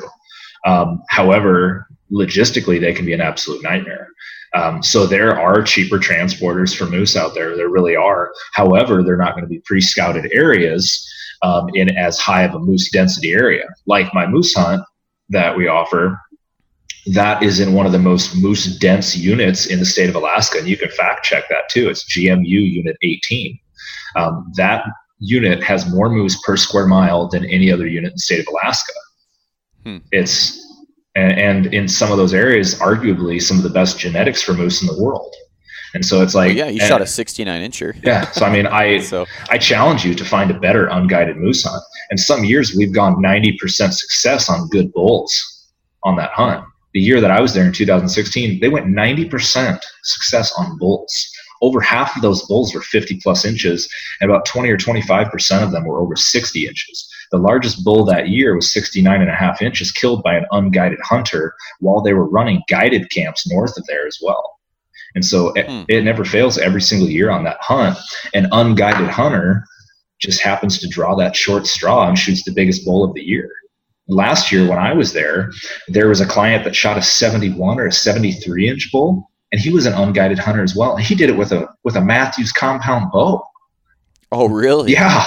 [0.64, 4.08] Um, however, logistically they can be an absolute nightmare.
[4.54, 7.56] Um, so there are cheaper transporters for moose out there.
[7.56, 8.32] There really are.
[8.54, 11.06] However, they're not going to be pre-scouted areas
[11.42, 13.64] um, in as high of a moose density area.
[13.86, 14.82] Like my moose hunt
[15.28, 16.18] that we offer,
[17.06, 20.58] that is in one of the most moose dense units in the state of Alaska,
[20.58, 21.88] and you can fact check that too.
[21.88, 23.58] It's GMU Unit 18.
[24.16, 24.84] Um, that
[25.18, 28.46] unit has more moose per square mile than any other unit in the state of
[28.48, 28.92] Alaska.
[29.84, 29.98] Hmm.
[30.10, 30.62] It's
[31.14, 34.82] and, and in some of those areas, arguably some of the best genetics for moose
[34.82, 35.34] in the world.
[35.94, 37.98] And so it's like, well, yeah, you and, shot a 69 incher.
[38.04, 38.30] yeah.
[38.32, 39.24] So I mean, I so.
[39.48, 41.82] I challenge you to find a better unguided moose hunt.
[42.10, 43.56] And some years we've gone 90%
[43.92, 45.32] success on good bulls
[46.02, 46.64] on that hunt.
[46.96, 51.30] The year that I was there in 2016, they went 90% success on bulls.
[51.60, 53.86] Over half of those bulls were 50 plus inches,
[54.22, 57.14] and about 20 or 25% of them were over 60 inches.
[57.32, 60.98] The largest bull that year was 69 and a half inches, killed by an unguided
[61.02, 64.58] hunter while they were running guided camps north of there as well.
[65.14, 65.82] And so it, hmm.
[65.88, 67.98] it never fails every single year on that hunt.
[68.32, 69.66] An unguided hunter
[70.18, 73.50] just happens to draw that short straw and shoots the biggest bull of the year.
[74.08, 75.50] Last year, when I was there,
[75.88, 79.72] there was a client that shot a 71 or a 73 inch bull, and he
[79.72, 80.96] was an unguided hunter as well.
[80.96, 83.42] And he did it with a with a Mathews compound bow.
[84.32, 84.92] Oh, really?
[84.92, 85.24] Yeah.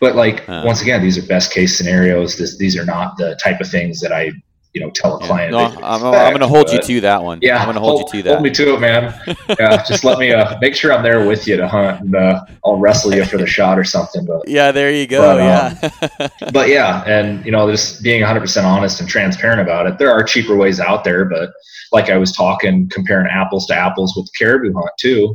[0.00, 2.36] But like uh, once again, these are best case scenarios.
[2.36, 4.30] This, these are not the type of things that I
[4.72, 5.52] you know tell a client.
[5.52, 7.40] No, I'm, I'm going to hold you to that one.
[7.42, 8.34] Yeah, I'm going to hold, hold, you to that.
[8.34, 9.20] Hold me to it, man.
[9.58, 12.44] yeah, just let me uh, make sure I'm there with you to hunt, and uh,
[12.64, 14.24] I'll wrestle you for the shot or something.
[14.24, 15.20] But yeah, there you go.
[15.20, 15.90] But, yeah,
[16.20, 19.98] um, but yeah, and you know, just being 100 percent honest and transparent about it.
[19.98, 21.50] There are cheaper ways out there, but
[21.92, 25.34] like I was talking, comparing apples to apples with caribou hunt too.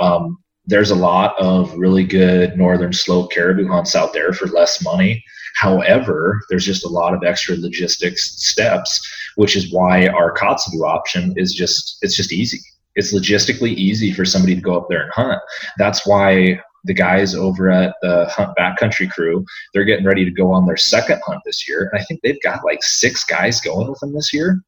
[0.00, 4.82] Um, there's a lot of really good northern slope caribou hunts out there for less
[4.82, 5.22] money.
[5.54, 9.00] However, there's just a lot of extra logistics steps,
[9.36, 12.60] which is why our Kotzebue option is just it's just easy.
[12.94, 15.40] It's logistically easy for somebody to go up there and hunt.
[15.78, 20.52] That's why the guys over at the Hunt Backcountry crew, they're getting ready to go
[20.52, 21.88] on their second hunt this year.
[21.90, 24.60] And I think they've got like six guys going with them this year.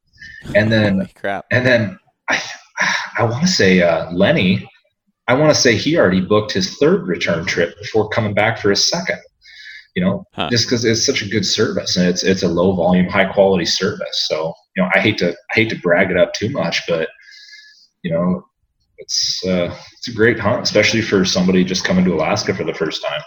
[0.55, 1.45] And then crap.
[1.51, 1.99] And then
[2.29, 2.41] I
[3.17, 4.67] I want to say uh, Lenny
[5.27, 8.69] I want to say he already booked his third return trip before coming back for
[8.69, 9.19] his second.
[9.95, 10.49] You know, huh.
[10.49, 13.65] just because it's such a good service and it's it's a low volume, high quality
[13.65, 14.25] service.
[14.27, 17.07] So you know, I hate to I hate to brag it up too much, but
[18.03, 18.45] you know,
[18.97, 22.73] it's uh, it's a great hunt, especially for somebody just coming to Alaska for the
[22.73, 23.21] first time.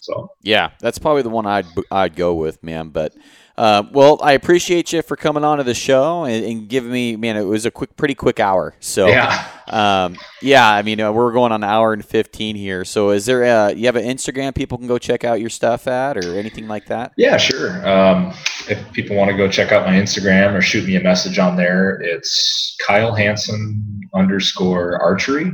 [0.00, 2.90] So yeah, that's probably the one I'd I'd go with, man.
[2.90, 3.14] But
[3.56, 7.14] uh, well, I appreciate you for coming on to the show and, and, giving me,
[7.14, 8.74] man, it was a quick, pretty quick hour.
[8.80, 10.68] So, yeah, um, yeah.
[10.68, 12.84] I mean, uh, we're going on an hour and fifteen here.
[12.84, 15.86] So, is there, a, you have an Instagram people can go check out your stuff
[15.86, 17.12] at, or anything like that?
[17.16, 17.86] Yeah, sure.
[17.88, 18.34] Um,
[18.68, 21.56] if people want to go check out my Instagram or shoot me a message on
[21.56, 25.52] there, it's Kyle Hanson underscore archery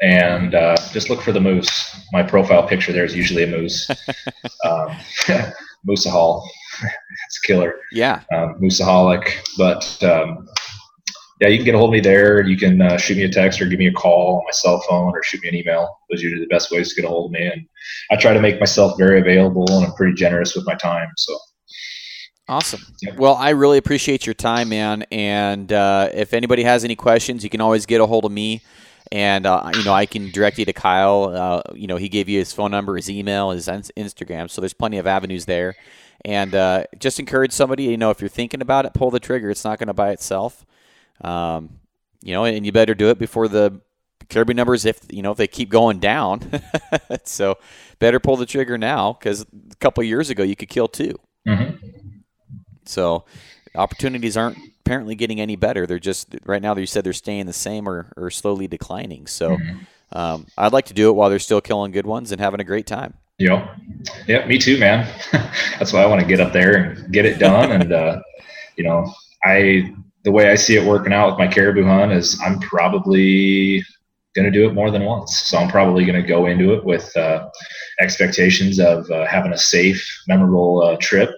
[0.00, 2.00] and uh, just look for the moose.
[2.12, 3.88] My profile picture there is usually a moose.
[4.64, 4.96] um,
[5.84, 6.50] Musa Hall.
[6.82, 7.74] It's killer.
[7.92, 8.22] Yeah.
[8.32, 9.30] Um, Musaholic.
[9.56, 10.46] But um,
[11.40, 12.42] yeah, you can get a hold of me there.
[12.42, 14.80] You can uh, shoot me a text or give me a call on my cell
[14.88, 15.98] phone or shoot me an email.
[16.10, 17.46] Those are usually the best ways to get a hold of me.
[17.46, 17.66] And
[18.10, 21.08] I try to make myself very available and I'm pretty generous with my time.
[21.16, 21.36] So.
[22.46, 22.82] Awesome.
[23.16, 25.04] Well, I really appreciate your time, man.
[25.10, 28.60] And uh, if anybody has any questions, you can always get a hold of me.
[29.10, 31.32] And uh, you know, I can direct you to Kyle.
[31.34, 34.50] Uh, you know, he gave you his phone number, his email, his Instagram.
[34.50, 35.74] So there's plenty of avenues there.
[36.24, 37.84] And uh, just encourage somebody.
[37.84, 39.50] You know, if you're thinking about it, pull the trigger.
[39.50, 40.64] It's not going to buy itself.
[41.20, 41.80] Um,
[42.22, 43.80] you know, and you better do it before the
[44.28, 46.40] caribou numbers, if you know, if they keep going down.
[47.24, 47.58] so
[47.98, 51.86] better pull the trigger now because a couple years ago you could kill 2 mm-hmm.
[52.86, 53.24] So
[53.74, 55.86] opportunities aren't apparently getting any better.
[55.86, 56.76] They're just right now.
[56.76, 59.26] You said they're staying the same or, or slowly declining.
[59.26, 60.18] So mm-hmm.
[60.18, 62.64] um, I'd like to do it while they're still killing good ones and having a
[62.64, 63.14] great time.
[63.38, 63.76] Yep.
[64.28, 65.12] Yeah, me too, man.
[65.78, 67.72] That's why I want to get up there and get it done.
[67.72, 68.20] and uh,
[68.76, 69.12] you know,
[69.44, 69.92] I
[70.24, 73.84] the way I see it working out with my caribou hunt is I'm probably
[74.34, 75.36] going to do it more than once.
[75.46, 77.48] So I'm probably going to go into it with uh,
[78.00, 81.30] expectations of uh, having a safe, memorable uh, trip.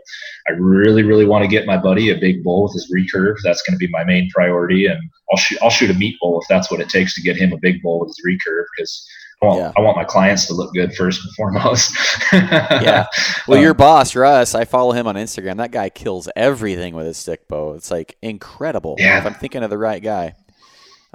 [0.48, 3.36] I really, really want to get my buddy a big bull with his recurve.
[3.42, 4.98] That's going to be my main priority, and
[5.30, 5.58] I'll shoot.
[5.60, 7.82] I'll shoot a meat bull if that's what it takes to get him a big
[7.82, 9.08] bull with his recurve because.
[9.42, 9.72] I want, yeah.
[9.76, 11.92] I want my clients to look good first and foremost.
[12.32, 13.06] yeah.
[13.46, 15.58] Well, um, your boss, Russ, I follow him on Instagram.
[15.58, 17.74] That guy kills everything with his stick bow.
[17.74, 18.96] It's like incredible.
[18.98, 19.18] Yeah.
[19.18, 20.34] If I'm thinking of the right guy.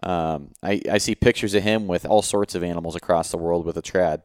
[0.03, 3.65] Um, I, I see pictures of him with all sorts of animals across the world
[3.65, 4.21] with a trad.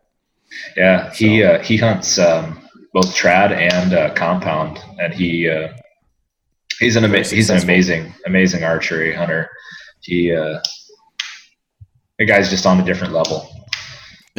[0.77, 1.47] Yeah, he so.
[1.47, 5.69] uh, he hunts um, both trad and uh, compound, and he uh,
[6.79, 9.51] he's an ama- he's an amazing amazing archery hunter.
[10.01, 10.61] He uh,
[12.19, 13.56] the guy's just on a different level.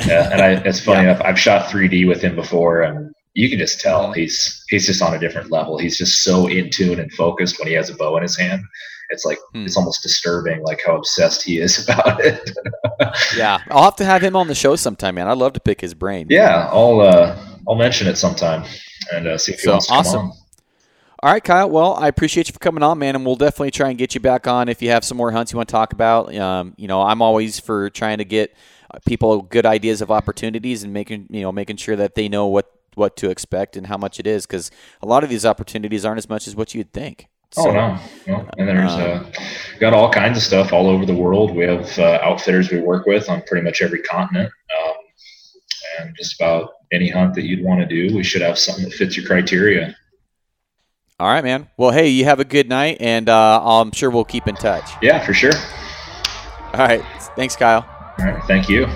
[0.06, 1.12] Yeah, and I, it's funny yeah.
[1.12, 1.22] enough.
[1.26, 5.14] I've shot 3D with him before, and you can just tell he's he's just on
[5.14, 5.78] a different level.
[5.78, 8.62] He's just so in tune and focused when he has a bow in his hand.
[9.10, 9.66] It's like hmm.
[9.66, 12.52] it's almost disturbing, like how obsessed he is about it.
[13.36, 15.28] yeah, I'll have to have him on the show sometime, man.
[15.28, 16.28] I'd love to pick his brain.
[16.30, 17.38] Yeah, I'll uh,
[17.68, 18.66] I'll mention it sometime
[19.14, 20.20] and uh, see if he so, wants to awesome.
[20.20, 20.38] come on.
[21.24, 21.70] All right, Kyle.
[21.70, 24.22] Well, I appreciate you for coming on, man, and we'll definitely try and get you
[24.22, 26.34] back on if you have some more hunts you want to talk about.
[26.36, 28.56] Um, you know, I'm always for trying to get
[29.06, 32.72] people good ideas of opportunities and making you know making sure that they know what
[32.96, 36.18] what to expect and how much it is because a lot of these opportunities aren't
[36.18, 37.28] as much as what you'd think.
[37.56, 39.32] Oh, so, oh no, no, and there's uh, uh,
[39.80, 41.56] got all kinds of stuff all over the world.
[41.56, 44.96] We have uh, outfitters we work with on pretty much every continent, um,
[46.00, 48.94] and just about any hunt that you'd want to do, we should have something that
[48.94, 49.96] fits your criteria.
[51.20, 51.70] All right, man.
[51.78, 54.90] Well, hey, you have a good night, and uh, I'm sure we'll keep in touch.
[55.02, 55.54] Yeah, for sure.
[56.74, 57.04] All right.
[57.36, 57.97] Thanks, Kyle.
[58.20, 58.44] All right.
[58.46, 58.88] Thank you.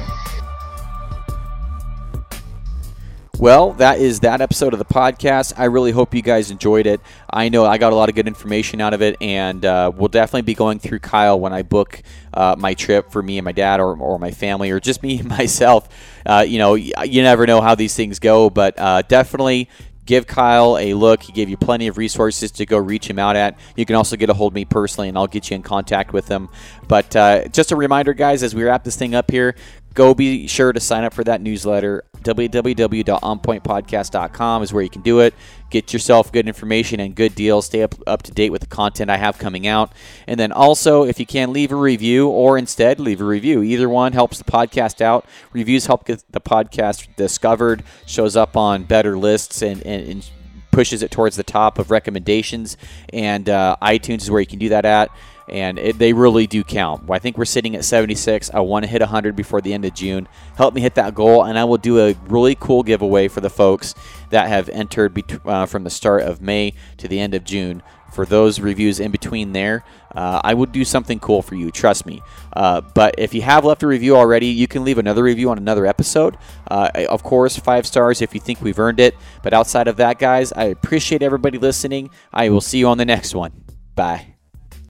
[3.42, 5.54] Well, that is that episode of the podcast.
[5.58, 7.02] I really hope you guys enjoyed it.
[7.28, 10.10] I know I got a lot of good information out of it, and uh, we'll
[10.10, 12.04] definitely be going through Kyle when I book
[12.36, 15.18] uh, my trip for me and my dad or, or my family or just me
[15.18, 15.90] and myself.
[16.24, 19.70] Uh, you know, you never know how these things go, but uh, definitely
[20.06, 21.24] give Kyle a look.
[21.24, 23.58] He gave you plenty of resources to go reach him out at.
[23.76, 26.14] You can also get a hold of me personally, and I'll get you in contact
[26.14, 26.50] with him.
[26.88, 29.56] But uh, just a reminder, guys, as we wrap this thing up here,
[29.94, 32.04] go be sure to sign up for that newsletter.
[32.22, 35.34] www.onpointpodcast.com is where you can do it.
[35.72, 37.66] Get yourself good information and good deals.
[37.66, 39.92] Stay up, up to date with the content I have coming out.
[40.28, 43.64] And then also, if you can, leave a review or instead leave a review.
[43.64, 45.26] Either one helps the podcast out.
[45.54, 50.30] Reviews help get the podcast discovered, shows up on better lists, and, and, and
[50.72, 52.78] pushes it towards the top of recommendations.
[53.14, 55.10] And uh, iTunes is where you can do that at
[55.52, 57.10] and it, they really do count.
[57.10, 58.52] I think we're sitting at 76.
[58.54, 60.28] I want to hit 100 before the end of June.
[60.56, 63.50] Help me hit that goal, and I will do a really cool giveaway for the
[63.50, 63.94] folks
[64.30, 67.84] that have entered bet- uh, from the start of May to the end of June.
[68.12, 71.72] For those reviews in between there, uh, I would do something cool for you.
[71.72, 72.22] Trust me.
[72.54, 75.58] Uh, but if you have left a review already, you can leave another review on
[75.58, 76.38] another episode.
[76.70, 79.16] Uh, of course, five stars if you think we've earned it.
[79.44, 82.10] But outside of that, guys, I appreciate everybody listening.
[82.34, 83.64] I will see you on the next one.
[83.96, 84.36] Bye.